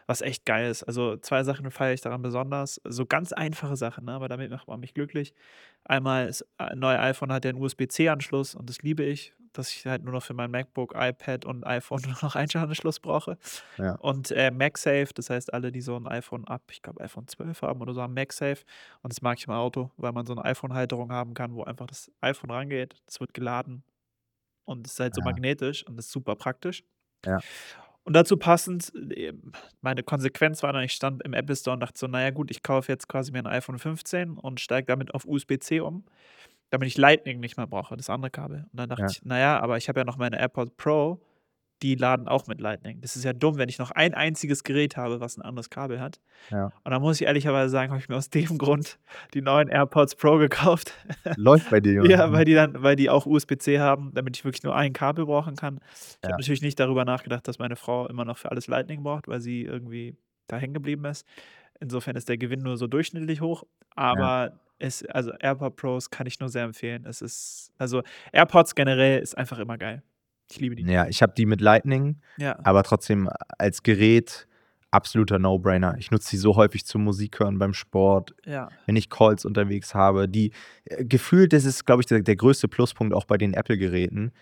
was 0.07 0.23
echt 0.23 0.45
geil 0.45 0.69
ist. 0.69 0.83
Also 0.83 1.16
zwei 1.19 1.45
Sachen 1.45 1.71
feiere 1.71 1.95
ich 1.95 2.01
daran 2.01 2.21
besonders. 2.23 2.81
So 2.85 3.07
ganz 3.07 3.33
einfache 3.33 3.77
Sachen, 3.77 4.07
ne? 4.07 4.12
aber 4.12 4.27
damit 4.27 4.51
macht 4.51 4.66
man 4.66 4.81
mich 4.81 4.93
glücklich. 4.93 5.33
Einmal, 5.85 6.27
das 6.27 6.45
äh, 6.59 6.75
neue 6.75 6.99
iPhone 6.99 7.33
hat 7.33 7.45
ja 7.45 7.51
einen 7.51 7.62
USB-C-Anschluss 7.62 8.57
und 8.57 8.69
das 8.69 8.83
liebe 8.83 9.05
ich, 9.05 9.33
dass 9.53 9.71
ich 9.71 9.87
halt 9.87 10.05
nur 10.05 10.13
noch 10.15 10.23
für 10.23 10.35
mein 10.35 10.51
MacBook, 10.51 10.95
iPad 10.97 11.45
und 11.45 11.67
iPhone 11.67 12.01
nur 12.07 12.17
noch 12.23 12.37
einen 12.37 12.51
Anschluss 12.55 13.01
brauche. 13.01 13.39
Ja. 13.79 13.95
Und 13.97 14.31
äh, 14.31 14.51
MagSafe, 14.51 15.09
das 15.15 15.31
heißt, 15.31 15.53
alle, 15.53 15.73
die 15.73 15.81
so 15.81 15.97
ein 15.97 16.07
iPhone 16.07 16.47
ab, 16.47 16.63
ich 16.71 16.83
glaube, 16.83 17.01
iPhone 17.03 17.27
12 17.29 17.63
haben 17.63 17.81
oder 17.81 17.95
so, 17.95 18.03
haben 18.03 18.15
MagSafe. 18.15 18.65
Und 19.03 19.13
das 19.13 19.23
mag 19.23 19.39
ich 19.39 19.47
im 19.47 19.53
Auto, 19.53 19.91
weil 19.97 20.13
man 20.13 20.27
so 20.27 20.33
eine 20.35 20.45
iPhone-Halterung 20.45 21.13
haben 21.13 21.35
kann, 21.35 21.55
wo 21.55 21.65
einfach 21.65 21.87
das 21.87 22.11
iPhone 22.21 22.51
rangeht, 22.51 22.97
das 23.07 23.21
wird 23.21 23.35
geladen 23.35 23.83
und 24.65 24.87
es 24.87 24.95
ist 24.95 25.01
halt 25.01 25.15
so 25.15 25.21
Ja. 25.23 25.27
magnetisch 25.27 25.87
und 25.87 25.97
das 25.97 26.07
ist 26.07 26.13
super 26.13 26.37
praktisch. 26.37 26.85
Ja. 27.27 27.41
Und 28.05 28.15
dazu 28.15 28.37
passend, 28.39 28.93
äh, 29.13 29.33
meine 29.83 30.03
Konsequenz 30.03 30.63
war 30.63 30.73
dann, 30.73 30.83
ich 30.85 30.93
stand 30.93 31.23
im 31.23 31.35
Apple 31.35 31.55
Store 31.57 31.75
und 31.75 31.81
dachte 31.81 31.99
so, 31.99 32.07
naja 32.07 32.31
gut, 32.31 32.51
ich 32.51 32.63
kaufe 32.63 32.91
jetzt 32.91 33.09
quasi 33.09 33.31
mir 33.33 33.41
ein 33.41 33.47
iPhone 33.47 33.79
15 33.79 34.39
und 34.39 34.59
steige 34.61 34.87
damit 34.87 35.15
auf 35.15 35.27
USB-C 35.27 35.81
um. 35.81 36.05
Damit 36.70 36.88
ich 36.88 36.96
Lightning 36.96 37.40
nicht 37.40 37.56
mehr 37.56 37.66
brauche, 37.66 37.96
das 37.96 38.11
andere 38.11 38.30
Kabel. 38.30 38.66
Und 38.72 38.78
dann 38.78 38.88
dachte 38.88 39.02
Ja. 39.02 39.09
ich, 39.11 39.24
naja, 39.24 39.61
aber 39.61 39.76
ich 39.76 39.88
habe 39.88 40.00
ja 40.00 40.04
noch 40.04 40.16
meine 40.16 40.38
AirPods 40.38 40.72
Pro, 40.76 41.20
die 41.83 41.94
laden 41.94 42.28
auch 42.28 42.46
mit 42.46 42.61
Lightning. 42.61 43.00
Das 43.00 43.16
ist 43.16 43.24
ja 43.24 43.33
dumm, 43.33 43.56
wenn 43.56 43.70
ich 43.70 43.78
noch 43.78 43.90
ein 43.90 44.12
einziges 44.12 44.64
Gerät 44.64 44.98
habe, 44.98 45.20
was 45.20 45.38
ein 45.38 45.42
anderes 45.42 45.70
Kabel 45.70 45.98
hat. 45.98 46.20
Ja. 46.50 46.66
Und 46.85 46.90
dann 46.90 47.00
muss 47.00 47.18
ich 47.20 47.26
ehrlicherweise 47.26 47.70
sagen, 47.70 47.90
habe 47.90 48.00
ich 48.02 48.09
mir 48.11 48.16
aus 48.16 48.28
dem 48.28 48.59
Grund 48.59 48.98
die 49.33 49.40
neuen 49.40 49.68
AirPods 49.68 50.14
Pro 50.16 50.37
gekauft. 50.37 50.92
Läuft 51.37 51.70
bei 51.70 51.80
dir, 51.80 51.94
Jonas. 51.94 52.11
Ja, 52.11 52.33
weil 52.33 52.44
die 52.44 52.52
dann, 52.52 52.83
weil 52.83 52.96
die 52.96 53.09
auch 53.09 53.24
USB-C 53.24 53.80
haben, 53.80 54.12
damit 54.12 54.37
ich 54.37 54.44
wirklich 54.44 54.62
nur 54.62 54.76
ein 54.76 54.92
Kabel 54.92 55.24
brauchen 55.24 55.56
kann. 55.56 55.80
Ich 55.92 56.18
Ja. 56.22 56.33
habe 56.33 56.42
natürlich 56.42 56.61
nicht 56.61 56.78
darüber 56.78 57.06
nachgedacht, 57.06 57.48
dass 57.48 57.59
meine 57.59 57.76
Frau 57.76 58.06
immer 58.09 58.26
noch 58.26 58.37
für 58.37 58.50
alles 58.50 58.66
Lightning 58.66 59.02
braucht, 59.02 59.26
weil 59.26 59.40
sie 59.40 59.62
irgendwie 59.62 60.16
da 60.48 60.59
hängen 60.59 60.74
geblieben 60.74 61.06
ist. 61.06 61.26
Insofern 61.80 62.14
ist 62.14 62.28
der 62.28 62.37
Gewinn 62.37 62.61
nur 62.61 62.76
so 62.76 62.88
durchschnittlich 62.88 63.40
hoch. 63.40 63.64
Aber 63.96 64.61
es, 64.81 65.05
also 65.07 65.33
AirPod 65.38 65.77
Pros 65.77 66.11
kann 66.11 66.27
ich 66.27 66.40
nur 66.40 66.49
sehr 66.49 66.64
empfehlen. 66.64 67.05
Es 67.07 67.23
ist, 67.23 67.71
also 67.79 68.03
AirPods 68.33 68.75
generell 68.75 69.21
ist 69.21 69.37
einfach 69.37 69.59
immer 69.59 69.79
geil. 69.79 70.03
Ich 70.51 70.59
liebe 70.59 70.75
die. 70.75 70.83
Ja, 70.85 71.07
ich 71.07 71.23
habe 71.23 71.33
die 71.37 71.47
mit 71.47 71.61
Lightning, 71.61 72.16
Ja. 72.37 72.59
aber 72.64 72.83
trotzdem 72.83 73.29
als 73.59 73.83
Gerät 73.83 74.47
absoluter 74.90 75.38
No-Brainer. 75.38 75.95
Ich 75.99 76.11
nutze 76.11 76.31
die 76.31 76.37
so 76.38 76.57
häufig 76.57 76.85
zum 76.85 77.05
Musik 77.05 77.38
hören 77.38 77.59
beim 77.61 77.75
Sport, 77.75 78.35
Ja. 78.45 78.69
wenn 78.87 78.97
ich 78.97 79.09
Calls 79.09 79.45
unterwegs 79.45 79.95
habe. 79.95 80.29
Die 80.29 80.51
äh, 80.87 81.05
gefühlt, 81.05 81.53
das 81.53 81.64
ist, 81.64 81.87
glaube 81.87 82.03
ich, 82.03 82.07
der, 82.07 82.23
der 82.23 82.35
größte 82.35 82.66
Pluspunkt 82.66 83.14
auch 83.14 83.25
bei 83.25 83.38
den 83.38 83.55
Apple-Geräten. 83.55 84.33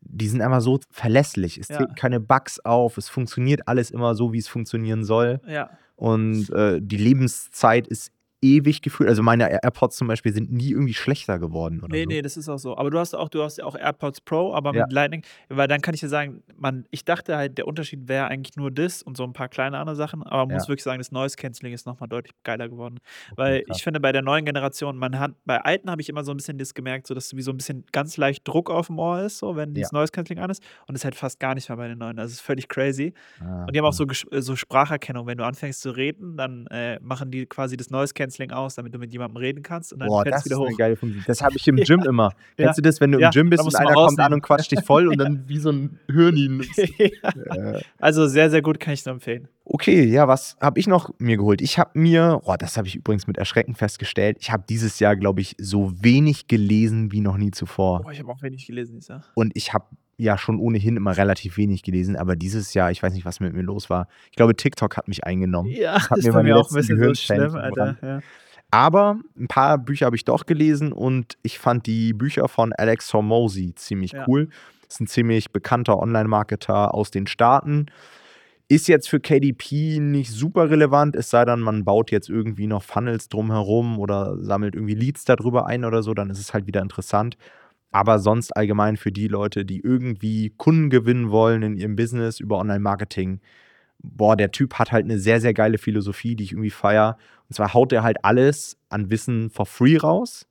Die 0.00 0.28
sind 0.28 0.40
einfach 0.42 0.60
so 0.60 0.78
verlässlich. 0.90 1.58
Es 1.58 1.66
Ja. 1.68 1.78
treten 1.78 1.96
keine 1.96 2.20
Bugs 2.20 2.60
auf, 2.60 2.96
es 2.98 3.08
funktioniert 3.08 3.66
alles 3.66 3.90
immer 3.90 4.14
so, 4.14 4.32
wie 4.32 4.38
es 4.38 4.46
funktionieren 4.46 5.02
soll. 5.02 5.40
Ja. 5.48 5.70
Und 5.96 6.48
äh, 6.50 6.78
die 6.80 6.96
Lebenszeit 6.98 7.88
ist 7.88 8.12
ewig 8.40 8.82
gefühlt. 8.82 9.08
Also 9.08 9.22
meine 9.22 9.50
AirPods 9.50 9.96
zum 9.96 10.06
Beispiel 10.08 10.32
sind 10.32 10.52
nie 10.52 10.70
irgendwie 10.70 10.94
schlechter 10.94 11.38
geworden. 11.38 11.80
Oder 11.80 11.88
Nee, 11.96 12.04
so. 12.04 12.08
nee, 12.08 12.22
das 12.22 12.36
ist 12.36 12.48
auch 12.48 12.58
so. 12.58 12.76
Aber 12.76 12.90
du 12.90 12.98
hast 12.98 13.14
auch, 13.14 13.28
du 13.28 13.42
hast 13.42 13.58
ja 13.58 13.64
auch 13.64 13.74
AirPods 13.76 14.20
Pro, 14.20 14.54
aber 14.54 14.72
Ja. 14.74 14.82
mit 14.84 14.92
Lightning, 14.92 15.22
weil 15.48 15.66
dann 15.66 15.80
kann 15.80 15.94
ich 15.94 16.00
dir 16.00 16.08
sagen, 16.08 16.42
man, 16.56 16.86
ich 16.90 17.04
dachte 17.04 17.36
halt, 17.36 17.58
der 17.58 17.66
Unterschied 17.66 18.06
wäre 18.08 18.28
eigentlich 18.28 18.56
nur 18.56 18.70
das 18.70 19.02
und 19.02 19.16
so 19.16 19.24
ein 19.24 19.32
paar 19.32 19.48
kleine 19.48 19.78
andere 19.78 19.96
Sachen, 19.96 20.22
aber 20.22 20.42
man 20.46 20.50
Ja. 20.50 20.54
muss 20.56 20.68
wirklich 20.68 20.84
sagen, 20.84 20.98
das 20.98 21.10
Noise 21.10 21.36
Cancelling 21.36 21.72
ist 21.74 21.84
nochmal 21.86 22.08
deutlich 22.08 22.32
geiler 22.44 22.68
geworden. 22.68 22.98
Okay, 23.32 23.34
Weil 23.36 23.62
krass. 23.64 23.76
ich 23.78 23.82
finde, 23.82 23.98
bei 24.00 24.12
der 24.12 24.22
neuen 24.22 24.44
Generation, 24.44 24.96
man 24.96 25.18
hat, 25.18 25.32
bei 25.44 25.60
alten 25.60 25.90
habe 25.90 26.00
ich 26.00 26.08
immer 26.08 26.22
so 26.22 26.30
ein 26.32 26.36
bisschen 26.36 26.58
das 26.58 26.74
gemerkt, 26.74 27.08
so 27.08 27.14
dass 27.14 27.34
wie 27.34 27.42
so 27.42 27.50
ein 27.50 27.56
bisschen 27.56 27.86
ganz 27.90 28.16
leicht 28.16 28.46
Druck 28.46 28.70
auf 28.70 28.86
dem 28.86 29.00
Ohr 29.00 29.22
ist, 29.22 29.38
so 29.38 29.56
wenn 29.56 29.74
dieses 29.74 29.90
Noise 29.90 30.12
Cancelling 30.12 30.42
an 30.44 30.50
ist. 30.50 30.62
Und 30.86 30.94
das 30.94 31.00
ist 31.00 31.04
halt 31.04 31.16
fast 31.16 31.40
gar 31.40 31.56
nicht 31.56 31.68
mehr 31.68 31.76
bei 31.76 31.88
den 31.88 31.98
neuen. 31.98 32.16
Das 32.16 32.30
ist 32.30 32.40
völlig 32.40 32.68
crazy. 32.68 33.14
Ah, 33.40 33.64
Und 33.64 33.74
die 33.74 33.78
haben 33.80 33.86
auch 33.86 33.92
so, 33.92 34.04
äh, 34.30 34.40
so 34.42 34.54
Spracherkennung. 34.54 35.26
Wenn 35.26 35.38
du 35.38 35.44
anfängst 35.44 35.80
zu 35.80 35.90
reden, 35.90 36.36
dann 36.36 36.66
äh, 36.68 37.00
machen 37.00 37.32
die 37.32 37.44
quasi 37.46 37.76
das 37.76 37.90
Noise 37.90 38.14
Cancelling 38.14 38.27
aus, 38.52 38.74
damit 38.74 38.94
du 38.94 38.98
mit 38.98 39.12
jemandem 39.12 39.36
reden 39.36 39.62
kannst 39.62 39.92
und 39.92 40.00
dann 40.00 40.08
Boah, 40.08 40.24
das 40.24 40.34
es 40.34 40.40
ist 40.40 40.46
wieder 40.46 40.60
eine 40.60 40.72
hoch. 40.72 40.76
geile 40.78 40.96
Funktion. 40.96 41.24
Das 41.26 41.42
habe 41.42 41.56
ich 41.56 41.66
im 41.68 41.76
Gym 41.76 42.02
immer. 42.02 42.30
Ja. 42.56 42.66
Kennst 42.66 42.78
du 42.78 42.82
das, 42.82 43.00
wenn 43.00 43.12
du 43.12 43.18
Ja, 43.20 43.28
im 43.28 43.32
Gym 43.32 43.50
bist 43.50 43.64
und 43.64 43.74
einer 43.76 43.92
kommt 43.94 44.18
an 44.20 44.32
und 44.32 44.42
quatscht 44.42 44.70
dich 44.72 44.80
voll 44.82 45.08
und 45.08 45.18
dann 45.18 45.44
wie 45.48 45.58
so 45.58 45.70
ein 45.70 45.98
Hörnin. 46.10 46.64
Ja. 47.54 47.80
Also 47.98 48.26
sehr, 48.26 48.50
sehr 48.50 48.62
gut, 48.62 48.80
kann 48.80 48.94
ich 48.94 49.04
nur 49.04 49.14
empfehlen. 49.14 49.48
okay, 49.64 50.04
ja, 50.04 50.28
was 50.28 50.56
habe 50.60 50.78
ich 50.80 50.86
noch 50.86 51.10
mir 51.18 51.36
geholt? 51.36 51.60
Ich 51.60 51.78
habe 51.78 51.98
mir, 51.98 52.40
oh, 52.44 52.54
das 52.58 52.76
habe 52.76 52.86
ich 52.88 52.96
übrigens 52.96 53.26
mit 53.26 53.36
Erschrecken 53.38 53.74
festgestellt, 53.74 54.36
ich 54.40 54.50
habe 54.50 54.64
dieses 54.68 54.98
Jahr, 54.98 55.16
glaube 55.16 55.40
ich, 55.40 55.54
so 55.58 55.92
wenig 56.02 56.48
gelesen 56.48 57.12
wie 57.12 57.20
noch 57.20 57.36
nie 57.36 57.50
zuvor. 57.50 58.02
Boah, 58.02 58.12
ich 58.12 58.18
habe 58.20 58.30
auch 58.30 58.42
wenig 58.42 58.66
gelesen 58.66 58.94
dieses 58.94 59.08
Jahr. 59.08 59.24
Und 59.34 59.52
ich 59.54 59.72
habe 59.72 59.86
ja 60.18 60.36
schon 60.36 60.58
ohnehin 60.58 60.96
immer 60.96 61.16
relativ 61.16 61.56
wenig 61.56 61.82
gelesen, 61.82 62.16
aber 62.16 62.36
dieses 62.36 62.74
Jahr, 62.74 62.90
ich 62.90 63.02
weiß 63.02 63.14
nicht, 63.14 63.24
was 63.24 63.40
mit 63.40 63.54
mir 63.54 63.62
los 63.62 63.88
war. 63.88 64.08
Ich 64.30 64.36
glaube, 64.36 64.54
TikTok 64.54 64.96
hat 64.96 65.08
mich 65.08 65.24
eingenommen. 65.24 65.70
Ja, 65.70 65.94
hab 65.94 66.16
das 66.16 66.24
mir 66.24 66.32
meine 66.32 66.48
mir 66.48 66.56
auch 66.56 66.70
ein 66.70 66.74
bisschen 66.74 67.02
so 67.02 67.14
schlimm. 67.14 67.54
Alter. 67.54 67.96
Ja. 68.02 68.20
Aber 68.70 69.18
ein 69.38 69.48
paar 69.48 69.78
Bücher 69.78 70.06
habe 70.06 70.16
ich 70.16 70.24
doch 70.24 70.44
gelesen 70.44 70.92
und 70.92 71.38
ich 71.42 71.58
fand 71.58 71.86
die 71.86 72.12
Bücher 72.12 72.48
von 72.48 72.72
Alex 72.74 73.14
Hormozy 73.14 73.74
ziemlich 73.74 74.12
Ja. 74.12 74.24
cool. 74.26 74.50
Ist 74.88 75.00
ein 75.00 75.06
ziemlich 75.06 75.52
bekannter 75.52 75.98
Online-Marketer 75.98 76.94
aus 76.94 77.10
den 77.10 77.26
Staaten. 77.26 77.86
Ist 78.68 78.88
jetzt 78.88 79.08
für 79.08 79.20
KDP 79.20 79.98
nicht 80.00 80.30
super 80.30 80.68
relevant, 80.68 81.16
es 81.16 81.30
sei 81.30 81.44
denn, 81.44 81.60
man 81.60 81.84
baut 81.84 82.10
jetzt 82.10 82.28
irgendwie 82.28 82.66
noch 82.66 82.82
Funnels 82.82 83.28
drumherum 83.28 83.98
oder 83.98 84.36
sammelt 84.38 84.74
irgendwie 84.74 84.94
Leads 84.94 85.24
darüber 85.24 85.66
ein 85.66 85.84
oder 85.84 86.02
so, 86.02 86.12
dann 86.12 86.28
ist 86.28 86.38
es 86.38 86.52
halt 86.52 86.66
wieder 86.66 86.82
interessant. 86.82 87.38
Aber 87.90 88.18
sonst 88.18 88.56
allgemein 88.56 88.96
für 88.96 89.12
die 89.12 89.28
Leute, 89.28 89.64
die 89.64 89.80
irgendwie 89.80 90.50
Kunden 90.50 90.90
gewinnen 90.90 91.30
wollen 91.30 91.62
in 91.62 91.76
ihrem 91.76 91.96
Business 91.96 92.38
über 92.40 92.58
Online-Marketing, 92.58 93.40
boah, 94.00 94.36
der 94.36 94.50
Typ 94.50 94.74
hat 94.74 94.92
halt 94.92 95.04
eine 95.04 95.18
sehr, 95.18 95.40
sehr 95.40 95.54
geile 95.54 95.78
Philosophie, 95.78 96.36
die 96.36 96.44
ich 96.44 96.52
irgendwie 96.52 96.70
feier. 96.70 97.16
Und 97.48 97.54
zwar 97.54 97.72
haut 97.74 97.92
er 97.92 98.02
halt 98.02 98.24
alles 98.24 98.76
an 98.90 99.10
Wissen 99.10 99.50
for 99.50 99.66
free 99.66 99.96
raus. 99.96 100.46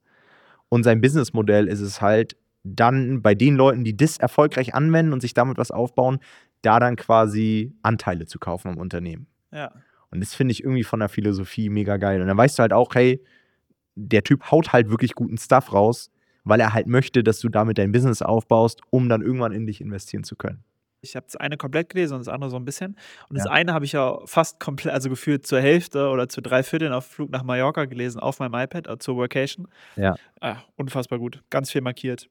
Und 0.70 0.84
sein 0.84 1.00
Businessmodell 1.00 1.68
ist 1.68 1.82
es 1.82 2.02
halt, 2.02 2.36
dann 2.64 3.22
bei 3.22 3.34
den 3.34 3.56
Leuten, 3.56 3.84
die 3.86 3.96
das 3.96 4.18
erfolgreich 4.18 4.76
anwenden 4.76 5.14
und 5.14 5.22
sich 5.22 5.34
damit 5.34 5.58
was 5.58 5.72
aufbauen, 5.72 6.20
da 6.62 6.80
dann 6.80 6.96
quasi 6.98 7.74
Anteile 7.82 8.26
zu 8.26 8.40
kaufen 8.40 8.70
am 8.70 8.78
Unternehmen. 8.78 9.28
ja. 9.52 9.72
Und 10.10 10.22
das 10.22 10.34
finde 10.34 10.54
ich 10.54 10.64
irgendwie 10.64 10.86
von 10.86 11.02
der 11.02 11.10
Philosophie 11.10 11.70
mega 11.70 11.98
geil. 11.98 12.22
Und 12.22 12.28
dann 12.28 12.38
weißt 12.38 12.58
du 12.58 12.62
halt 12.62 12.72
auch, 12.72 12.96
hey, 12.96 13.22
der 13.96 14.24
Typ 14.24 14.52
haut 14.52 14.72
halt 14.72 14.90
wirklich 14.90 15.16
guten 15.16 15.38
Stuff 15.38 15.74
raus, 15.74 16.12
weil 16.48 16.60
er 16.60 16.74
halt 16.74 16.88
möchte, 16.88 17.24
dass 17.24 17.40
du 17.40 17.50
damit 17.50 17.78
dein 17.78 17.92
Business 17.92 18.22
aufbaust, 18.22 18.82
um 18.90 19.10
dann 19.10 19.22
irgendwann 19.22 19.52
in 19.52 19.66
dich 19.66 19.82
investieren 19.82 20.24
zu 20.24 20.36
können. 20.36 20.64
Ich 21.02 21.16
habe 21.16 21.26
das 21.28 21.36
eine 21.36 21.58
komplett 21.58 21.90
gelesen 21.90 22.14
und 22.16 22.20
das 22.22 22.28
andere 22.28 22.50
so 22.50 22.56
ein 22.58 22.66
bisschen. 22.66 22.98
Und 23.30 23.38
das 23.38 23.46
Ja. 23.46 23.52
eine 23.52 23.74
habe 23.74 23.86
ich 23.86 23.92
ja 23.92 24.18
fast 24.26 24.60
komplett, 24.60 24.94
also 24.94 25.10
gefühlt 25.10 25.46
zur 25.46 25.62
Hälfte 25.62 26.10
oder 26.10 26.28
zu 26.28 26.42
drei 26.42 26.64
Vierteln 26.64 26.92
auf 26.92 27.06
Flug 27.06 27.30
nach 27.30 27.44
Mallorca 27.44 27.86
gelesen, 27.86 28.20
auf 28.20 28.40
meinem 28.40 28.56
iPad, 28.56 28.88
äh, 28.88 28.98
zur 28.98 29.16
Workation. 29.16 29.68
Ja. 29.96 30.16
Ah, 30.42 30.58
unfassbar 30.76 31.20
gut. 31.20 31.44
Ganz 31.52 31.72
viel 31.72 31.82
markiert. 31.82 32.30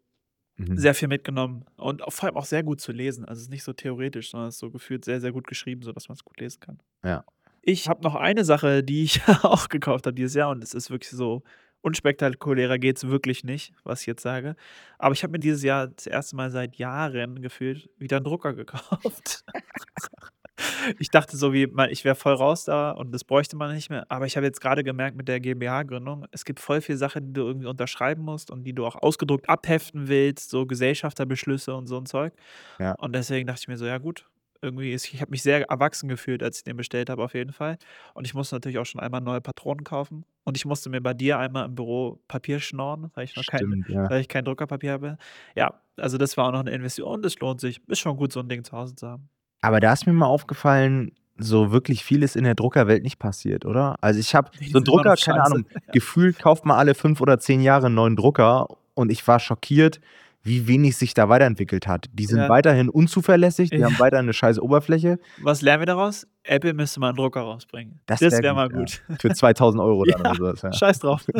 Mhm. 0.56 0.76
Sehr 0.78 0.94
viel 0.94 1.06
mitgenommen. 1.08 1.64
Und 1.76 2.02
vor 2.08 2.28
allem 2.28 2.36
auch 2.36 2.44
sehr 2.44 2.64
gut 2.64 2.80
zu 2.80 2.90
lesen. 2.90 3.24
Also 3.24 3.38
es 3.38 3.42
ist 3.44 3.50
nicht 3.50 3.62
so 3.62 3.72
theoretisch, 3.72 4.30
sondern 4.32 4.48
es 4.48 4.56
ist 4.56 4.60
so 4.60 4.70
gefühlt 4.70 5.04
sehr, 5.04 5.20
sehr 5.20 5.30
gut 5.32 5.46
geschrieben, 5.46 5.82
sodass 5.82 6.08
man 6.08 6.14
es 6.16 6.24
gut 6.24 6.40
lesen 6.40 6.58
kann. 6.60 6.80
Ja. 7.04 7.24
Ich 7.62 7.88
habe 7.88 8.02
noch 8.02 8.14
eine 8.16 8.44
Sache, 8.44 8.82
die 8.82 9.04
ich 9.04 9.20
auch 9.44 9.68
gekauft 9.68 10.06
habe 10.06 10.14
dieses 10.14 10.34
Jahr 10.34 10.50
und 10.50 10.62
es 10.64 10.74
ist 10.74 10.90
wirklich 10.90 11.10
so 11.10 11.42
unspektakulärer 11.86 12.78
geht 12.78 12.96
es 12.96 13.06
wirklich 13.06 13.44
nicht, 13.44 13.72
was 13.84 14.00
ich 14.00 14.08
jetzt 14.08 14.22
sage. 14.22 14.56
Aber 14.98 15.12
ich 15.14 15.22
habe 15.22 15.32
mir 15.32 15.38
dieses 15.38 15.62
Jahr 15.62 15.86
das 15.86 16.08
erste 16.08 16.34
Mal 16.34 16.50
seit 16.50 16.76
Jahren 16.76 17.40
gefühlt 17.40 17.88
wieder 17.96 18.16
einen 18.16 18.24
Drucker 18.24 18.54
gekauft. 18.54 19.44
ich 20.98 21.10
dachte 21.10 21.36
so 21.36 21.52
wie, 21.52 21.68
ich 21.90 22.04
wäre 22.04 22.16
voll 22.16 22.34
raus 22.34 22.64
da 22.64 22.90
und 22.90 23.12
das 23.12 23.22
bräuchte 23.22 23.54
man 23.56 23.72
nicht 23.72 23.88
mehr. 23.88 24.04
Aber 24.08 24.26
ich 24.26 24.36
habe 24.36 24.44
jetzt 24.44 24.60
gerade 24.60 24.82
gemerkt 24.82 25.16
mit 25.16 25.28
der 25.28 25.38
GmbH-Gründung, 25.38 26.26
es 26.32 26.44
gibt 26.44 26.58
voll 26.58 26.80
viele 26.80 26.98
Sachen, 26.98 27.28
die 27.28 27.32
du 27.34 27.46
irgendwie 27.46 27.68
unterschreiben 27.68 28.24
musst 28.24 28.50
und 28.50 28.64
die 28.64 28.72
du 28.72 28.84
auch 28.84 28.96
ausgedruckt 28.96 29.48
abheften 29.48 30.08
willst, 30.08 30.50
so 30.50 30.66
Gesellschafterbeschlüsse 30.66 31.72
und 31.72 31.86
so 31.86 31.98
ein 31.98 32.06
Zeug. 32.06 32.32
Ja. 32.80 32.96
Und 32.98 33.14
deswegen 33.14 33.46
dachte 33.46 33.60
ich 33.60 33.68
mir 33.68 33.76
so, 33.76 33.86
ja 33.86 33.98
gut, 33.98 34.26
irgendwie 34.62 34.92
ist, 34.92 35.12
ich 35.12 35.20
habe 35.20 35.30
mich 35.30 35.42
sehr 35.42 35.68
erwachsen 35.68 36.08
gefühlt, 36.08 36.42
als 36.42 36.58
ich 36.58 36.64
den 36.64 36.76
bestellt 36.76 37.10
habe, 37.10 37.22
auf 37.22 37.34
jeden 37.34 37.52
Fall. 37.52 37.78
Und 38.14 38.26
ich 38.26 38.34
musste 38.34 38.54
natürlich 38.54 38.78
auch 38.78 38.86
schon 38.86 39.00
einmal 39.00 39.20
neue 39.20 39.40
Patronen 39.40 39.84
kaufen. 39.84 40.24
Und 40.44 40.56
ich 40.56 40.64
musste 40.64 40.90
mir 40.90 41.00
bei 41.00 41.14
dir 41.14 41.38
einmal 41.38 41.66
im 41.66 41.74
Büro 41.74 42.20
Papier 42.28 42.60
schnorren, 42.60 43.10
weil 43.14 43.24
ich 43.24 43.36
noch 43.36 43.44
kein, 43.44 43.58
Stimmt, 43.58 43.88
ja. 43.88 44.08
weil 44.08 44.20
ich 44.20 44.28
kein 44.28 44.44
Druckerpapier 44.44 44.92
habe. 44.92 45.18
Ja, 45.54 45.74
also 45.96 46.18
das 46.18 46.36
war 46.36 46.46
auch 46.48 46.52
noch 46.52 46.60
eine 46.60 46.70
Investition 46.70 47.24
es 47.24 47.38
lohnt 47.40 47.60
sich. 47.60 47.80
Ist 47.88 47.98
schon 47.98 48.16
gut, 48.16 48.32
so 48.32 48.40
ein 48.40 48.48
Ding 48.48 48.64
zu 48.64 48.72
Hause 48.72 48.94
zu 48.94 49.08
haben. 49.08 49.28
Aber 49.60 49.80
da 49.80 49.92
ist 49.92 50.06
mir 50.06 50.12
mal 50.12 50.26
aufgefallen, 50.26 51.12
so 51.38 51.72
wirklich 51.72 52.04
vieles 52.04 52.36
in 52.36 52.44
der 52.44 52.54
Druckerwelt 52.54 53.02
nicht 53.02 53.18
passiert, 53.18 53.66
oder? 53.66 53.96
Also 54.00 54.20
ich 54.20 54.34
habe 54.34 54.50
so 54.70 54.78
einen 54.78 54.84
Drucker, 54.84 55.16
keine. 55.16 55.42
Ahnung, 55.42 55.66
gefühlt 55.92 56.38
kauft 56.38 56.64
man 56.64 56.78
alle 56.78 56.94
fünf 56.94 57.20
oder 57.20 57.38
zehn 57.38 57.60
Jahre 57.60 57.86
einen 57.86 57.94
neuen 57.94 58.16
Drucker 58.16 58.68
und 58.94 59.10
ich 59.10 59.26
war 59.26 59.38
schockiert, 59.38 60.00
wie 60.46 60.66
wenig 60.68 60.96
sich 60.96 61.12
da 61.12 61.28
weiterentwickelt 61.28 61.86
hat. 61.86 62.06
Die 62.12 62.24
sind 62.26 62.38
Ja. 62.38 62.48
weiterhin 62.48 62.88
unzuverlässig, 62.88 63.70
die 63.70 63.76
Ja. 63.78 63.86
haben 63.86 63.98
weiterhin 63.98 64.24
eine 64.26 64.32
scheiße 64.32 64.62
Oberfläche. 64.62 65.18
Was 65.42 65.60
lernen 65.60 65.82
wir 65.82 65.86
daraus? 65.86 66.26
Apple 66.44 66.72
müsste 66.74 67.00
mal 67.00 67.08
einen 67.08 67.16
Drucker 67.16 67.40
rausbringen. 67.40 68.00
Das 68.06 68.20
Das, 68.20 68.32
wär 68.32 68.42
wäre 68.42 68.54
gut, 68.54 68.56
mal 68.56 68.70
ja. 68.72 68.78
gut. 68.78 69.20
Für 69.20 69.30
2000 69.34 69.82
Euro 69.82 70.04
dann 70.06 70.22
Ja. 70.24 70.30
oder 70.30 70.36
sowas. 70.36 70.62
Ja. 70.62 70.72
Scheiß 70.72 71.00
drauf. 71.00 71.26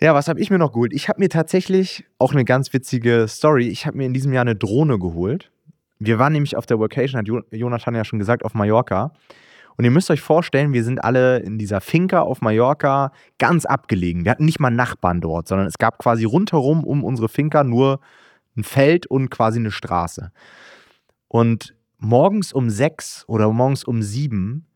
Ja, 0.00 0.14
was 0.14 0.26
habe 0.26 0.40
ich 0.40 0.50
mir 0.50 0.58
noch 0.58 0.72
geholt? 0.72 0.92
Ich 0.92 1.08
habe 1.08 1.20
mir 1.20 1.28
tatsächlich 1.28 2.04
auch 2.18 2.32
eine 2.32 2.44
ganz 2.44 2.72
witzige 2.72 3.26
Story. 3.28 3.68
Ich 3.68 3.86
habe 3.86 3.98
mir 3.98 4.06
in 4.06 4.12
diesem 4.12 4.32
Jahr 4.32 4.40
eine 4.42 4.56
Drohne 4.56 4.98
geholt. 4.98 5.52
Wir 6.00 6.18
waren 6.18 6.32
nämlich 6.32 6.56
auf 6.56 6.66
der 6.66 6.80
Vacation, 6.80 7.20
hat 7.20 7.28
Jo- 7.28 7.42
Jonathan 7.52 7.94
ja 7.94 8.04
schon 8.04 8.18
gesagt, 8.18 8.44
auf 8.44 8.52
Mallorca. 8.54 9.12
Und 9.76 9.84
ihr 9.84 9.92
müsst 9.92 10.10
euch 10.10 10.20
vorstellen, 10.20 10.72
wir 10.72 10.82
sind 10.82 11.04
alle 11.04 11.38
in 11.38 11.56
dieser 11.56 11.80
Finca 11.80 12.20
auf 12.22 12.40
Mallorca 12.40 13.12
ganz 13.38 13.64
abgelegen. 13.64 14.24
Wir 14.24 14.32
hatten 14.32 14.44
nicht 14.44 14.58
mal 14.58 14.70
Nachbarn 14.70 15.20
dort, 15.20 15.46
sondern 15.46 15.68
es 15.68 15.78
gab 15.78 15.98
quasi 15.98 16.24
rundherum 16.24 16.82
um 16.82 17.04
unsere 17.04 17.28
Finca 17.28 17.62
nur 17.62 18.00
ein 18.56 18.64
Feld 18.64 19.06
und 19.06 19.30
quasi 19.30 19.58
eine 19.58 19.70
Straße. 19.70 20.30
Und 21.28 21.74
morgens 21.98 22.52
um 22.52 22.68
sechs 22.70 23.24
oder 23.28 23.50
morgens 23.52 23.84
um 23.84 24.02
sieben 24.02 24.66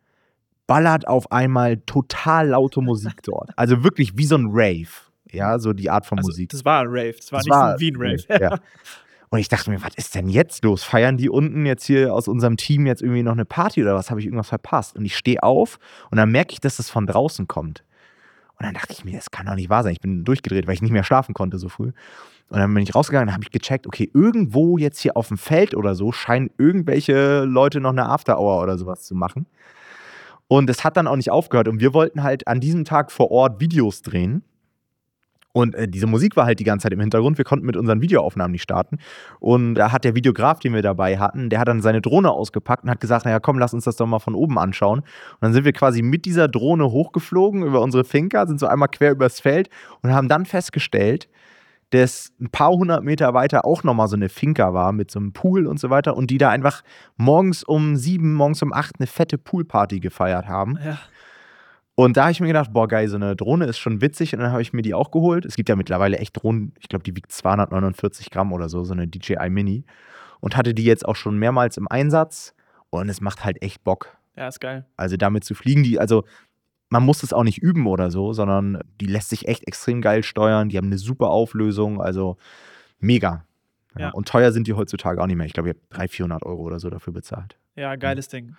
ballert 0.66 1.07
auf 1.07 1.30
einmal 1.30 1.76
total 1.78 2.48
laute 2.48 2.80
Musik 2.80 3.22
dort. 3.22 3.51
Also 3.57 3.84
wirklich 3.84 4.16
wie 4.16 4.26
so 4.26 4.36
ein 4.36 4.46
Rave. 4.51 4.88
Ja, 5.30 5.59
so 5.59 5.72
die 5.72 5.90
Art 5.90 6.07
von 6.07 6.18
Also, 6.18 6.28
Musik. 6.28 6.51
das 6.51 6.64
war 6.64 6.80
ein 6.80 6.86
Rave. 6.88 7.14
Das 7.16 7.30
war 7.32 7.38
Das 7.38 7.44
nicht 7.46 7.53
war 7.53 7.68
so 7.70 7.74
ein 7.74 7.80
Wien-Rave. 7.80 8.24
Ja. 8.40 8.59
Und 9.28 9.40
ich 9.40 9.48
dachte 9.48 9.70
mir, 9.70 9.82
was 9.82 9.94
ist 9.96 10.14
denn 10.14 10.28
jetzt 10.28 10.64
los? 10.64 10.84
Feiern 10.84 11.16
die 11.16 11.28
unten 11.28 11.66
jetzt 11.66 11.84
hier 11.84 12.14
aus 12.14 12.28
unserem 12.28 12.57
Team 12.57 12.86
jetzt 12.86 13.03
irgendwie 13.03 13.24
noch 13.24 13.32
eine 13.32 13.44
Party 13.44 13.82
oder 13.82 13.94
was? 13.96 14.09
Habe 14.11 14.20
ich 14.20 14.26
irgendwas 14.26 14.48
verpasst? 14.48 14.96
Und 14.96 15.05
ich 15.05 15.16
stehe 15.16 15.42
auf 15.42 15.78
und 16.11 16.16
dann 16.16 16.30
merke 16.30 16.53
ich, 16.53 16.61
dass 16.61 16.76
das 16.76 16.90
von 16.90 17.07
draußen 17.07 17.48
kommt. 17.48 17.82
Und 18.59 18.64
dann 18.64 18.74
dachte 18.74 18.92
ich 18.92 19.04
mir, 19.04 19.12
das 19.12 19.30
kann 19.30 19.46
doch 19.46 19.54
nicht 19.54 19.68
wahr 19.68 19.82
sein. 19.82 19.92
Ich 19.92 20.00
bin 20.00 20.24
durchgedreht, 20.24 20.66
weil 20.66 20.74
ich 20.74 20.82
nicht 20.82 20.92
mehr 20.92 21.04
schlafen 21.04 21.34
konnte 21.34 21.59
so 21.59 21.68
früh. 21.68 21.92
Und 22.48 22.59
dann 22.59 22.72
bin 22.72 22.82
ich 22.82 22.94
rausgegangen 22.94 23.28
und 23.28 23.34
habe 23.34 23.44
ich 23.44 23.50
gecheckt, 23.50 23.86
okay, 23.86 24.11
irgendwo 24.14 24.78
jetzt 24.78 25.00
hier 25.00 25.16
auf 25.16 25.28
dem 25.28 25.36
Feld 25.36 25.74
oder 25.74 25.94
so 25.94 26.12
scheinen 26.12 26.50
irgendwelche 26.57 27.44
Leute 27.44 27.80
noch 27.80 27.90
eine 27.90 28.07
After-Hour 28.07 28.62
oder 28.62 28.78
sowas 28.78 29.02
zu 29.02 29.14
machen. 29.14 29.46
Und 30.48 30.70
es 30.70 30.84
hat 30.84 30.96
dann 30.96 31.07
auch 31.07 31.16
nicht 31.16 31.30
aufgehört. 31.30 31.68
Und 31.68 31.80
wir 31.80 31.92
wollten 31.92 32.22
halt 32.22 32.46
an 32.46 32.61
diesem 32.61 32.84
Tag 32.84 33.11
vor 33.11 33.30
Ort 33.30 33.61
Videos 33.61 34.02
drehen. 34.02 34.42
Und 35.57 35.74
äh, 35.74 35.88
diese 35.88 36.07
Musik 36.07 36.36
war 36.36 36.44
halt 36.44 36.61
die 36.61 36.64
ganze 36.64 36.82
Zeit 36.82 36.92
im 36.92 37.00
Hintergrund. 37.00 37.38
Wir 37.38 37.46
konnten 37.46 37.64
mit 37.64 37.78
unseren 37.78 38.02
Videoaufnahmen 38.02 38.52
nicht 38.52 38.62
starten. 38.62 38.98
Und 39.40 39.74
da 39.76 39.90
hat 39.90 40.04
der 40.04 40.14
Videograf, 40.14 40.59
den 40.59 40.74
wir 40.74 40.82
dabei 40.82 41.18
hatten, 41.18 41.48
der 41.48 41.59
hat 41.59 41.66
dann 41.66 41.80
seine 41.80 42.02
Drohne 42.02 42.30
ausgepackt 42.30 42.84
und 42.84 42.90
hat 42.90 43.00
gesagt, 43.00 43.24
naja, 43.24 43.40
komm, 43.40 43.59
lass 43.59 43.72
uns 43.72 43.84
das 43.84 43.96
doch 43.96 44.07
mal 44.07 44.18
von 44.18 44.34
oben 44.34 44.59
anschauen. 44.59 44.98
Und 44.98 45.07
dann 45.40 45.54
sind 45.54 45.64
wir 45.64 45.72
quasi 45.72 46.02
mit 46.02 46.26
dieser 46.26 46.46
Drohne 46.48 46.90
hochgeflogen 46.90 47.62
über 47.62 47.80
unsere 47.80 48.04
Finca, 48.04 48.46
sind 48.46 48.61
so 48.61 48.66
einmal 48.66 48.88
quer 48.88 49.12
übers 49.12 49.40
Feld 49.40 49.70
und 50.02 50.12
haben 50.12 50.28
dann 50.28 50.44
festgestellt, 50.44 51.26
dass 51.88 52.32
ein 52.38 52.50
paar 52.50 52.72
hundert 52.72 53.02
Meter 53.02 53.32
weiter 53.32 53.64
auch 53.64 53.82
nochmal 53.82 54.09
so 54.09 54.16
eine 54.16 54.28
Finca 54.28 54.74
war 54.74 54.92
mit 54.92 55.11
so 55.11 55.18
einem 55.18 55.32
Pool 55.32 55.66
und 55.66 55.80
so 55.80 55.88
weiter 55.88 56.18
und 56.18 56.30
die 56.30 56.36
da 56.36 56.50
einfach 56.50 56.82
morgens 57.16 57.64
um 57.64 57.96
sieben, 57.96 58.34
morgens 58.34 58.62
um 58.62 58.74
acht 58.74 58.96
eine 58.98 59.07
fette 59.07 59.38
Poolparty 59.38 60.00
gefeiert 60.00 60.48
haben. 60.48 60.78
Ja. 60.84 60.98
Und 61.97 62.18
da 62.18 62.24
habe 62.24 62.32
ich 62.32 62.40
mir 62.40 62.47
gedacht, 62.49 62.74
boah, 62.74 62.86
geil, 62.86 63.09
so 63.09 63.16
eine 63.16 63.34
Drohne 63.34 63.64
ist 63.64 63.78
schon 63.78 64.03
witzig. 64.03 64.34
Und 64.34 64.40
dann 64.40 64.53
habe 64.53 64.61
ich 64.61 64.74
mir 64.74 64.82
die 64.82 64.92
auch 64.92 65.11
geholt. 65.11 65.47
Es 65.47 65.57
gibt 65.57 65.70
ja 65.70 65.76
mittlerweile 65.76 66.18
echt 66.18 66.36
Drohnen, 66.40 66.74
ich 66.78 66.88
glaube, 66.88 67.03
die 67.03 67.16
wiegt 67.16 67.32
249 67.32 68.30
Gramm 68.30 68.53
oder 68.53 68.68
so, 68.68 68.84
so 68.84 68.92
eine 68.92 69.09
DJI 69.09 69.49
Mini. 69.49 69.84
Und 70.40 70.57
hatte 70.57 70.74
die 70.74 70.84
jetzt 70.84 71.09
auch 71.09 71.16
schon 71.16 71.38
mehrmals 71.38 71.78
im 71.78 71.88
Einsatz. 71.88 72.55
Und 72.90 73.09
es 73.09 73.22
macht 73.22 73.44
halt 73.44 73.62
echt 73.62 73.82
Bock. 73.82 74.14
Ja, 74.36 74.47
ist 74.47 74.61
geil. 74.61 74.84
Also 74.99 75.16
damit 75.16 75.44
zu 75.44 75.55
fliegen, 75.55 75.82
die, 75.82 75.99
also 75.99 76.24
man 76.90 77.03
muss 77.03 77.22
es 77.22 77.32
auch 77.32 77.44
nicht 77.44 77.59
üben 77.59 77.86
oder 77.86 78.11
so, 78.11 78.34
sondern 78.34 78.80
die 79.01 79.07
lässt 79.07 79.30
sich 79.30 79.49
echt 79.49 79.66
extrem 79.66 80.03
geil 80.03 80.22
steuern. 80.22 80.68
Die 80.68 80.76
haben 80.76 80.86
eine 80.86 80.99
super 80.99 81.30
Auflösung, 81.30 82.03
also 82.03 82.36
mega. 83.01 83.44
Ja. 83.99 84.11
Und 84.11 84.28
teuer 84.28 84.53
sind 84.53 84.66
die 84.66 84.74
heutzutage 84.74 85.22
auch 85.22 85.26
nicht 85.26 85.36
mehr. 85.36 85.47
Ich 85.47 85.55
glaube, 85.55 85.70
ich 85.70 85.74
habe 85.74 85.86
300, 85.88 86.11
400 86.11 86.42
Euro 86.44 86.62
oder 86.62 86.78
so 86.78 86.90
dafür 86.90 87.14
bezahlt. 87.14 87.57
Ja, 87.77 87.95
geiles 87.97 88.29
Ding. 88.29 88.57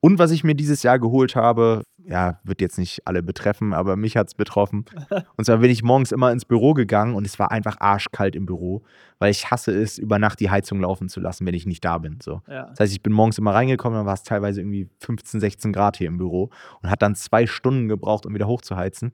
Und 0.00 0.18
was 0.18 0.30
ich 0.30 0.44
mir 0.44 0.54
dieses 0.54 0.82
Jahr 0.82 0.98
geholt 0.98 1.36
habe, 1.36 1.84
ja, 2.04 2.38
wird 2.44 2.60
jetzt 2.60 2.78
nicht 2.78 3.06
alle 3.06 3.22
betreffen, 3.22 3.72
aber 3.72 3.96
mich 3.96 4.16
hat 4.16 4.28
es 4.28 4.34
betroffen. 4.34 4.84
Und 5.36 5.44
zwar 5.44 5.58
bin 5.58 5.70
ich 5.70 5.82
morgens 5.82 6.12
immer 6.12 6.32
ins 6.32 6.44
Büro 6.44 6.74
gegangen 6.74 7.14
und 7.14 7.26
es 7.26 7.38
war 7.38 7.50
einfach 7.50 7.80
arschkalt 7.80 8.36
im 8.36 8.44
Büro, 8.44 8.82
weil 9.18 9.30
ich 9.30 9.50
hasse 9.50 9.72
es, 9.72 9.98
über 9.98 10.18
Nacht 10.18 10.40
die 10.40 10.50
Heizung 10.50 10.80
laufen 10.80 11.08
zu 11.08 11.20
lassen, 11.20 11.46
wenn 11.46 11.54
ich 11.54 11.66
nicht 11.66 11.84
da 11.84 11.98
bin. 11.98 12.18
So. 12.20 12.42
Ja. 12.48 12.66
Das 12.70 12.80
heißt, 12.80 12.92
ich 12.92 13.02
bin 13.02 13.12
morgens 13.12 13.38
immer 13.38 13.54
reingekommen, 13.54 13.98
dann 13.98 14.06
war 14.06 14.14
es 14.14 14.22
teilweise 14.22 14.60
irgendwie 14.60 14.88
15, 14.98 15.40
16 15.40 15.72
Grad 15.72 15.96
hier 15.96 16.08
im 16.08 16.18
Büro 16.18 16.50
und 16.82 16.90
hat 16.90 17.02
dann 17.02 17.14
zwei 17.14 17.46
Stunden 17.46 17.88
gebraucht, 17.88 18.26
um 18.26 18.34
wieder 18.34 18.48
hochzuheizen. 18.48 19.12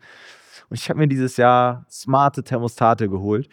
Und 0.71 0.79
ich 0.79 0.89
habe 0.89 0.99
mir 0.99 1.09
dieses 1.09 1.37
Jahr 1.37 1.87
smarte 1.91 2.43
Thermostate 2.43 3.09
geholt. 3.09 3.49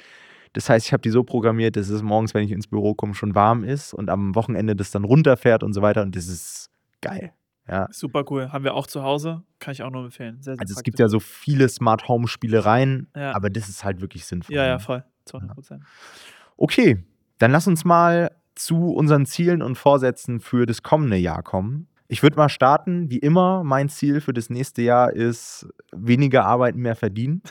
Das 0.56 0.70
heißt, 0.70 0.86
ich 0.88 0.93
habe 0.93 1.01
die 1.01 1.10
so 1.10 1.24
programmiert, 1.24 1.76
dass 1.76 1.89
es 1.89 2.01
morgens, 2.01 2.34
wenn 2.34 2.45
ich 2.45 2.51
ins 2.51 2.68
Büro 2.68 2.93
komme, 2.95 3.14
schon 3.14 3.36
warm 3.36 3.64
ist 3.66 3.93
und 3.93 4.10
am 4.10 4.36
Wochenende 4.36 4.74
das 4.76 4.89
dann 4.91 5.03
runterfährt 5.03 5.64
und 5.64 5.74
so 5.74 5.82
weiter. 5.82 6.01
Und 6.01 6.16
das 6.16 6.28
ist 6.28 6.70
geil. 7.01 7.34
Ja. 7.68 7.88
Super 7.91 8.24
cool. 8.30 8.51
Haben 8.53 8.64
wir 8.64 8.74
auch 8.74 8.88
zu 8.88 9.03
Hause. 9.03 9.43
Kann 9.60 9.74
ich 9.74 9.84
auch 9.84 9.89
nur 9.91 10.06
empfehlen. 10.06 10.36
Sehr, 10.41 10.53
sehr 10.56 10.62
Also 10.62 10.72
es 10.72 10.76
praktisch. 10.76 10.84
gibt 10.84 10.99
ja 10.99 11.08
so 11.10 11.20
viele 11.20 11.68
Smart 11.68 12.08
Home 12.08 12.28
Spielereien, 12.28 13.10
Ja. 13.16 13.36
aber 13.36 13.49
das 13.49 13.68
ist 13.68 13.84
halt 13.84 13.99
wirklich 14.01 14.26
sinnvoll. 14.26 14.56
Ja, 14.56 14.66
ja, 14.66 14.74
ne? 14.76 14.80
voll. 14.80 15.03
Zu 15.26 15.38
100 15.38 15.56
Prozent. 15.56 15.84
Okay, 16.58 17.03
dann 17.39 17.51
lass 17.51 17.68
uns 17.68 17.84
mal 17.84 18.32
zu 18.53 18.93
unseren 18.93 19.26
Zielen 19.26 19.62
und 19.62 19.76
Vorsätzen 19.78 20.39
für 20.39 20.66
das 20.66 20.84
kommende 20.84 21.18
Jahr 21.18 21.43
kommen. 21.43 21.88
Ich 22.08 22.22
würde 22.22 22.38
mal 22.38 22.49
starten, 22.49 23.10
wie 23.10 23.18
immer, 23.18 23.64
mein 23.64 23.89
Ziel 23.89 24.22
für 24.22 24.34
das 24.34 24.49
nächste 24.51 24.84
Jahr 24.84 25.12
ist 25.12 25.68
weniger 25.91 26.45
arbeiten, 26.45 26.80
mehr 26.80 26.95
verdienen. 26.95 27.41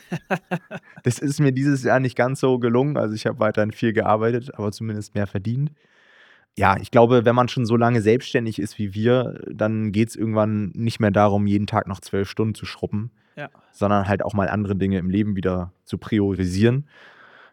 das 1.02 1.18
ist 1.18 1.40
mir 1.40 1.50
dieses 1.52 1.82
Jahr 1.82 1.98
nicht 1.98 2.16
ganz 2.16 2.38
so 2.40 2.58
gelungen. 2.58 2.96
Also 2.96 3.14
ich 3.14 3.26
habe 3.26 3.40
weiterhin 3.40 3.72
viel 3.72 3.92
gearbeitet, 3.92 4.54
aber 4.54 4.70
zumindest 4.70 5.14
mehr 5.14 5.26
verdient. 5.26 5.72
Ja, 6.56 6.76
ich 6.80 6.92
glaube, 6.92 7.24
wenn 7.24 7.34
man 7.34 7.48
schon 7.48 7.66
so 7.66 7.76
lange 7.76 8.00
selbstständig 8.00 8.60
ist 8.60 8.78
wie 8.78 8.94
wir, 8.94 9.40
dann 9.50 9.90
geht 9.90 10.10
es 10.10 10.16
irgendwann 10.16 10.70
nicht 10.74 11.00
mehr 11.00 11.10
darum, 11.10 11.48
jeden 11.48 11.66
Tag 11.66 11.88
noch 11.88 12.00
zwölf 12.00 12.30
Stunden 12.30 12.54
zu 12.54 12.64
schrubben, 12.64 13.10
Ja. 13.34 13.48
sondern 13.72 14.06
halt 14.06 14.24
auch 14.24 14.34
mal 14.34 14.48
andere 14.48 14.76
Dinge 14.76 14.98
im 14.98 15.10
Leben 15.10 15.34
wieder 15.34 15.72
zu 15.84 15.98
priorisieren. 15.98 16.86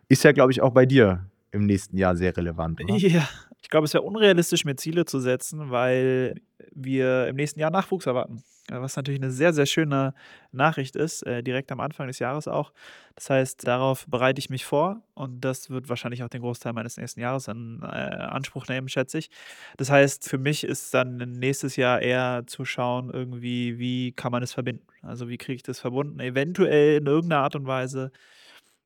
Ist 0.07 0.23
ja, 0.23 0.33
glaube 0.33 0.51
ich, 0.51 0.61
auch 0.61 0.69
bei 0.71 0.85
dir 0.85 1.25
im 1.51 1.65
nächsten 1.65 1.97
Jahr 1.97 2.15
sehr 2.15 2.37
relevant. 2.37 2.79
Oder? 2.83 2.95
Ja. 2.95 3.27
Ich 3.71 3.73
glaube, 3.73 3.85
es 3.85 3.93
wäre 3.93 4.03
unrealistisch, 4.03 4.65
mir 4.65 4.75
Ziele 4.75 5.05
zu 5.05 5.21
setzen, 5.21 5.71
weil 5.71 6.35
wir 6.73 7.29
im 7.29 7.37
nächsten 7.37 7.57
Jahr 7.61 7.71
Nachwuchs 7.71 8.05
erwarten. 8.05 8.43
Ja, 8.69 8.81
Was 8.81 8.97
natürlich 8.97 9.21
eine 9.21 9.31
sehr, 9.31 9.53
sehr 9.53 9.65
schöne 9.65 10.13
Nachricht 10.51 10.97
ist, 10.97 11.25
äh, 11.25 11.41
direkt 11.41 11.71
am 11.71 11.79
Anfang 11.79 12.07
des 12.07 12.19
Jahres 12.19 12.49
auch. 12.49 12.73
Das 13.15 13.29
heißt, 13.29 13.65
darauf 13.65 14.05
bereite 14.07 14.39
ich 14.39 14.49
mich 14.49 14.65
vor 14.65 15.01
und 15.13 15.39
das 15.39 15.69
wird 15.69 15.87
wahrscheinlich 15.87 16.21
auch 16.21 16.27
den 16.27 16.41
Großteil 16.41 16.73
meines 16.73 16.97
nächsten 16.97 17.21
Jahres 17.21 17.47
in 17.47 17.79
äh, 17.81 17.85
Anspruch 17.85 18.67
nehmen, 18.67 18.89
schätze 18.89 19.19
ich. 19.19 19.29
Das 19.77 19.89
heißt, 19.89 20.27
für 20.27 20.37
mich 20.37 20.65
ist 20.65 20.93
dann 20.93 21.15
nächstes 21.15 21.77
Jahr 21.77 22.01
eher 22.01 22.43
zu 22.47 22.65
schauen, 22.65 23.09
irgendwie, 23.09 23.79
wie 23.79 24.11
kann 24.11 24.33
man 24.33 24.43
es 24.43 24.51
verbinden? 24.51 24.85
Also, 25.01 25.29
wie 25.29 25.37
kriege 25.37 25.55
ich 25.55 25.63
das 25.63 25.79
verbunden? 25.79 26.19
Eventuell 26.19 26.97
in 26.97 27.07
irgendeiner 27.07 27.43
Art 27.43 27.55
und 27.55 27.67
Weise 27.67 28.11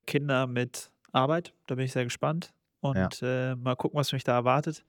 Kinder 0.05 0.45
mit 0.45 0.91
Arbeit. 1.11 1.53
Da 1.65 1.73
bin 1.73 1.85
ich 1.85 1.91
sehr 1.91 2.03
gespannt 2.03 2.53
und 2.89 3.21
äh, 3.21 3.55
mal 3.55 3.75
gucken, 3.75 3.97
was 3.99 4.13
mich 4.13 4.23
da 4.23 4.33
erwartet. 4.33 4.83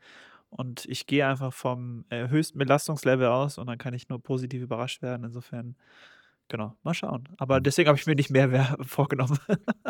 Und 0.49 0.85
ich 0.87 1.07
gehe 1.07 1.27
einfach 1.27 1.53
vom 1.53 2.05
äh, 2.09 2.29
höchsten 2.29 2.59
Belastungslevel 2.59 3.27
aus 3.27 3.59
und 3.59 3.67
dann 3.67 3.79
kann 3.79 3.95
ich 3.95 4.09
nur 4.09 4.23
positiv 4.23 4.63
überrascht 4.63 5.03
werden. 5.03 5.25
Insofern, 5.25 5.75
genau, 6.49 6.77
mal 6.85 6.95
schauen. 6.95 7.29
Aber 7.37 7.61
deswegen 7.61 7.89
habe 7.89 7.99
ich 7.99 8.07
mir 8.07 8.15
nicht 8.15 8.31
mehr 8.31 8.77
vorgenommen. 8.83 9.39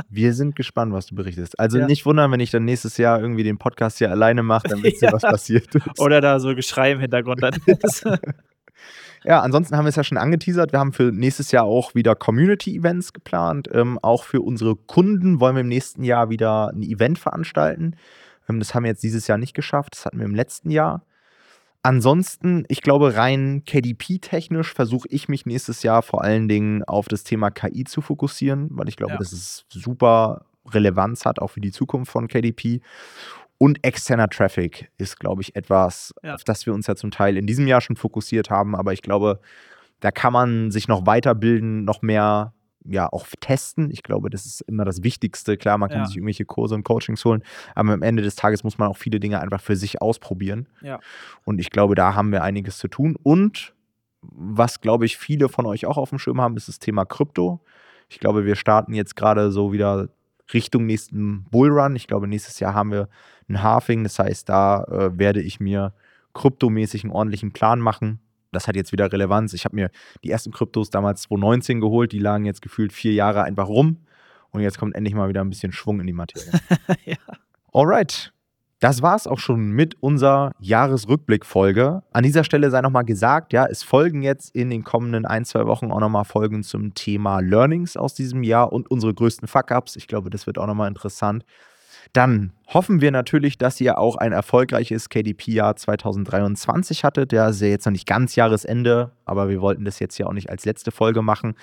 Wir 0.09 0.33
sind 0.33 0.57
gespannt, 0.57 0.93
was 0.95 1.07
du 1.07 1.15
berichtest. 1.15 1.61
Also 1.61 1.79
Ja. 1.79 1.87
nicht 1.87 2.07
wundern, 2.07 2.33
wenn 2.33 2.41
ich 2.41 2.51
dann 2.51 2.65
nächstes 2.65 2.97
Jahr 2.97 3.21
irgendwie 3.21 3.45
den 3.45 3.59
Podcast 3.59 3.99
hier 3.99 4.11
alleine 4.11 4.43
mache, 4.43 4.67
dann 4.69 4.79
wisst 4.83 5.03
ihr, 5.03 5.09
Ja. 5.09 5.13
was 5.15 5.23
passiert 5.23 5.75
ist. 5.75 6.01
Oder 6.01 6.21
da 6.23 6.41
so 6.41 6.55
Geschrei 6.55 6.93
im 6.93 7.01
Hintergrund 7.01 7.43
dann 7.43 7.55
ist. 7.67 8.05
Ja, 9.27 9.41
ansonsten 9.41 9.77
haben 9.77 9.85
wir 9.85 9.89
es 9.89 9.97
ja 9.97 10.05
schon 10.05 10.19
angeteasert. 10.19 10.73
Wir 10.73 10.79
haben 10.79 10.93
für 10.93 11.11
nächstes 11.11 11.51
Jahr 11.51 11.65
auch 11.65 11.97
wieder 11.97 12.15
Community-Events 12.15 13.13
geplant. 13.13 13.69
Ähm, 13.73 13.99
auch 14.01 14.23
für 14.23 14.41
unsere 14.41 14.77
Kunden 14.77 15.41
wollen 15.41 15.57
wir 15.57 15.63
im 15.63 15.69
nächsten 15.69 16.05
Jahr 16.05 16.31
wieder 16.31 16.69
ein 16.69 16.83
Event 16.83 17.19
veranstalten. 17.19 17.97
Ähm, 18.49 18.61
das 18.61 18.73
haben 18.75 18.85
wir 18.85 18.91
jetzt 18.91 19.03
dieses 19.03 19.27
Jahr 19.27 19.37
nicht 19.39 19.55
geschafft. 19.55 19.95
Das 19.97 20.07
hatten 20.07 20.19
wir 20.19 20.27
im 20.27 20.35
letzten 20.35 20.71
Jahr. 20.71 21.03
Ansonsten, 21.83 22.65
ich 22.69 22.83
glaube, 22.83 23.17
rein 23.17 23.63
KDP-technisch 23.65 24.73
versuche 24.73 25.09
ich 25.09 25.29
mich 25.29 25.45
nächstes 25.45 25.83
Jahr 25.83 26.03
vor 26.03 26.23
allen 26.23 26.49
Dingen 26.49 26.85
auf 26.85 27.07
das 27.09 27.25
Thema 27.25 27.51
KI 27.51 27.85
zu 27.85 28.01
fokussieren, 28.03 28.69
weil 28.73 28.89
ich 28.89 28.97
glaube, 28.97 29.15
Ja. 29.15 29.19
dass 29.19 29.33
es 29.33 29.65
super 29.69 30.47
Relevanz 30.69 31.25
hat, 31.25 31.41
auch 31.41 31.49
für 31.49 31.61
die 31.61 31.71
Zukunft 31.73 32.11
von 32.11 32.29
KDP. 32.29 32.81
Und 33.59 33.83
externer 33.85 34.29
Traffic 34.29 34.91
ist, 34.99 35.19
glaube 35.19 35.43
ich, 35.43 35.57
etwas, 35.57 36.15
Ja. 36.23 36.35
auf 36.35 36.45
das 36.45 36.67
wir 36.67 36.75
uns 36.75 36.87
ja 36.87 36.95
zum 36.97 37.11
Teil 37.11 37.37
in 37.37 37.47
diesem 37.47 37.67
Jahr 37.67 37.81
schon 37.81 37.97
fokussiert 37.97 38.51
haben. 38.51 38.75
Aber 38.77 38.93
ich 38.93 39.03
glaube, 39.03 39.41
da 40.01 40.11
kann 40.11 40.33
man 40.33 40.71
sich 40.71 40.89
noch 40.89 41.07
weiterbilden, 41.07 41.85
noch 41.85 42.03
mehr 42.03 42.53
ja 42.89 43.09
auch 43.13 43.27
testen. 43.41 43.91
Ich 43.91 44.03
glaube, 44.05 44.31
das 44.31 44.47
ist 44.47 44.61
immer 44.61 44.85
das 44.85 45.03
Wichtigste. 45.03 45.57
Klar, 45.57 45.77
man 45.79 45.89
kann 45.89 46.01
Ja. 46.01 46.07
sich 46.07 46.17
irgendwelche 46.17 46.45
Kurse 46.45 46.75
und 46.75 46.85
Coachings 46.85 47.25
holen, 47.25 47.43
aber 47.75 47.93
am 47.95 48.03
Ende 48.03 48.23
des 48.23 48.37
Tages 48.37 48.63
muss 48.63 48.79
man 48.79 48.89
auch 48.89 48.97
viele 48.97 49.19
Dinge 49.19 49.41
einfach 49.41 49.61
für 49.61 49.75
sich 49.75 50.01
ausprobieren. 50.01 50.69
Ja. 50.83 51.01
Und 51.45 51.59
ich 51.59 51.71
glaube, 51.71 51.95
da 51.97 52.15
haben 52.15 52.31
wir 52.31 52.45
einiges 52.45 52.79
zu 52.79 52.87
tun. 52.89 53.17
Und 53.23 53.75
was, 54.23 54.81
glaube 54.81 55.05
ich, 55.07 55.17
viele 55.17 55.49
von 55.49 55.67
euch 55.67 55.87
auch 55.87 55.97
auf 55.97 56.11
dem 56.11 56.19
Schirm 56.19 56.41
haben, 56.41 56.57
ist 56.57 56.69
das 56.69 56.79
Thema 56.79 57.05
Krypto. 57.05 57.61
Ich 58.09 58.21
glaube, 58.21 58.45
wir 58.45 58.55
starten 58.55 58.95
jetzt 58.95 59.17
gerade 59.17 59.51
so 59.51 59.73
wieder 59.73 60.09
Richtung 60.53 60.87
nächsten 60.87 61.45
Bullrun. 61.51 61.97
Ich 61.97 62.07
glaube, 62.07 62.29
nächstes 62.29 62.61
Jahr 62.61 62.75
haben 62.75 62.93
wir 62.93 63.09
ein 63.49 63.63
Halving. 63.63 64.05
Das 64.05 64.19
heißt, 64.19 64.49
da 64.49 64.85
äh, 64.85 65.19
werde 65.19 65.41
ich 65.41 65.61
mir 65.61 65.93
kryptomäßig 66.35 67.05
einen 67.05 67.13
ordentlichen 67.13 67.53
Plan 67.53 67.81
machen. 67.81 68.21
Das 68.53 68.69
hat 68.69 68.77
jetzt 68.77 68.93
wieder 68.93 69.11
Relevanz. 69.13 69.53
Ich 69.53 69.65
habe 69.65 69.77
mir 69.77 69.91
die 70.25 70.31
ersten 70.31 70.53
Kryptos 70.53 70.91
damals 70.91 71.23
2019 71.23 71.81
geholt. 71.81 72.13
Die 72.13 72.19
lagen 72.19 72.45
jetzt 72.45 72.63
gefühlt 72.63 72.93
vier 72.93 73.13
Jahre 73.13 73.43
einfach 73.43 73.69
rum. 73.69 73.99
Und 74.51 74.61
jetzt 74.61 74.79
kommt 74.79 74.95
endlich 74.95 75.15
mal 75.15 75.29
wieder 75.29 75.43
ein 75.43 75.51
bisschen 75.51 75.73
Schwung 75.73 76.01
in 76.01 76.07
die 76.07 76.13
Materie. 76.13 76.51
ja. 77.05 77.17
Alright. 77.73 78.33
Das 78.79 79.01
war's 79.01 79.27
auch 79.27 79.39
schon 79.39 79.71
mit 79.71 79.95
unserer 80.03 80.53
Jahresrückblick-Folge. 80.61 82.03
An 82.13 82.23
dieser 82.23 82.45
Stelle 82.45 82.71
sei 82.71 82.83
nochmal 82.83 83.07
gesagt, 83.07 83.55
ja, 83.55 83.65
es 83.65 83.83
folgen 83.83 84.23
jetzt 84.23 84.55
in 84.55 84.69
den 84.69 84.85
kommenden 84.85 85.25
ein, 85.25 85.47
zwei 85.47 85.67
Wochen 85.67 85.91
auch 85.91 86.01
nochmal 86.01 86.27
Folgen 86.27 86.63
zum 86.63 86.93
Thema 86.93 87.41
Learnings 87.41 87.97
aus 87.97 88.13
diesem 88.13 88.43
Jahr 88.43 88.73
und 88.75 88.91
unsere 88.91 89.15
größten 89.15 89.49
Fuck-Ups. 89.49 89.97
Ich 89.97 90.09
glaube, 90.09 90.29
das 90.29 90.47
wird 90.47 90.59
auch 90.59 90.67
nochmal 90.67 90.89
interessant. 90.89 91.45
Dann 92.13 92.53
hoffen 92.69 93.01
wir 93.01 93.11
natürlich, 93.11 93.57
dass 93.57 93.81
ihr 93.81 93.99
auch 93.99 94.17
ein 94.17 94.33
erfolgreiches 94.33 95.09
KDP-Jahr 95.09 95.77
2023 95.77 97.03
hattet. 97.03 97.33
Ja, 97.33 97.49
ist 97.49 97.63
ja 97.63 97.69
jetzt 97.69 97.87
noch 97.87 97.93
nicht 97.93 98.07
ganz 98.07 98.37
Jahresende, 98.37 99.13
aber 99.25 99.49
wir 99.49 99.63
wollten 99.63 99.87
das 99.87 100.01
jetzt 100.01 100.19
ja 100.19 100.27
auch 100.27 100.33
nicht 100.33 100.51
als 100.51 100.67
letzte 100.67 100.91
Folge 100.91 101.23
machen. 101.23 101.57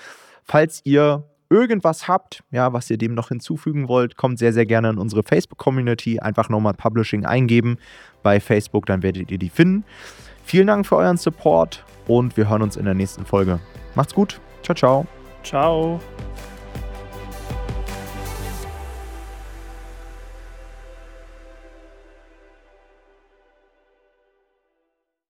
Falls 0.43 0.81
ihr 0.83 1.23
irgendwas 1.53 2.07
habt, 2.07 2.43
ja, 2.51 2.73
was 2.73 2.89
ihr 2.89 2.97
dem 2.97 3.13
noch 3.13 3.29
hinzufügen 3.29 3.87
wollt, 3.87 4.17
kommt 4.17 4.39
sehr, 4.39 4.51
sehr 4.51 4.65
gerne 4.65 4.89
in 4.89 4.97
unsere 4.97 5.21
Facebook-Community. 5.21 6.19
Einfach 6.19 6.49
nochmal 6.49 6.73
Publishing 6.73 7.25
eingeben 7.25 7.77
bei 8.23 8.39
Facebook, 8.39 8.87
dann 8.87 9.03
werdet 9.03 9.29
ihr 9.31 9.37
die 9.37 9.49
finden. 9.49 9.85
Vielen 10.43 10.67
Dank 10.67 10.85
für 10.85 10.97
euren 10.97 11.17
Support 11.17 11.85
und 12.07 12.35
wir 12.35 12.49
hören 12.49 12.63
uns 12.63 12.75
in 12.75 12.85
der 12.85 12.95
nächsten 12.95 13.25
Folge. 13.25 13.59
Macht's 13.95 14.13
gut. 14.13 14.41
Ciao, 14.63 14.75
ciao. 14.75 15.07
Ciao. 15.43 15.99